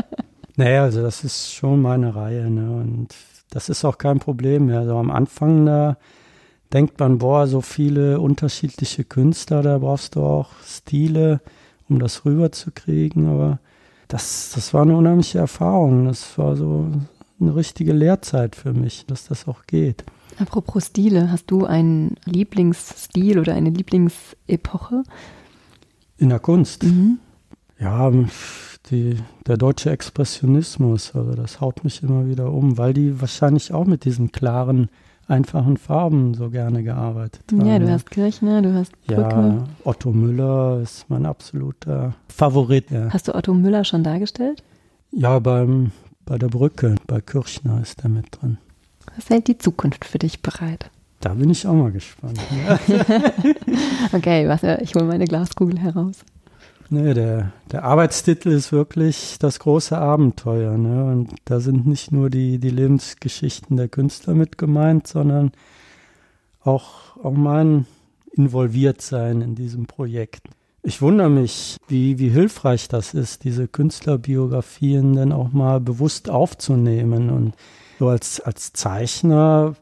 naja, 0.56 0.82
also 0.82 1.02
das 1.02 1.24
ist 1.24 1.54
schon 1.54 1.80
meine 1.80 2.14
Reihe. 2.14 2.50
Ne? 2.50 2.70
Und 2.70 3.14
das 3.50 3.68
ist 3.68 3.84
auch 3.84 3.96
kein 3.96 4.18
Problem 4.18 4.66
mehr. 4.66 4.80
Also 4.80 4.96
am 4.96 5.10
Anfang 5.10 5.66
da 5.66 5.96
denkt 6.72 6.98
man, 6.98 7.18
boah, 7.18 7.46
so 7.46 7.60
viele 7.60 8.20
unterschiedliche 8.20 9.04
Künstler, 9.04 9.62
da 9.62 9.78
brauchst 9.78 10.16
du 10.16 10.22
auch 10.22 10.50
Stile, 10.66 11.40
um 11.88 11.98
das 11.98 12.24
rüberzukriegen. 12.24 13.28
Aber 13.28 13.58
das, 14.08 14.52
das 14.54 14.74
war 14.74 14.82
eine 14.82 14.96
unheimliche 14.96 15.38
Erfahrung. 15.38 16.06
Das 16.06 16.36
war 16.38 16.56
so 16.56 16.90
eine 17.40 17.56
richtige 17.56 17.92
Lehrzeit 17.92 18.56
für 18.56 18.72
mich, 18.72 19.06
dass 19.06 19.26
das 19.26 19.48
auch 19.48 19.66
geht. 19.66 20.04
Apropos 20.38 20.86
Stile, 20.86 21.30
hast 21.30 21.50
du 21.50 21.66
einen 21.66 22.16
Lieblingsstil 22.24 23.38
oder 23.38 23.54
eine 23.54 23.70
Lieblingsepoche? 23.70 25.02
In 26.18 26.28
der 26.28 26.38
Kunst? 26.38 26.84
Mhm. 26.84 27.18
Ja, 27.78 28.12
die, 28.90 29.16
der 29.46 29.56
deutsche 29.56 29.90
Expressionismus, 29.90 31.14
also 31.14 31.32
das 31.32 31.60
haut 31.60 31.84
mich 31.84 32.02
immer 32.02 32.26
wieder 32.26 32.52
um, 32.52 32.78
weil 32.78 32.92
die 32.92 33.20
wahrscheinlich 33.20 33.72
auch 33.72 33.86
mit 33.86 34.04
diesen 34.04 34.32
klaren, 34.32 34.88
einfachen 35.26 35.76
Farben 35.76 36.34
so 36.34 36.50
gerne 36.50 36.82
gearbeitet 36.82 37.44
haben. 37.52 37.64
Ja, 37.64 37.78
du 37.78 37.90
hast 37.90 38.10
Kirchner, 38.10 38.62
du 38.62 38.74
hast 38.74 38.92
Brücke. 39.06 39.20
Ja, 39.20 39.64
Otto 39.84 40.10
Müller 40.10 40.80
ist 40.82 41.08
mein 41.08 41.24
absoluter 41.24 42.14
Favorit. 42.28 42.90
Ja. 42.90 43.08
Hast 43.10 43.28
du 43.28 43.34
Otto 43.34 43.54
Müller 43.54 43.84
schon 43.84 44.02
dargestellt? 44.02 44.62
Ja, 45.12 45.38
beim, 45.38 45.92
bei 46.26 46.38
der 46.38 46.48
Brücke, 46.48 46.96
bei 47.06 47.20
Kirchner 47.20 47.80
ist 47.80 48.02
er 48.02 48.08
mit 48.08 48.26
drin. 48.30 48.58
Was 49.16 49.28
hält 49.30 49.48
die 49.48 49.58
Zukunft 49.58 50.04
für 50.04 50.18
dich 50.18 50.42
bereit? 50.42 50.90
Da 51.20 51.34
bin 51.34 51.50
ich 51.50 51.66
auch 51.66 51.74
mal 51.74 51.92
gespannt. 51.92 52.40
Okay, 54.12 54.48
was, 54.48 54.62
ich 54.82 54.94
hole 54.94 55.04
meine 55.04 55.26
Glaskugel 55.26 55.78
heraus. 55.78 56.24
Nee, 56.88 57.14
der, 57.14 57.52
der 57.70 57.84
Arbeitstitel 57.84 58.48
ist 58.48 58.72
wirklich 58.72 59.36
das 59.38 59.60
große 59.60 59.96
Abenteuer. 59.96 60.76
Ne? 60.76 61.04
Und 61.04 61.30
da 61.44 61.60
sind 61.60 61.86
nicht 61.86 62.10
nur 62.10 62.30
die, 62.30 62.58
die 62.58 62.70
Lebensgeschichten 62.70 63.76
der 63.76 63.88
Künstler 63.88 64.34
mit 64.34 64.58
gemeint, 64.58 65.06
sondern 65.06 65.52
auch, 66.62 67.16
auch 67.22 67.32
mein 67.32 67.86
Involviertsein 68.32 69.40
in 69.40 69.54
diesem 69.54 69.86
Projekt. 69.86 70.42
Ich 70.82 71.02
wundere 71.02 71.28
mich, 71.28 71.76
wie, 71.88 72.18
wie 72.18 72.30
hilfreich 72.30 72.88
das 72.88 73.12
ist, 73.14 73.44
diese 73.44 73.68
Künstlerbiografien 73.68 75.14
dann 75.14 75.32
auch 75.32 75.52
mal 75.52 75.80
bewusst 75.80 76.30
aufzunehmen. 76.30 77.30
Und 77.30 77.54
so 77.98 78.08
als, 78.08 78.40
als 78.40 78.72
Zeichner 78.72 79.76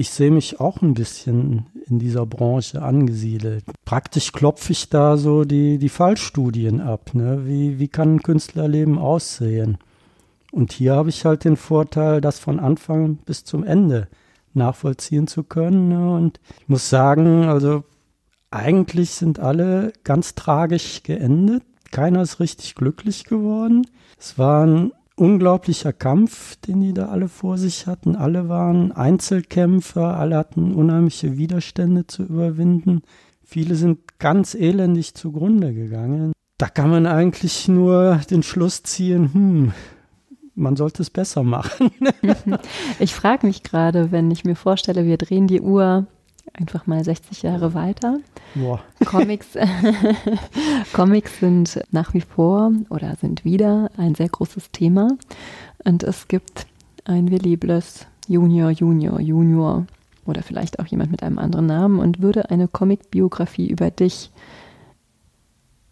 ich 0.00 0.10
sehe 0.10 0.30
mich 0.30 0.60
auch 0.60 0.80
ein 0.80 0.94
bisschen 0.94 1.66
in 1.86 1.98
dieser 1.98 2.24
Branche 2.24 2.80
angesiedelt. 2.80 3.64
Praktisch 3.84 4.32
klopfe 4.32 4.72
ich 4.72 4.88
da 4.88 5.18
so 5.18 5.44
die, 5.44 5.76
die 5.76 5.90
Fallstudien 5.90 6.80
ab. 6.80 7.10
Ne? 7.12 7.42
Wie, 7.44 7.78
wie 7.78 7.88
kann 7.88 8.14
ein 8.14 8.22
Künstlerleben 8.22 8.96
aussehen? 8.96 9.76
Und 10.52 10.72
hier 10.72 10.94
habe 10.94 11.10
ich 11.10 11.26
halt 11.26 11.44
den 11.44 11.56
Vorteil, 11.56 12.22
das 12.22 12.38
von 12.38 12.58
Anfang 12.60 13.16
bis 13.26 13.44
zum 13.44 13.62
Ende 13.62 14.08
nachvollziehen 14.54 15.26
zu 15.26 15.42
können. 15.42 15.88
Ne? 15.88 16.14
Und 16.14 16.40
ich 16.60 16.68
muss 16.68 16.88
sagen, 16.88 17.44
also 17.44 17.84
eigentlich 18.50 19.10
sind 19.10 19.38
alle 19.38 19.92
ganz 20.04 20.34
tragisch 20.34 21.02
geendet. 21.02 21.62
Keiner 21.90 22.22
ist 22.22 22.40
richtig 22.40 22.74
glücklich 22.74 23.24
geworden. 23.24 23.86
Es 24.18 24.38
waren 24.38 24.92
unglaublicher 25.16 25.92
Kampf, 25.92 26.56
den 26.56 26.80
die 26.80 26.94
da 26.94 27.08
alle 27.08 27.28
vor 27.28 27.58
sich 27.58 27.86
hatten. 27.86 28.16
Alle 28.16 28.48
waren 28.48 28.92
Einzelkämpfer, 28.92 30.16
alle 30.16 30.36
hatten 30.36 30.74
unheimliche 30.74 31.36
Widerstände 31.36 32.06
zu 32.06 32.24
überwinden. 32.24 33.02
Viele 33.42 33.74
sind 33.74 34.18
ganz 34.18 34.54
elendig 34.54 35.14
zugrunde 35.14 35.74
gegangen. 35.74 36.32
Da 36.58 36.68
kann 36.68 36.90
man 36.90 37.06
eigentlich 37.06 37.68
nur 37.68 38.20
den 38.30 38.42
Schluss 38.42 38.82
ziehen, 38.82 39.32
hm, 39.32 39.72
man 40.54 40.76
sollte 40.76 41.02
es 41.02 41.10
besser 41.10 41.42
machen. 41.42 41.90
ich 42.98 43.14
frage 43.14 43.46
mich 43.46 43.62
gerade, 43.62 44.12
wenn 44.12 44.30
ich 44.30 44.44
mir 44.44 44.56
vorstelle, 44.56 45.06
wir 45.06 45.16
drehen 45.16 45.46
die 45.46 45.60
Uhr 45.60 46.06
einfach 46.54 46.86
mal 46.86 47.02
60 47.02 47.42
Jahre 47.42 47.74
weiter. 47.74 48.18
Boah. 48.54 48.80
Comics, 49.04 49.48
Comics 50.92 51.40
sind 51.40 51.80
nach 51.90 52.14
wie 52.14 52.20
vor 52.20 52.72
oder 52.88 53.16
sind 53.16 53.44
wieder 53.44 53.90
ein 53.96 54.14
sehr 54.14 54.28
großes 54.28 54.70
Thema. 54.70 55.16
Und 55.84 56.02
es 56.02 56.28
gibt 56.28 56.66
ein 57.04 57.30
Willibles 57.30 58.06
Junior, 58.28 58.70
Junior, 58.70 59.20
Junior 59.20 59.86
oder 60.26 60.42
vielleicht 60.42 60.78
auch 60.78 60.86
jemand 60.86 61.10
mit 61.10 61.22
einem 61.22 61.38
anderen 61.38 61.66
Namen 61.66 61.98
und 61.98 62.20
würde 62.20 62.50
eine 62.50 62.68
Comic-Biografie 62.68 63.68
über 63.68 63.90
dich 63.90 64.30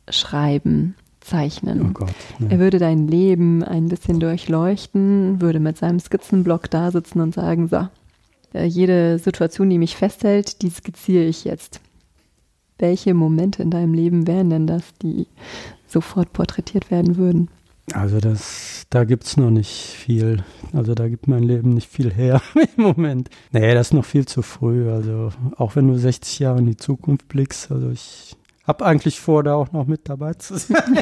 schreiben, 0.09 0.95
zeichnen. 1.21 1.91
Oh 1.91 1.93
Gott, 1.93 2.15
ne. 2.39 2.51
Er 2.51 2.59
würde 2.59 2.79
dein 2.79 3.09
Leben 3.09 3.63
ein 3.63 3.89
bisschen 3.89 4.21
durchleuchten, 4.21 5.41
würde 5.41 5.61
mit 5.61 5.77
seinem 5.77 6.01
Skizzenblock 6.01 6.71
da 6.71 6.91
sitzen 6.91 7.21
und 7.21 7.35
sagen, 7.35 7.69
so, 7.69 7.89
äh, 8.55 8.65
jede 8.65 9.19
Situation, 9.19 9.71
die 9.71 9.79
mich 9.79 9.97
festhält, 9.97 10.63
die 10.63 10.71
skizziere 10.71 11.25
ich 11.25 11.45
jetzt. 11.45 11.81
Welche 12.79 13.15
Momente 13.15 13.63
in 13.63 13.71
deinem 13.71 13.95
Leben 13.95 14.27
wären 14.27 14.51
denn 14.51 14.67
das, 14.67 14.83
die 15.03 15.27
sofort 15.87 16.33
porträtiert 16.33 16.91
werden 16.91 17.17
würden? 17.17 17.49
Also 17.95 18.19
das, 18.21 18.87
da 18.91 19.05
gibt 19.05 19.25
es 19.25 19.37
noch 19.37 19.51
nicht 19.51 19.71
viel. 19.71 20.45
Also 20.73 20.95
da 20.95 21.09
gibt 21.09 21.27
mein 21.27 21.43
Leben 21.43 21.75
nicht 21.75 21.91
viel 21.91 22.13
her 22.13 22.43
im 22.77 22.83
Moment. 22.83 23.31
Nee, 23.53 23.75
das 23.75 23.89
ist 23.89 23.95
noch 23.95 24.05
viel 24.05 24.27
zu 24.27 24.43
früh. 24.43 24.91
Also 24.91 25.31
auch 25.57 25.77
wenn 25.77 25.89
du 25.89 25.99
60 25.99 26.39
Jahre 26.39 26.59
in 26.59 26.67
die 26.67 26.77
Zukunft 26.77 27.29
blickst, 27.29 27.71
also 27.73 27.91
ich 27.91 28.37
habe 28.67 28.85
eigentlich 28.85 29.21
vor, 29.21 29.43
da 29.43 29.55
auch 29.55 29.73
noch 29.73 29.87
mit 29.87 30.09
dabei 30.09 30.35
zu 30.35 30.59
sein. 30.59 30.99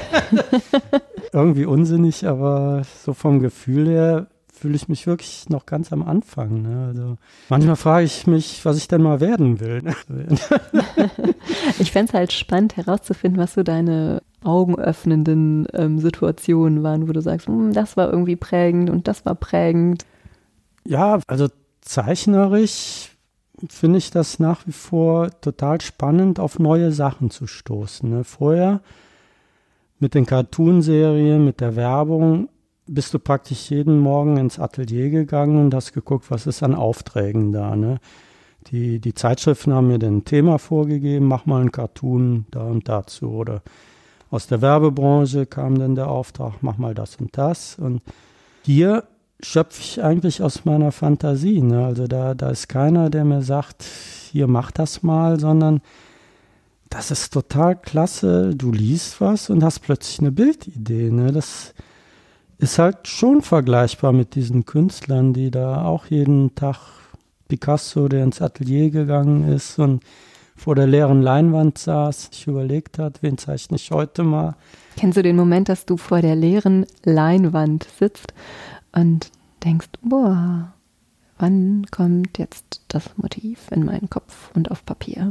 Irgendwie 1.32 1.66
unsinnig, 1.66 2.26
aber 2.26 2.82
so 3.04 3.12
vom 3.12 3.40
Gefühl 3.40 3.88
her 3.88 4.28
fühle 4.56 4.74
ich 4.74 4.88
mich 4.88 5.06
wirklich 5.06 5.48
noch 5.50 5.66
ganz 5.66 5.92
am 5.92 6.02
Anfang. 6.02 6.62
Ne? 6.62 6.86
Also 6.88 7.18
manchmal 7.48 7.76
frage 7.76 8.06
ich 8.06 8.26
mich, 8.26 8.64
was 8.64 8.78
ich 8.78 8.88
denn 8.88 9.02
mal 9.02 9.20
werden 9.20 9.60
will. 9.60 9.82
Ne? 9.82 9.94
ich 11.78 11.92
fände 11.92 12.08
es 12.08 12.14
halt 12.14 12.32
spannend 12.32 12.76
herauszufinden, 12.76 13.40
was 13.40 13.54
so 13.54 13.62
deine 13.62 14.22
augenöffnenden 14.42 15.66
ähm, 15.74 15.98
Situationen 15.98 16.82
waren, 16.82 17.06
wo 17.06 17.12
du 17.12 17.20
sagst, 17.20 17.48
hm, 17.48 17.74
das 17.74 17.96
war 17.96 18.10
irgendwie 18.10 18.36
prägend 18.36 18.88
und 18.88 19.08
das 19.08 19.26
war 19.26 19.34
prägend. 19.34 20.06
Ja, 20.84 21.20
also 21.26 21.48
zeichnerisch 21.82 23.10
finde 23.68 23.98
ich 23.98 24.10
das 24.10 24.38
nach 24.38 24.66
wie 24.66 24.72
vor 24.72 25.30
total 25.40 25.80
spannend, 25.80 26.40
auf 26.40 26.58
neue 26.58 26.92
Sachen 26.92 27.30
zu 27.30 27.46
stoßen. 27.46 28.08
Ne? 28.08 28.24
Vorher 28.24 28.80
mit 29.98 30.14
den 30.14 30.26
Cartoonserien, 30.26 31.44
mit 31.44 31.60
der 31.60 31.76
Werbung 31.76 32.48
bist 32.86 33.12
du 33.14 33.18
praktisch 33.18 33.70
jeden 33.70 33.98
Morgen 33.98 34.36
ins 34.36 34.58
Atelier 34.58 35.10
gegangen 35.10 35.58
und 35.58 35.74
hast 35.74 35.92
geguckt, 35.92 36.30
was 36.30 36.46
ist 36.46 36.62
an 36.62 36.74
Aufträgen 36.74 37.52
da. 37.52 37.76
Ne? 37.76 37.98
Die, 38.68 38.98
die 39.00 39.14
Zeitschriften 39.14 39.72
haben 39.72 39.88
mir 39.88 39.98
dann 39.98 40.18
ein 40.18 40.24
Thema 40.24 40.58
vorgegeben, 40.58 41.26
mach 41.26 41.46
mal 41.46 41.60
einen 41.60 41.72
Cartoon 41.72 42.46
da 42.50 42.64
und 42.64 42.88
dazu. 42.88 43.30
Oder 43.30 43.62
aus 44.30 44.46
der 44.46 44.60
Werbebranche 44.60 45.46
kam 45.46 45.78
dann 45.78 45.94
der 45.94 46.08
Auftrag, 46.08 46.54
mach 46.62 46.78
mal 46.78 46.94
das 46.94 47.16
und 47.16 47.36
das. 47.36 47.78
Und 47.78 48.02
hier 48.64 49.04
schöpfe 49.40 49.80
ich 49.80 50.02
eigentlich 50.02 50.42
aus 50.42 50.64
meiner 50.64 50.92
Fantasie. 50.92 51.60
Ne? 51.60 51.84
Also 51.84 52.06
da, 52.06 52.34
da 52.34 52.50
ist 52.50 52.68
keiner, 52.68 53.10
der 53.10 53.24
mir 53.24 53.42
sagt, 53.42 53.84
hier 54.32 54.46
mach 54.46 54.70
das 54.70 55.02
mal, 55.02 55.38
sondern 55.38 55.80
das 56.88 57.10
ist 57.10 57.32
total 57.32 57.76
klasse. 57.76 58.54
Du 58.54 58.72
liest 58.72 59.20
was 59.20 59.50
und 59.50 59.62
hast 59.62 59.80
plötzlich 59.80 60.20
eine 60.20 60.32
Bildidee. 60.32 61.10
Ne? 61.10 61.32
Das 61.32 61.74
ist 62.58 62.78
halt 62.78 63.08
schon 63.08 63.42
vergleichbar 63.42 64.12
mit 64.12 64.34
diesen 64.34 64.64
Künstlern, 64.64 65.32
die 65.32 65.50
da 65.50 65.84
auch 65.84 66.06
jeden 66.06 66.54
Tag 66.54 66.78
Picasso, 67.48 68.08
der 68.08 68.24
ins 68.24 68.42
Atelier 68.42 68.90
gegangen 68.90 69.52
ist 69.52 69.78
und 69.78 70.02
vor 70.56 70.74
der 70.74 70.86
leeren 70.86 71.20
Leinwand 71.20 71.76
saß, 71.76 72.30
sich 72.32 72.46
überlegt 72.46 72.98
hat, 72.98 73.22
wen 73.22 73.36
zeichne 73.36 73.76
ich 73.76 73.90
heute 73.90 74.22
mal. 74.24 74.56
Kennst 74.96 75.18
du 75.18 75.22
den 75.22 75.36
Moment, 75.36 75.68
dass 75.68 75.84
du 75.84 75.98
vor 75.98 76.22
der 76.22 76.34
leeren 76.34 76.86
Leinwand 77.04 77.86
sitzt 77.98 78.32
und 78.92 79.30
denkst, 79.62 79.88
boah, 80.00 80.72
wann 81.38 81.84
kommt 81.90 82.38
jetzt 82.38 82.80
das 82.88 83.16
Motiv 83.16 83.70
in 83.70 83.84
meinen 83.84 84.08
Kopf 84.08 84.50
und 84.54 84.70
auf 84.70 84.84
Papier? 84.86 85.28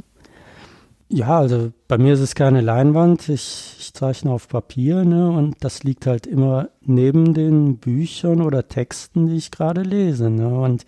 Ja, 1.08 1.38
also 1.38 1.72
bei 1.88 1.98
mir 1.98 2.14
ist 2.14 2.20
es 2.20 2.34
keine 2.34 2.62
Leinwand. 2.62 3.30
Ich, 3.30 3.76
ich 3.80 3.94
zeichne 3.94 4.32
auf 4.32 4.48
Papier 4.48 5.06
ne, 5.06 5.30
und 5.30 5.56
das 5.60 5.84
liegt 5.84 6.08
halt 6.08 6.26
immer 6.26 6.70
neben 6.82 7.34
den 7.34 7.78
Büchern 7.78 8.42
oder 8.42 8.68
Texten, 8.68 9.28
die 9.28 9.36
ich 9.36 9.52
gerade 9.52 9.82
lese. 9.82 10.30
Ne, 10.30 10.48
und 10.48 10.86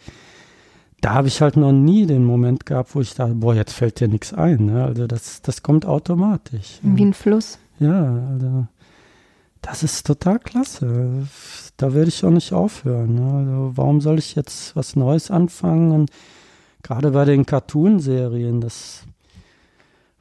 da 1.01 1.13
habe 1.13 1.27
ich 1.27 1.41
halt 1.41 1.57
noch 1.57 1.71
nie 1.71 2.07
den 2.07 2.25
Moment 2.25 2.65
gehabt, 2.65 2.95
wo 2.95 3.01
ich 3.01 3.13
dachte, 3.13 3.35
boah, 3.35 3.53
jetzt 3.53 3.73
fällt 3.73 3.99
dir 3.99 4.07
nichts 4.07 4.33
ein. 4.33 4.65
Ne? 4.65 4.83
Also 4.83 5.05
das, 5.05 5.41
das 5.43 5.61
kommt 5.61 5.85
automatisch. 5.85 6.79
Wie 6.81 7.05
ein 7.05 7.13
Fluss. 7.13 7.59
Ja, 7.79 8.27
also 8.31 8.67
das 9.61 9.83
ist 9.83 10.07
total 10.07 10.39
klasse. 10.39 11.27
Da 11.77 11.93
werde 11.93 12.09
ich 12.09 12.25
auch 12.25 12.31
nicht 12.31 12.53
aufhören. 12.53 13.15
Ne? 13.15 13.33
Also 13.33 13.71
warum 13.75 14.01
soll 14.01 14.17
ich 14.17 14.33
jetzt 14.33 14.75
was 14.75 14.95
Neues 14.95 15.29
anfangen? 15.29 15.91
Und 15.91 16.09
gerade 16.81 17.11
bei 17.11 17.25
den 17.25 17.45
Cartoon-Serien, 17.45 18.59
das 18.59 19.03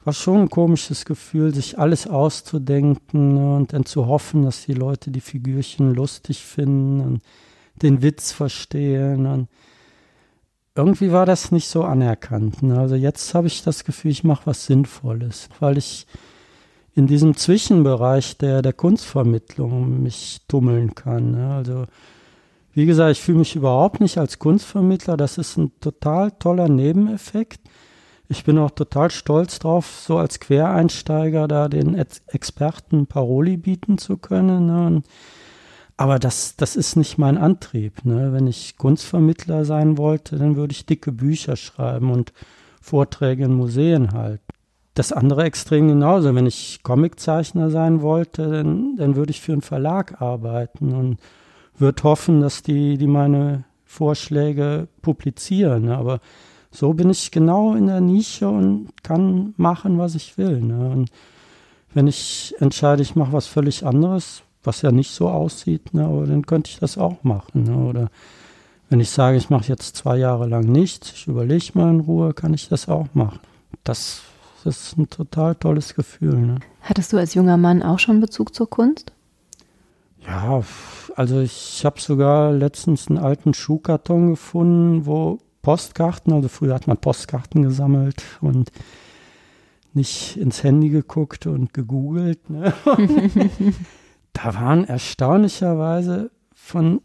war 0.07 0.13
schon 0.13 0.43
ein 0.43 0.49
komisches 0.49 1.03
Gefühl, 1.03 1.53
sich 1.53 1.77
alles 1.77 2.07
auszudenken 2.07 3.33
ne, 3.33 3.57
und 3.57 3.73
dann 3.73 3.83
zu 3.85 4.07
hoffen, 4.07 4.43
dass 4.43 4.65
die 4.65 4.73
Leute 4.73 5.11
die 5.11 5.19
Figürchen 5.19 5.93
lustig 5.93 6.45
finden 6.45 7.01
und 7.01 7.21
den 7.81 8.01
Witz 8.01 8.31
verstehen. 8.31 9.25
Und 9.25 9.49
irgendwie 10.75 11.11
war 11.11 11.25
das 11.25 11.51
nicht 11.51 11.67
so 11.67 11.83
anerkannt. 11.83 12.63
Ne. 12.63 12.79
Also 12.79 12.95
jetzt 12.95 13.35
habe 13.35 13.47
ich 13.47 13.63
das 13.63 13.83
Gefühl, 13.83 14.11
ich 14.11 14.23
mache 14.23 14.45
was 14.45 14.65
Sinnvolles, 14.65 15.49
weil 15.59 15.77
ich 15.77 16.07
in 16.95 17.05
diesem 17.05 17.35
Zwischenbereich 17.35 18.37
der, 18.37 18.61
der 18.61 18.71
Kunstvermittlung 18.71 20.03
mich 20.03 20.39
tummeln 20.47 20.95
kann. 20.95 21.31
Ne. 21.31 21.53
Also 21.53 21.85
wie 22.71 22.85
gesagt, 22.85 23.11
ich 23.11 23.21
fühle 23.21 23.39
mich 23.39 23.57
überhaupt 23.57 23.99
nicht 23.99 24.17
als 24.17 24.39
Kunstvermittler. 24.39 25.17
Das 25.17 25.37
ist 25.37 25.57
ein 25.57 25.73
total 25.81 26.31
toller 26.31 26.69
Nebeneffekt. 26.69 27.59
Ich 28.29 28.43
bin 28.43 28.57
auch 28.57 28.71
total 28.71 29.09
stolz 29.09 29.59
drauf, 29.59 30.01
so 30.05 30.17
als 30.17 30.39
Quereinsteiger 30.39 31.47
da 31.47 31.69
den 31.69 31.95
Experten 32.27 33.07
Paroli 33.07 33.57
bieten 33.57 33.97
zu 33.97 34.17
können. 34.17 34.65
Ne? 34.65 35.03
aber 35.97 36.19
das, 36.19 36.55
das 36.55 36.75
ist 36.75 36.95
nicht 36.95 37.17
mein 37.17 37.37
Antrieb. 37.39 38.05
Ne? 38.05 38.31
Wenn 38.31 38.45
ich 38.45 38.77
Kunstvermittler 38.77 39.65
sein 39.65 39.97
wollte, 39.97 40.37
dann 40.37 40.55
würde 40.55 40.71
ich 40.71 40.85
dicke 40.85 41.11
Bücher 41.11 41.55
schreiben 41.55 42.11
und 42.11 42.33
Vorträge 42.81 43.45
in 43.45 43.53
Museen 43.53 44.11
halten. 44.11 44.43
Das 44.93 45.11
andere 45.11 45.43
Extrem 45.43 45.87
genauso. 45.87 46.33
Wenn 46.35 46.45
ich 46.45 46.81
Comiczeichner 46.83 47.71
sein 47.71 48.01
wollte, 48.01 48.49
dann, 48.49 48.95
dann 48.95 49.15
würde 49.15 49.31
ich 49.31 49.41
für 49.41 49.53
einen 49.53 49.61
Verlag 49.61 50.21
arbeiten 50.21 50.93
und 50.93 51.17
würde 51.77 52.03
hoffen, 52.03 52.41
dass 52.41 52.61
die, 52.61 52.97
die 52.97 53.07
meine 53.07 53.65
Vorschläge 53.83 54.87
publizieren. 55.01 55.85
Ne? 55.85 55.97
Aber 55.97 56.19
so 56.77 56.93
bin 56.93 57.09
ich 57.09 57.31
genau 57.31 57.73
in 57.73 57.87
der 57.87 58.01
Nische 58.01 58.47
und 58.47 58.89
kann 59.01 59.55
machen, 59.57 59.97
was 59.97 60.13
ich 60.13 60.37
will. 60.37 60.61
Ne? 60.61 60.91
Und 60.91 61.09
wenn 61.95 62.05
ich 62.05 62.53
entscheide, 62.59 63.01
ich 63.01 63.15
mache 63.15 63.33
was 63.33 63.47
völlig 63.47 63.83
anderes, 63.83 64.43
was 64.63 64.83
ja 64.83 64.91
nicht 64.91 65.09
so 65.09 65.27
aussieht, 65.27 65.95
ne, 65.95 66.05
aber 66.05 66.27
dann 66.27 66.45
könnte 66.45 66.69
ich 66.69 66.77
das 66.77 66.99
auch 66.99 67.23
machen. 67.23 67.63
Ne? 67.63 67.75
Oder 67.75 68.09
wenn 68.89 68.99
ich 68.99 69.09
sage, 69.09 69.37
ich 69.37 69.49
mache 69.49 69.67
jetzt 69.67 69.95
zwei 69.95 70.17
Jahre 70.17 70.47
lang 70.47 70.65
nichts, 70.65 71.13
ich 71.13 71.25
überlege 71.25 71.71
mal 71.73 71.89
in 71.89 72.01
Ruhe, 72.01 72.35
kann 72.35 72.53
ich 72.53 72.69
das 72.69 72.87
auch 72.87 73.07
machen. 73.15 73.39
Das, 73.83 74.21
das 74.63 74.77
ist 74.77 74.97
ein 74.99 75.09
total 75.09 75.55
tolles 75.55 75.95
Gefühl. 75.95 76.37
Ne? 76.37 76.59
Hattest 76.81 77.11
du 77.11 77.17
als 77.17 77.33
junger 77.33 77.57
Mann 77.57 77.81
auch 77.81 77.97
schon 77.97 78.21
Bezug 78.21 78.53
zur 78.53 78.69
Kunst? 78.69 79.11
Ja, 80.27 80.61
also 81.15 81.39
ich 81.39 81.83
habe 81.83 81.99
sogar 81.99 82.51
letztens 82.51 83.07
einen 83.07 83.17
alten 83.17 83.55
Schuhkarton 83.55 84.29
gefunden, 84.29 85.07
wo 85.07 85.39
Postkarten, 85.61 86.33
also 86.33 86.47
früher 86.47 86.73
hat 86.73 86.87
man 86.87 86.97
Postkarten 86.97 87.63
gesammelt 87.63 88.23
und 88.41 88.71
nicht 89.93 90.37
ins 90.37 90.63
Handy 90.63 90.89
geguckt 90.89 91.47
und 91.47 91.73
gegoogelt. 91.73 92.49
Ne? 92.49 92.73
da 94.33 94.53
waren 94.55 94.85
erstaunlicherweise 94.85 96.31
von 96.53 97.01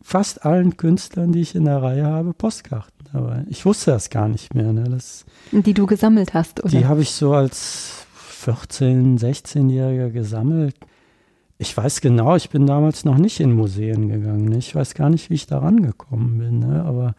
fast 0.00 0.44
allen 0.44 0.76
Künstlern, 0.76 1.32
die 1.32 1.40
ich 1.40 1.54
in 1.54 1.64
der 1.64 1.82
Reihe 1.82 2.04
habe, 2.04 2.34
Postkarten 2.34 3.06
dabei. 3.12 3.44
Ich 3.48 3.64
wusste 3.64 3.92
das 3.92 4.10
gar 4.10 4.28
nicht 4.28 4.54
mehr. 4.54 4.72
Ne? 4.72 4.84
Das, 4.84 5.24
die 5.52 5.74
du 5.74 5.86
gesammelt 5.86 6.34
hast, 6.34 6.60
oder? 6.60 6.70
Die 6.70 6.86
habe 6.86 7.02
ich 7.02 7.10
so 7.12 7.32
als 7.32 8.06
14-, 8.44 9.18
16-Jähriger 9.18 10.10
gesammelt. 10.10 10.76
Ich 11.56 11.76
weiß 11.76 12.00
genau, 12.00 12.36
ich 12.36 12.50
bin 12.50 12.66
damals 12.66 13.04
noch 13.04 13.16
nicht 13.16 13.40
in 13.40 13.52
Museen 13.52 14.08
gegangen. 14.08 14.46
Ne? 14.46 14.58
Ich 14.58 14.74
weiß 14.74 14.94
gar 14.94 15.08
nicht, 15.08 15.30
wie 15.30 15.34
ich 15.34 15.46
da 15.46 15.58
rangekommen 15.58 16.38
bin. 16.38 16.58
Ne? 16.58 16.84
Aber 16.84 17.14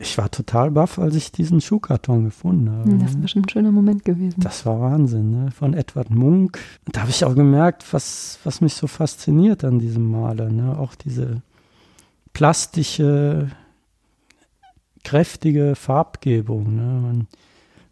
ich 0.00 0.16
war 0.16 0.30
total 0.30 0.70
baff, 0.70 0.98
als 0.98 1.14
ich 1.14 1.30
diesen 1.30 1.60
Schuhkarton 1.60 2.24
gefunden 2.24 2.70
habe. 2.70 2.96
Das 2.96 3.10
ist 3.10 3.20
bestimmt 3.20 3.46
ein 3.46 3.50
schöner 3.50 3.70
Moment 3.70 4.02
gewesen. 4.02 4.40
Das 4.40 4.64
war 4.64 4.80
Wahnsinn, 4.80 5.30
ne? 5.30 5.50
Von 5.50 5.74
Edward 5.74 6.08
Munk. 6.08 6.58
Da 6.90 7.02
habe 7.02 7.10
ich 7.10 7.22
auch 7.22 7.34
gemerkt, 7.34 7.84
was, 7.92 8.38
was 8.42 8.62
mich 8.62 8.72
so 8.74 8.86
fasziniert 8.86 9.62
an 9.62 9.78
diesem 9.78 10.10
Maler. 10.10 10.48
Ne? 10.48 10.78
Auch 10.78 10.94
diese 10.94 11.42
plastische, 12.32 13.50
kräftige 15.04 15.74
Farbgebung. 15.74 16.76
Ne? 16.76 17.08
Und, 17.10 17.26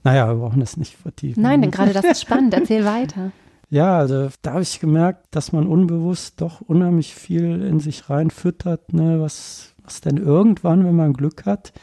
naja, 0.03 0.29
wir 0.29 0.37
brauchen 0.37 0.61
das 0.61 0.79
nicht 0.79 0.97
vertiefen. 0.97 1.43
Nein, 1.43 1.61
denn 1.61 1.71
gerade 1.71 1.93
das 1.93 2.07
ist 2.07 2.23
spannend. 2.23 2.55
Erzähl 2.55 2.85
weiter. 2.87 3.33
Ja, 3.71 3.99
also 3.99 4.31
da 4.41 4.53
habe 4.53 4.63
ich 4.63 4.81
gemerkt, 4.81 5.27
dass 5.33 5.53
man 5.53 5.67
unbewusst 5.67 6.41
doch 6.41 6.63
unheimlich 6.63 7.15
viel 7.15 7.61
in 7.61 7.81
sich 7.81 8.09
reinfüttert, 8.09 8.95
ne? 8.95 9.21
was, 9.21 9.75
was 9.85 10.01
denn 10.01 10.17
irgendwann, 10.17 10.87
wenn 10.87 10.97
man 10.97 11.13
Glück 11.13 11.45
hat, 11.45 11.75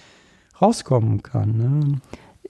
rauskommen 0.62 1.24
kann. 1.24 1.58
Ne? 1.58 2.01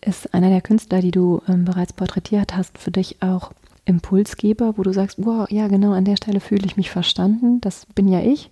Ist 0.01 0.34
einer 0.34 0.49
der 0.49 0.62
Künstler, 0.62 1.01
die 1.01 1.12
du 1.12 1.41
ähm, 1.47 1.66
bereits 1.66 1.93
porträtiert 1.93 2.56
hast, 2.56 2.78
für 2.78 2.91
dich 2.91 3.22
auch 3.22 3.51
Impulsgeber, 3.86 4.78
wo 4.78 4.84
du 4.84 4.93
sagst, 4.93 5.18
wow, 5.24 5.49
ja 5.49 5.68
genau, 5.68 5.93
an 5.93 6.06
der 6.06 6.18
Stelle 6.18 6.39
fühle 6.39 6.66
ich 6.66 6.78
mich 6.78 6.89
verstanden, 6.89 7.62
das 7.62 7.86
bin 7.93 8.08
ja 8.08 8.22
ich? 8.22 8.51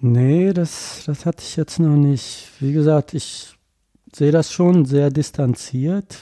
Nee, 0.00 0.52
das, 0.52 1.02
das 1.06 1.26
hatte 1.26 1.42
ich 1.42 1.56
jetzt 1.56 1.78
noch 1.78 1.96
nicht. 1.96 2.50
Wie 2.60 2.72
gesagt, 2.72 3.12
ich 3.12 3.54
sehe 4.14 4.32
das 4.32 4.52
schon 4.52 4.84
sehr 4.84 5.10
distanziert, 5.10 6.18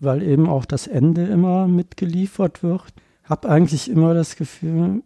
weil 0.00 0.22
eben 0.22 0.48
auch 0.48 0.64
das 0.64 0.86
Ende 0.86 1.26
immer 1.26 1.68
mitgeliefert 1.68 2.62
wird. 2.62 2.84
Habe 3.24 3.48
eigentlich 3.48 3.90
immer 3.90 4.14
das 4.14 4.36
Gefühl, 4.36 5.02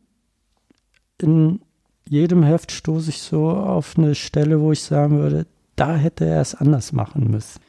in 1.20 1.60
jedem 2.08 2.42
Heft 2.42 2.72
stoße 2.72 3.10
ich 3.10 3.22
so 3.22 3.50
auf 3.50 3.98
eine 3.98 4.14
Stelle, 4.14 4.60
wo 4.60 4.72
ich 4.72 4.82
sagen 4.82 5.18
würde, 5.18 5.46
da 5.82 5.96
hätte 5.96 6.24
er 6.24 6.40
es 6.40 6.54
anders 6.54 6.92
machen 6.92 7.28
müssen. 7.28 7.60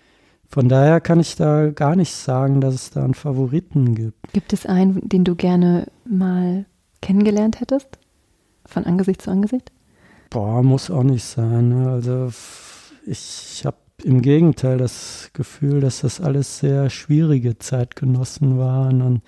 Von 0.47 0.69
daher 0.69 1.01
kann 1.01 1.19
ich 1.19 1.35
da 1.35 1.71
gar 1.71 1.95
nicht 1.95 2.13
sagen, 2.13 2.61
dass 2.61 2.75
es 2.75 2.91
da 2.91 3.03
einen 3.03 3.15
Favoriten 3.15 3.95
gibt. 3.95 4.31
Gibt 4.33 4.53
es 4.53 4.67
einen, 4.67 5.09
den 5.09 5.23
du 5.23 5.35
gerne 5.35 5.87
mal 6.05 6.65
kennengelernt 7.01 7.59
hättest? 7.59 7.87
Von 8.65 8.85
Angesicht 8.85 9.23
zu 9.23 9.31
Angesicht? 9.31 9.71
Boah, 10.29 10.61
muss 10.61 10.91
auch 10.91 11.01
nicht 11.01 11.23
sein. 11.23 11.69
Ne? 11.69 11.89
Also 11.89 12.31
ich 13.07 13.63
habe 13.65 13.77
im 14.03 14.21
Gegenteil 14.21 14.77
das 14.77 15.31
Gefühl, 15.33 15.81
dass 15.81 16.01
das 16.01 16.21
alles 16.21 16.59
sehr 16.59 16.91
schwierige 16.91 17.57
Zeitgenossen 17.57 18.59
waren. 18.59 19.01
Und 19.01 19.21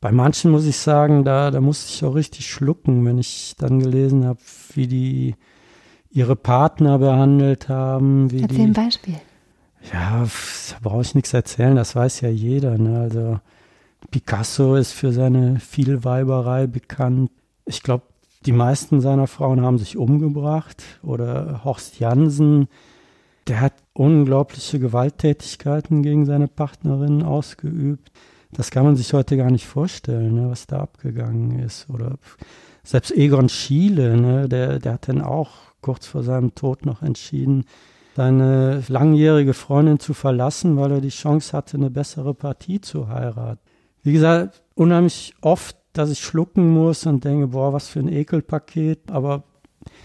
bei 0.00 0.10
manchen 0.10 0.50
muss 0.50 0.66
ich 0.66 0.78
sagen, 0.78 1.22
da, 1.22 1.52
da 1.52 1.60
musste 1.60 1.92
ich 1.92 2.04
auch 2.04 2.16
richtig 2.16 2.50
schlucken, 2.50 3.04
wenn 3.04 3.18
ich 3.18 3.54
dann 3.56 3.78
gelesen 3.78 4.24
habe, 4.24 4.40
wie 4.74 4.88
die 4.88 5.34
ihre 6.10 6.36
Partner 6.36 6.98
behandelt 6.98 7.68
haben. 7.68 8.30
Wie 8.30 8.42
Erzähl 8.42 8.56
die, 8.56 8.62
ein 8.62 8.72
Beispiel. 8.72 9.20
Ja, 9.92 10.24
da 10.24 10.76
brauche 10.82 11.02
ich 11.02 11.14
nichts 11.14 11.32
erzählen, 11.32 11.76
das 11.76 11.94
weiß 11.94 12.20
ja 12.22 12.28
jeder. 12.28 12.78
Ne? 12.78 13.00
Also 13.00 13.40
Picasso 14.10 14.76
ist 14.76 14.92
für 14.92 15.12
seine 15.12 15.60
Vielweiberei 15.60 16.66
bekannt. 16.66 17.30
Ich 17.64 17.82
glaube, 17.82 18.04
die 18.46 18.52
meisten 18.52 19.00
seiner 19.00 19.26
Frauen 19.26 19.62
haben 19.62 19.78
sich 19.78 19.96
umgebracht. 19.96 20.82
Oder 21.02 21.62
Horst 21.64 21.98
Jansen, 21.98 22.68
der 23.46 23.60
hat 23.60 23.74
unglaubliche 23.92 24.78
Gewalttätigkeiten 24.78 26.02
gegen 26.02 26.24
seine 26.24 26.48
Partnerin 26.48 27.22
ausgeübt. 27.22 28.10
Das 28.50 28.70
kann 28.70 28.84
man 28.84 28.96
sich 28.96 29.12
heute 29.12 29.36
gar 29.36 29.50
nicht 29.50 29.66
vorstellen, 29.66 30.34
ne, 30.34 30.50
was 30.50 30.66
da 30.66 30.80
abgegangen 30.80 31.58
ist. 31.58 31.90
Oder 31.90 32.16
selbst 32.82 33.10
Egon 33.12 33.48
Schiele, 33.48 34.16
ne, 34.16 34.48
der, 34.48 34.78
der 34.78 34.94
hat 34.94 35.08
dann 35.08 35.20
auch 35.20 35.67
kurz 35.80 36.06
vor 36.06 36.22
seinem 36.22 36.54
Tod 36.54 36.86
noch 36.86 37.02
entschieden, 37.02 37.64
seine 38.16 38.82
langjährige 38.88 39.54
Freundin 39.54 40.00
zu 40.00 40.12
verlassen, 40.12 40.76
weil 40.76 40.90
er 40.90 41.00
die 41.00 41.08
Chance 41.08 41.56
hatte, 41.56 41.76
eine 41.76 41.90
bessere 41.90 42.34
Partie 42.34 42.80
zu 42.80 43.08
heiraten. 43.08 43.60
Wie 44.02 44.12
gesagt, 44.12 44.62
unheimlich 44.74 45.34
oft, 45.40 45.76
dass 45.92 46.10
ich 46.10 46.20
schlucken 46.20 46.70
muss 46.70 47.06
und 47.06 47.24
denke, 47.24 47.48
boah, 47.48 47.72
was 47.72 47.88
für 47.88 48.00
ein 48.00 48.08
Ekelpaket, 48.08 49.10
aber. 49.10 49.44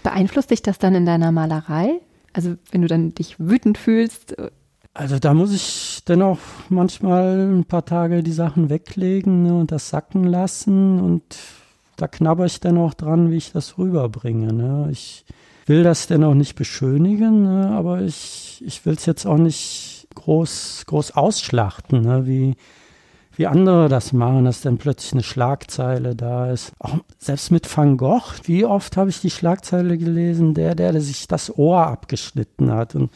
Beeinflusst 0.02 0.50
dich 0.50 0.62
das 0.62 0.78
dann 0.78 0.94
in 0.94 1.06
deiner 1.06 1.32
Malerei? 1.32 2.00
Also, 2.32 2.54
wenn 2.70 2.82
du 2.82 2.88
dann 2.88 3.14
dich 3.14 3.38
wütend 3.38 3.78
fühlst? 3.78 4.36
Also, 4.92 5.18
da 5.18 5.34
muss 5.34 5.52
ich 5.52 6.02
dann 6.04 6.22
auch 6.22 6.38
manchmal 6.68 7.48
ein 7.50 7.64
paar 7.64 7.84
Tage 7.84 8.22
die 8.22 8.32
Sachen 8.32 8.70
weglegen 8.70 9.42
ne, 9.42 9.54
und 9.54 9.72
das 9.72 9.88
sacken 9.88 10.24
lassen 10.24 11.00
und 11.00 11.22
da 11.96 12.08
knabber 12.08 12.46
ich 12.46 12.60
dann 12.60 12.78
auch 12.78 12.94
dran, 12.94 13.30
wie 13.30 13.36
ich 13.36 13.52
das 13.52 13.78
rüberbringe. 13.78 14.52
Ne? 14.52 14.88
Ich 14.90 15.24
will 15.66 15.82
das 15.82 16.06
denn 16.06 16.24
auch 16.24 16.34
nicht 16.34 16.54
beschönigen, 16.54 17.42
ne? 17.42 17.68
aber 17.70 18.02
ich, 18.02 18.62
ich 18.64 18.84
will 18.84 18.94
es 18.94 19.06
jetzt 19.06 19.26
auch 19.26 19.38
nicht 19.38 20.08
groß, 20.14 20.84
groß 20.86 21.12
ausschlachten, 21.12 22.02
ne? 22.02 22.26
wie, 22.26 22.56
wie 23.36 23.46
andere 23.46 23.88
das 23.88 24.12
machen, 24.12 24.44
dass 24.44 24.60
dann 24.60 24.78
plötzlich 24.78 25.12
eine 25.12 25.22
Schlagzeile 25.22 26.14
da 26.14 26.50
ist. 26.50 26.72
Auch 26.78 26.98
selbst 27.18 27.50
mit 27.50 27.76
Van 27.76 27.96
Gogh, 27.96 28.34
wie 28.44 28.64
oft 28.64 28.96
habe 28.96 29.10
ich 29.10 29.20
die 29.20 29.30
Schlagzeile 29.30 29.98
gelesen, 29.98 30.54
der, 30.54 30.74
der, 30.74 30.92
der 30.92 31.00
sich 31.00 31.26
das 31.26 31.56
Ohr 31.56 31.86
abgeschnitten 31.86 32.70
hat. 32.72 32.94
Und 32.94 33.10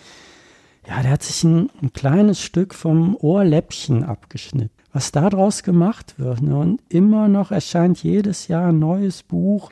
ja, 0.87 1.03
der 1.03 1.13
hat 1.13 1.23
sich 1.23 1.45
ein, 1.45 1.71
ein 1.83 1.93
kleines 1.93 2.41
Stück 2.41 2.75
vom 2.75 3.17
Ohrläppchen 3.17 4.05
abgeschnitten. 4.05 4.71
Was 4.93 5.13
daraus 5.13 5.63
gemacht 5.63 6.15
wird. 6.17 6.41
Ne? 6.41 6.57
Und 6.57 6.81
immer 6.89 7.29
noch 7.29 7.51
erscheint 7.51 8.03
jedes 8.03 8.49
Jahr 8.49 8.69
ein 8.69 8.79
neues 8.79 9.23
Buch 9.23 9.71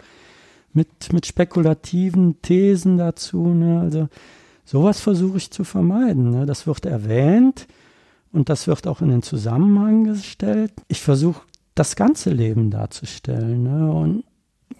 mit, 0.76 1.12
mit 1.12 1.26
spekulativen 1.26 2.40
Thesen 2.42 2.98
dazu. 2.98 3.48
Ne? 3.48 3.80
Also 3.80 4.08
sowas 4.64 5.00
versuche 5.00 5.38
ich 5.38 5.50
zu 5.50 5.64
vermeiden. 5.64 6.30
Ne? 6.30 6.46
Das 6.46 6.66
wird 6.66 6.86
erwähnt 6.86 7.66
und 8.32 8.48
das 8.48 8.66
wird 8.66 8.86
auch 8.86 9.00
in 9.00 9.08
den 9.08 9.22
Zusammenhang 9.22 10.04
gestellt. 10.04 10.72
Ich 10.88 11.00
versuche 11.00 11.42
das 11.74 11.96
ganze 11.96 12.30
Leben 12.30 12.70
darzustellen. 12.70 13.62
Ne? 13.62 13.90
Und 13.90 14.24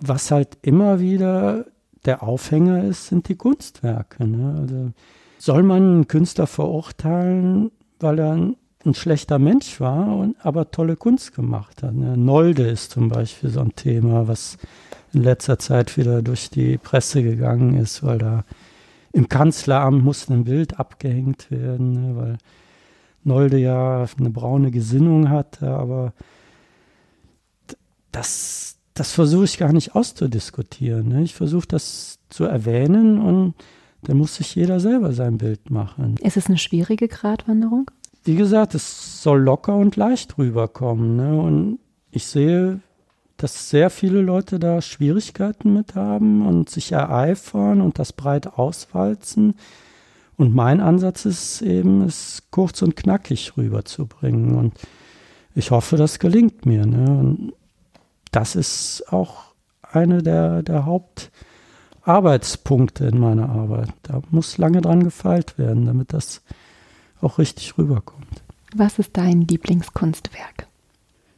was 0.01 0.31
halt 0.31 0.59
immer 0.63 1.01
wieder 1.01 1.65
der 2.05 2.23
Aufhänger 2.23 2.85
ist, 2.85 3.09
sind 3.09 3.29
die 3.29 3.37
Kunstwerke. 3.37 4.27
Ne? 4.27 4.57
Also 4.59 4.93
soll 5.39 5.63
man 5.63 5.83
einen 5.83 6.09
Künstler 6.09 6.47
verurteilen, 6.47 7.71
weil 8.01 8.19
er 8.19 8.33
ein, 8.33 8.57
ein 8.85 8.95
schlechter 8.95 9.39
Mensch 9.39 9.81
war 9.81 10.17
und 10.17 10.37
aber 10.45 10.71
tolle 10.71 10.97
Kunst 10.97 11.35
gemacht 11.35 11.83
hat? 11.83 11.95
Ne? 11.95 12.17
Nolde 12.17 12.65
ist 12.65 12.93
zum 12.93 13.09
Beispiel 13.09 13.51
so 13.51 13.61
ein 13.61 13.75
Thema, 13.75 14.29
was 14.29 14.59
in 15.17 15.23
letzter 15.23 15.59
Zeit 15.59 15.97
wieder 15.97 16.23
durch 16.23 16.51
die 16.51 16.79
Presse 16.79 17.23
gegangen 17.23 17.77
ist, 17.77 18.03
weil 18.03 18.19
da 18.19 18.45
im 19.13 19.29
Kanzleramt 19.29 20.05
musste 20.05 20.35
ein 20.35 20.45
Bild 20.45 20.79
abgehängt 20.79 21.51
werden, 21.51 21.93
ne? 21.93 22.17
weil 22.17 22.39
Nolde 23.25 23.57
ja 23.57 24.07
eine 24.19 24.31
braune 24.31 24.71
Gesinnung 24.71 25.31
hatte, 25.31 25.71
aber 25.71 26.13
das, 28.13 28.77
das 28.95 29.13
versuche 29.13 29.47
ich 29.47 29.59
gar 29.59 29.73
nicht 29.73 29.95
auszudiskutieren. 29.95 31.09
Ne? 31.09 31.23
Ich 31.23 31.35
versuche 31.35 31.67
das 31.67 32.19
zu 32.29 32.45
erwähnen 32.45 33.19
und 33.19 33.55
dann 34.03 34.19
muss 34.19 34.37
sich 34.37 34.55
jeder 34.55 34.81
selber 34.81 35.13
sein 35.13 35.39
Bild 35.39 35.71
machen. 35.71 36.17
Ist 36.23 36.37
es 36.37 36.47
eine 36.47 36.59
schwierige 36.59 37.09
Gratwanderung? 37.09 37.91
Wie 38.25 38.37
gesagt, 38.37 38.75
es 38.75 39.23
soll 39.23 39.41
locker 39.41 39.77
und 39.77 39.97
leicht 39.97 40.37
rüberkommen. 40.37 41.17
Ne? 41.17 41.41
Und 41.41 41.79
ich 42.11 42.27
sehe, 42.27 42.81
dass 43.37 43.71
sehr 43.71 43.91
viele 43.91 44.23
Leute 44.23 44.59
da 44.59 44.81
Schwierigkeiten 44.81 45.75
mit 45.75 45.95
haben 45.95 46.45
und 46.47 46.71
sich 46.71 46.93
ereifern 46.93 47.81
und 47.81 47.99
das 47.99 48.13
breit 48.13 48.59
auswalzen. 48.59 49.55
Und 50.37 50.55
mein 50.55 50.81
Ansatz 50.81 51.25
ist 51.25 51.63
eben, 51.63 52.03
es 52.03 52.43
kurz 52.51 52.83
und 52.83 52.97
knackig 52.97 53.57
rüberzubringen. 53.57 54.55
Und 54.55 54.75
ich 55.55 55.71
hoffe, 55.71 55.97
das 55.97 56.19
gelingt 56.19 56.67
mir. 56.67 56.85
Ne? 56.87 57.05
Und 57.05 57.55
das 58.33 58.57
ist 58.57 59.05
auch 59.11 59.55
eine 59.83 60.23
der, 60.23 60.63
der 60.63 60.85
Hauptarbeitspunkte 60.85 63.07
in 63.07 63.19
meiner 63.19 63.49
Arbeit. 63.49 63.89
Da 64.03 64.21
muss 64.31 64.59
lange 64.59 64.83
dran 64.83 65.05
gefeilt 65.05 65.57
werden, 65.59 65.87
damit 65.87 66.13
das 66.13 66.43
auch 67.21 67.39
richtig 67.39 67.79
rüberkommt. 67.79 68.43
Was 68.75 68.99
ist 68.99 69.17
dein 69.17 69.43
Lieblingskunstwerk? 69.43 70.67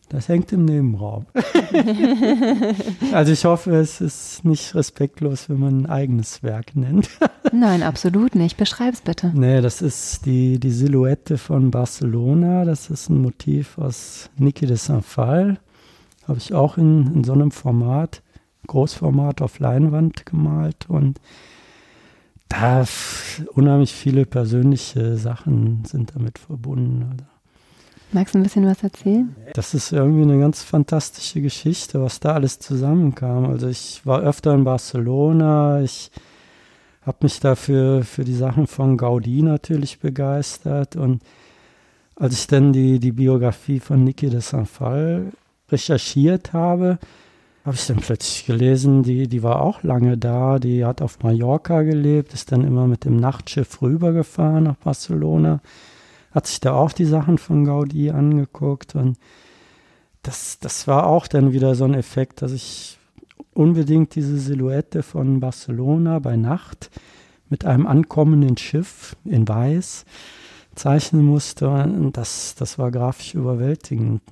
Das 0.08 0.28
hängt 0.28 0.52
im 0.52 0.64
Nebenraum. 0.64 1.26
also 3.12 3.32
ich 3.32 3.44
hoffe, 3.44 3.76
es 3.76 4.00
ist 4.00 4.44
nicht 4.44 4.74
respektlos, 4.74 5.50
wenn 5.50 5.58
man 5.58 5.82
ein 5.82 5.86
eigenes 5.86 6.42
Werk 6.42 6.74
nennt. 6.74 7.10
Nein, 7.52 7.82
absolut 7.82 8.34
nicht. 8.34 8.56
Beschreib's 8.56 9.02
bitte. 9.02 9.30
Nee, 9.34 9.60
das 9.60 9.82
ist 9.82 10.24
die, 10.24 10.58
die 10.58 10.70
Silhouette 10.70 11.36
von 11.36 11.70
Barcelona. 11.70 12.64
Das 12.64 12.88
ist 12.88 13.10
ein 13.10 13.20
Motiv 13.20 13.76
aus 13.76 14.30
Niki 14.36 14.64
de 14.64 14.76
Saint-Phal. 14.76 15.58
Habe 16.26 16.38
ich 16.38 16.54
auch 16.54 16.78
in, 16.78 17.14
in 17.14 17.24
so 17.24 17.34
einem 17.34 17.50
Format, 17.50 18.22
Großformat 18.66 19.42
auf 19.42 19.58
Leinwand 19.58 20.24
gemalt 20.24 20.88
und 20.88 21.20
da 22.48 22.84
unheimlich 23.54 23.92
viele 23.92 24.24
persönliche 24.24 25.18
Sachen 25.18 25.84
sind 25.84 26.14
damit 26.14 26.38
verbunden. 26.38 27.02
Also 27.10 27.24
Magst 28.10 28.34
du 28.34 28.38
ein 28.38 28.42
bisschen 28.42 28.66
was 28.66 28.82
erzählen? 28.82 29.34
Das 29.52 29.74
ist 29.74 29.92
irgendwie 29.92 30.22
eine 30.22 30.40
ganz 30.40 30.62
fantastische 30.62 31.42
Geschichte, 31.42 32.00
was 32.00 32.20
da 32.20 32.32
alles 32.32 32.58
zusammenkam. 32.58 33.44
Also 33.46 33.68
ich 33.68 34.00
war 34.04 34.20
öfter 34.20 34.54
in 34.54 34.64
Barcelona, 34.64 35.82
ich 35.82 36.10
habe 37.02 37.18
mich 37.22 37.38
dafür 37.40 38.04
für 38.04 38.24
die 38.24 38.34
Sachen 38.34 38.66
von 38.66 38.96
Gaudi 38.96 39.42
natürlich 39.42 39.98
begeistert 39.98 40.96
und 40.96 41.22
als 42.16 42.34
ich 42.34 42.46
dann 42.46 42.72
die, 42.72 42.98
die 42.98 43.12
Biografie 43.12 43.78
von 43.78 44.04
Niki 44.04 44.28
de 44.28 44.40
Saint-Phal 44.40 45.32
recherchiert 45.70 46.52
habe, 46.52 46.98
habe 47.64 47.76
ich 47.76 47.86
dann 47.86 47.98
plötzlich 47.98 48.46
gelesen, 48.46 49.02
die, 49.02 49.28
die 49.28 49.42
war 49.42 49.60
auch 49.60 49.82
lange 49.82 50.16
da, 50.16 50.58
die 50.58 50.84
hat 50.84 51.02
auf 51.02 51.22
Mallorca 51.22 51.82
gelebt, 51.82 52.32
ist 52.32 52.50
dann 52.52 52.64
immer 52.64 52.86
mit 52.86 53.04
dem 53.04 53.16
Nachtschiff 53.16 53.82
rübergefahren 53.82 54.64
nach 54.64 54.76
Barcelona 54.76 55.60
hat 56.38 56.46
sich 56.46 56.60
da 56.60 56.72
auch 56.74 56.92
die 56.92 57.04
Sachen 57.04 57.36
von 57.36 57.64
Gaudi 57.64 58.10
angeguckt 58.10 58.94
und 58.94 59.18
das, 60.22 60.60
das 60.60 60.86
war 60.86 61.08
auch 61.08 61.26
dann 61.26 61.52
wieder 61.52 61.74
so 61.74 61.84
ein 61.84 61.94
Effekt, 61.94 62.42
dass 62.42 62.52
ich 62.52 62.96
unbedingt 63.54 64.14
diese 64.14 64.38
Silhouette 64.38 65.02
von 65.02 65.40
Barcelona 65.40 66.20
bei 66.20 66.36
Nacht 66.36 66.90
mit 67.48 67.64
einem 67.64 67.88
ankommenden 67.88 68.56
Schiff 68.56 69.16
in 69.24 69.48
Weiß 69.48 70.04
zeichnen 70.76 71.24
musste 71.24 71.68
und 71.68 72.16
das, 72.16 72.54
das 72.54 72.78
war 72.78 72.92
grafisch 72.92 73.34
überwältigend. 73.34 74.22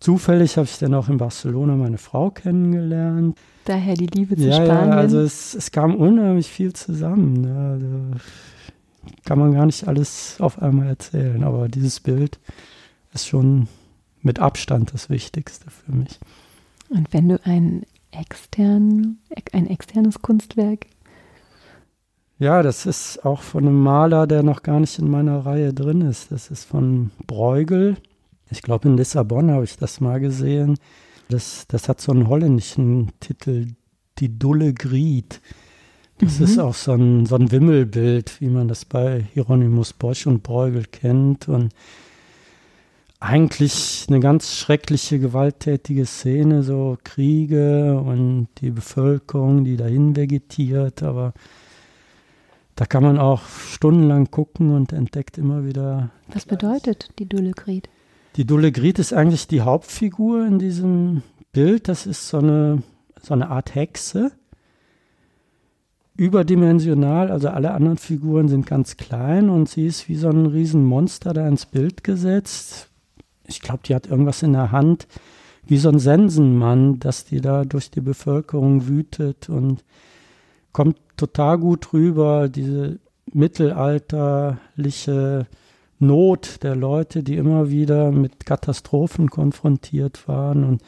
Zufällig 0.00 0.58
habe 0.58 0.66
ich 0.66 0.78
dann 0.78 0.92
auch 0.92 1.08
in 1.08 1.16
Barcelona 1.16 1.76
meine 1.76 1.96
Frau 1.96 2.30
kennengelernt. 2.30 3.38
Daher 3.64 3.94
die 3.94 4.06
Liebe 4.06 4.36
zu 4.36 4.42
ja, 4.42 4.52
Spanien. 4.52 4.90
Ja, 4.90 4.96
also 4.96 5.18
es, 5.20 5.54
es 5.54 5.70
kam 5.70 5.94
unheimlich 5.94 6.48
viel 6.48 6.74
zusammen. 6.74 7.40
Ne? 7.40 7.70
Also 7.70 8.20
kann 9.24 9.38
man 9.38 9.52
gar 9.52 9.66
nicht 9.66 9.86
alles 9.86 10.36
auf 10.40 10.60
einmal 10.60 10.88
erzählen, 10.88 11.44
aber 11.44 11.68
dieses 11.68 12.00
Bild 12.00 12.38
ist 13.14 13.26
schon 13.26 13.68
mit 14.22 14.38
Abstand 14.38 14.92
das 14.92 15.10
Wichtigste 15.10 15.70
für 15.70 15.92
mich. 15.92 16.18
Und 16.90 17.12
wenn 17.12 17.28
du 17.28 17.40
ein, 17.44 17.84
extern, 18.10 19.18
ein 19.52 19.66
externes 19.66 20.20
Kunstwerk 20.22 20.86
ja, 22.40 22.62
das 22.62 22.86
ist 22.86 23.24
auch 23.24 23.42
von 23.42 23.66
einem 23.66 23.82
Maler, 23.82 24.28
der 24.28 24.44
noch 24.44 24.62
gar 24.62 24.78
nicht 24.78 24.98
in 25.00 25.10
meiner 25.10 25.44
Reihe 25.44 25.74
drin 25.74 26.02
ist. 26.02 26.30
Das 26.30 26.50
ist 26.50 26.64
von 26.64 27.10
Bruegel. 27.26 27.96
Ich 28.50 28.62
glaube, 28.62 28.88
in 28.88 28.96
Lissabon 28.96 29.50
habe 29.50 29.64
ich 29.64 29.76
das 29.76 30.00
mal 30.00 30.20
gesehen. 30.20 30.78
Das, 31.28 31.66
das 31.66 31.88
hat 31.88 32.00
so 32.00 32.12
einen 32.12 32.28
holländischen 32.28 33.10
Titel, 33.18 33.72
Die 34.18 34.38
Dulle 34.38 34.72
Gried. 34.72 35.40
Das 36.18 36.38
mhm. 36.38 36.44
ist 36.44 36.58
auch 36.58 36.74
so 36.74 36.92
ein, 36.92 37.26
so 37.26 37.36
ein 37.36 37.50
Wimmelbild, 37.50 38.40
wie 38.40 38.48
man 38.48 38.68
das 38.68 38.84
bei 38.84 39.24
Hieronymus 39.34 39.92
Bosch 39.92 40.26
und 40.26 40.42
Bruegel 40.42 40.84
kennt. 40.90 41.48
Und 41.48 41.72
eigentlich 43.20 44.06
eine 44.08 44.20
ganz 44.20 44.56
schreckliche, 44.56 45.18
gewalttätige 45.18 46.06
Szene, 46.06 46.62
so 46.62 46.98
Kriege 47.02 48.00
und 48.00 48.48
die 48.60 48.70
Bevölkerung, 48.70 49.64
die 49.64 49.76
dahin 49.76 50.16
vegetiert. 50.16 51.02
Aber 51.02 51.34
da 52.74 52.84
kann 52.84 53.02
man 53.02 53.18
auch 53.18 53.42
stundenlang 53.42 54.30
gucken 54.30 54.74
und 54.74 54.92
entdeckt 54.92 55.38
immer 55.38 55.64
wieder. 55.64 56.10
Was 56.32 56.46
bedeutet 56.46 57.10
die 57.18 57.28
Dulle 57.28 57.52
Grid? 57.52 57.88
Die 58.36 58.44
Dulle 58.44 58.72
Grid 58.72 58.98
ist 58.98 59.12
eigentlich 59.12 59.48
die 59.48 59.62
Hauptfigur 59.62 60.46
in 60.46 60.58
diesem 60.58 61.22
Bild. 61.52 61.88
Das 61.88 62.06
ist 62.06 62.28
so 62.28 62.38
eine, 62.38 62.82
so 63.20 63.34
eine 63.34 63.50
Art 63.50 63.74
Hexe 63.74 64.32
überdimensional, 66.18 67.30
also 67.30 67.48
alle 67.48 67.70
anderen 67.70 67.96
Figuren 67.96 68.48
sind 68.48 68.66
ganz 68.66 68.96
klein 68.96 69.48
und 69.48 69.68
sie 69.68 69.86
ist 69.86 70.08
wie 70.08 70.16
so 70.16 70.28
ein 70.28 70.46
Riesenmonster 70.46 71.32
da 71.32 71.46
ins 71.46 71.64
Bild 71.64 72.02
gesetzt. 72.02 72.90
Ich 73.46 73.60
glaube, 73.60 73.82
die 73.86 73.94
hat 73.94 74.08
irgendwas 74.08 74.42
in 74.42 74.52
der 74.52 74.72
Hand, 74.72 75.06
wie 75.64 75.78
so 75.78 75.88
ein 75.88 76.00
Sensenmann, 76.00 76.98
dass 76.98 77.24
die 77.24 77.40
da 77.40 77.64
durch 77.64 77.92
die 77.92 78.00
Bevölkerung 78.00 78.88
wütet 78.88 79.48
und 79.48 79.84
kommt 80.72 80.96
total 81.16 81.58
gut 81.58 81.92
rüber, 81.92 82.48
diese 82.48 82.98
mittelalterliche 83.32 85.46
Not 86.00 86.64
der 86.64 86.74
Leute, 86.74 87.22
die 87.22 87.36
immer 87.36 87.70
wieder 87.70 88.10
mit 88.10 88.44
Katastrophen 88.44 89.30
konfrontiert 89.30 90.26
waren 90.26 90.64
und 90.64 90.82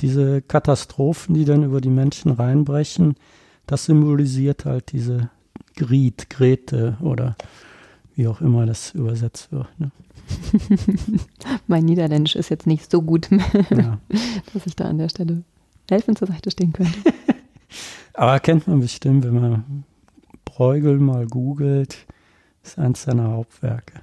diese 0.00 0.40
Katastrophen, 0.40 1.34
die 1.34 1.44
dann 1.44 1.64
über 1.64 1.82
die 1.82 1.90
Menschen 1.90 2.32
reinbrechen, 2.32 3.16
das 3.66 3.84
symbolisiert 3.84 4.64
halt 4.64 4.92
diese 4.92 5.30
Griet, 5.76 6.28
Grete 6.30 6.96
oder 7.00 7.36
wie 8.14 8.26
auch 8.26 8.40
immer 8.40 8.66
das 8.66 8.94
übersetzt 8.94 9.52
wird. 9.52 9.68
Ne? 9.78 9.90
mein 11.66 11.84
Niederländisch 11.84 12.36
ist 12.36 12.50
jetzt 12.50 12.66
nicht 12.66 12.90
so 12.90 13.02
gut, 13.02 13.28
ja. 13.70 13.98
dass 14.52 14.66
ich 14.66 14.76
da 14.76 14.84
an 14.84 14.98
der 14.98 15.08
Stelle 15.08 15.42
helfen 15.90 16.16
zur 16.16 16.28
Seite 16.28 16.50
stehen 16.50 16.72
könnte. 16.72 16.98
Aber 18.14 18.38
kennt 18.40 18.66
man 18.68 18.80
bestimmt, 18.80 19.24
wenn 19.24 19.34
man 19.34 19.84
Bruegel 20.44 20.98
mal 20.98 21.26
googelt, 21.26 22.06
ist 22.62 22.78
eins 22.78 23.02
seiner 23.02 23.30
Hauptwerke. 23.30 23.94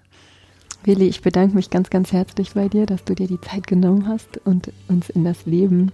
Willi, 0.84 1.08
ich 1.08 1.22
bedanke 1.22 1.56
mich 1.56 1.70
ganz, 1.70 1.90
ganz 1.90 2.14
herzlich 2.14 2.54
bei 2.54 2.70
dir, 2.70 2.86
dass 2.86 3.04
du 3.04 3.14
dir 3.14 3.28
die 3.28 3.42
Zeit 3.42 3.68
genommen 3.68 4.08
hast 4.08 4.38
und 4.46 4.72
uns 4.88 5.10
in 5.10 5.26
das 5.26 5.46
Leben 5.46 5.92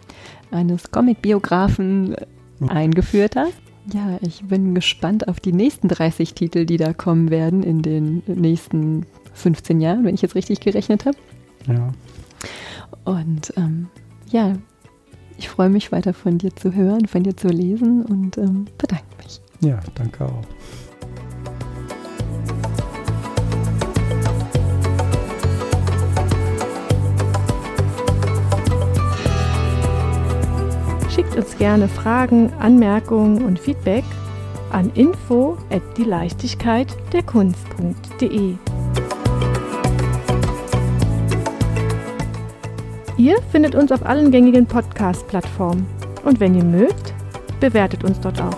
eines 0.51 0.91
Comic-Biografen 0.91 2.15
eingeführt 2.67 3.35
hast. 3.35 3.59
Ja, 3.93 4.17
ich 4.21 4.43
bin 4.43 4.73
gespannt 4.73 5.27
auf 5.27 5.39
die 5.39 5.53
nächsten 5.53 5.87
30 5.87 6.33
Titel, 6.33 6.65
die 6.65 6.77
da 6.77 6.93
kommen 6.93 7.29
werden 7.29 7.61
in 7.61 7.81
den 7.81 8.23
nächsten 8.25 9.05
15 9.33 9.79
Jahren, 9.79 10.03
wenn 10.03 10.15
ich 10.15 10.21
jetzt 10.21 10.35
richtig 10.35 10.59
gerechnet 10.59 11.05
habe. 11.05 11.17
Ja. 11.67 11.91
Und 13.03 13.53
ähm, 13.57 13.87
ja, 14.31 14.53
ich 15.37 15.49
freue 15.49 15.69
mich 15.69 15.91
weiter 15.91 16.13
von 16.13 16.37
dir 16.37 16.55
zu 16.55 16.73
hören, 16.73 17.07
von 17.07 17.23
dir 17.23 17.35
zu 17.35 17.47
lesen 17.47 18.03
und 18.03 18.37
ähm, 18.37 18.65
bedanke 18.77 19.05
mich. 19.23 19.41
Ja, 19.61 19.79
danke 19.93 20.25
auch. 20.25 20.41
Schickt 31.15 31.37
uns 31.37 31.57
gerne 31.57 31.87
Fragen, 31.87 32.51
Anmerkungen 32.59 33.45
und 33.45 33.57
Feedback 33.57 34.03
an 34.73 34.91
info 34.95 35.57
at 35.69 35.81
die 35.95 36.03
Leichtigkeit 36.03 36.87
der 37.13 37.23
Kunst.de. 37.23 38.55
Ihr 43.15 43.41
findet 43.49 43.75
uns 43.75 43.93
auf 43.93 44.05
allen 44.05 44.29
gängigen 44.29 44.65
Podcast-Plattformen. 44.65 45.87
Und 46.25 46.41
wenn 46.41 46.53
ihr 46.53 46.65
mögt, 46.65 47.13
bewertet 47.61 48.03
uns 48.03 48.19
dort 48.19 48.41
auch. 48.41 48.57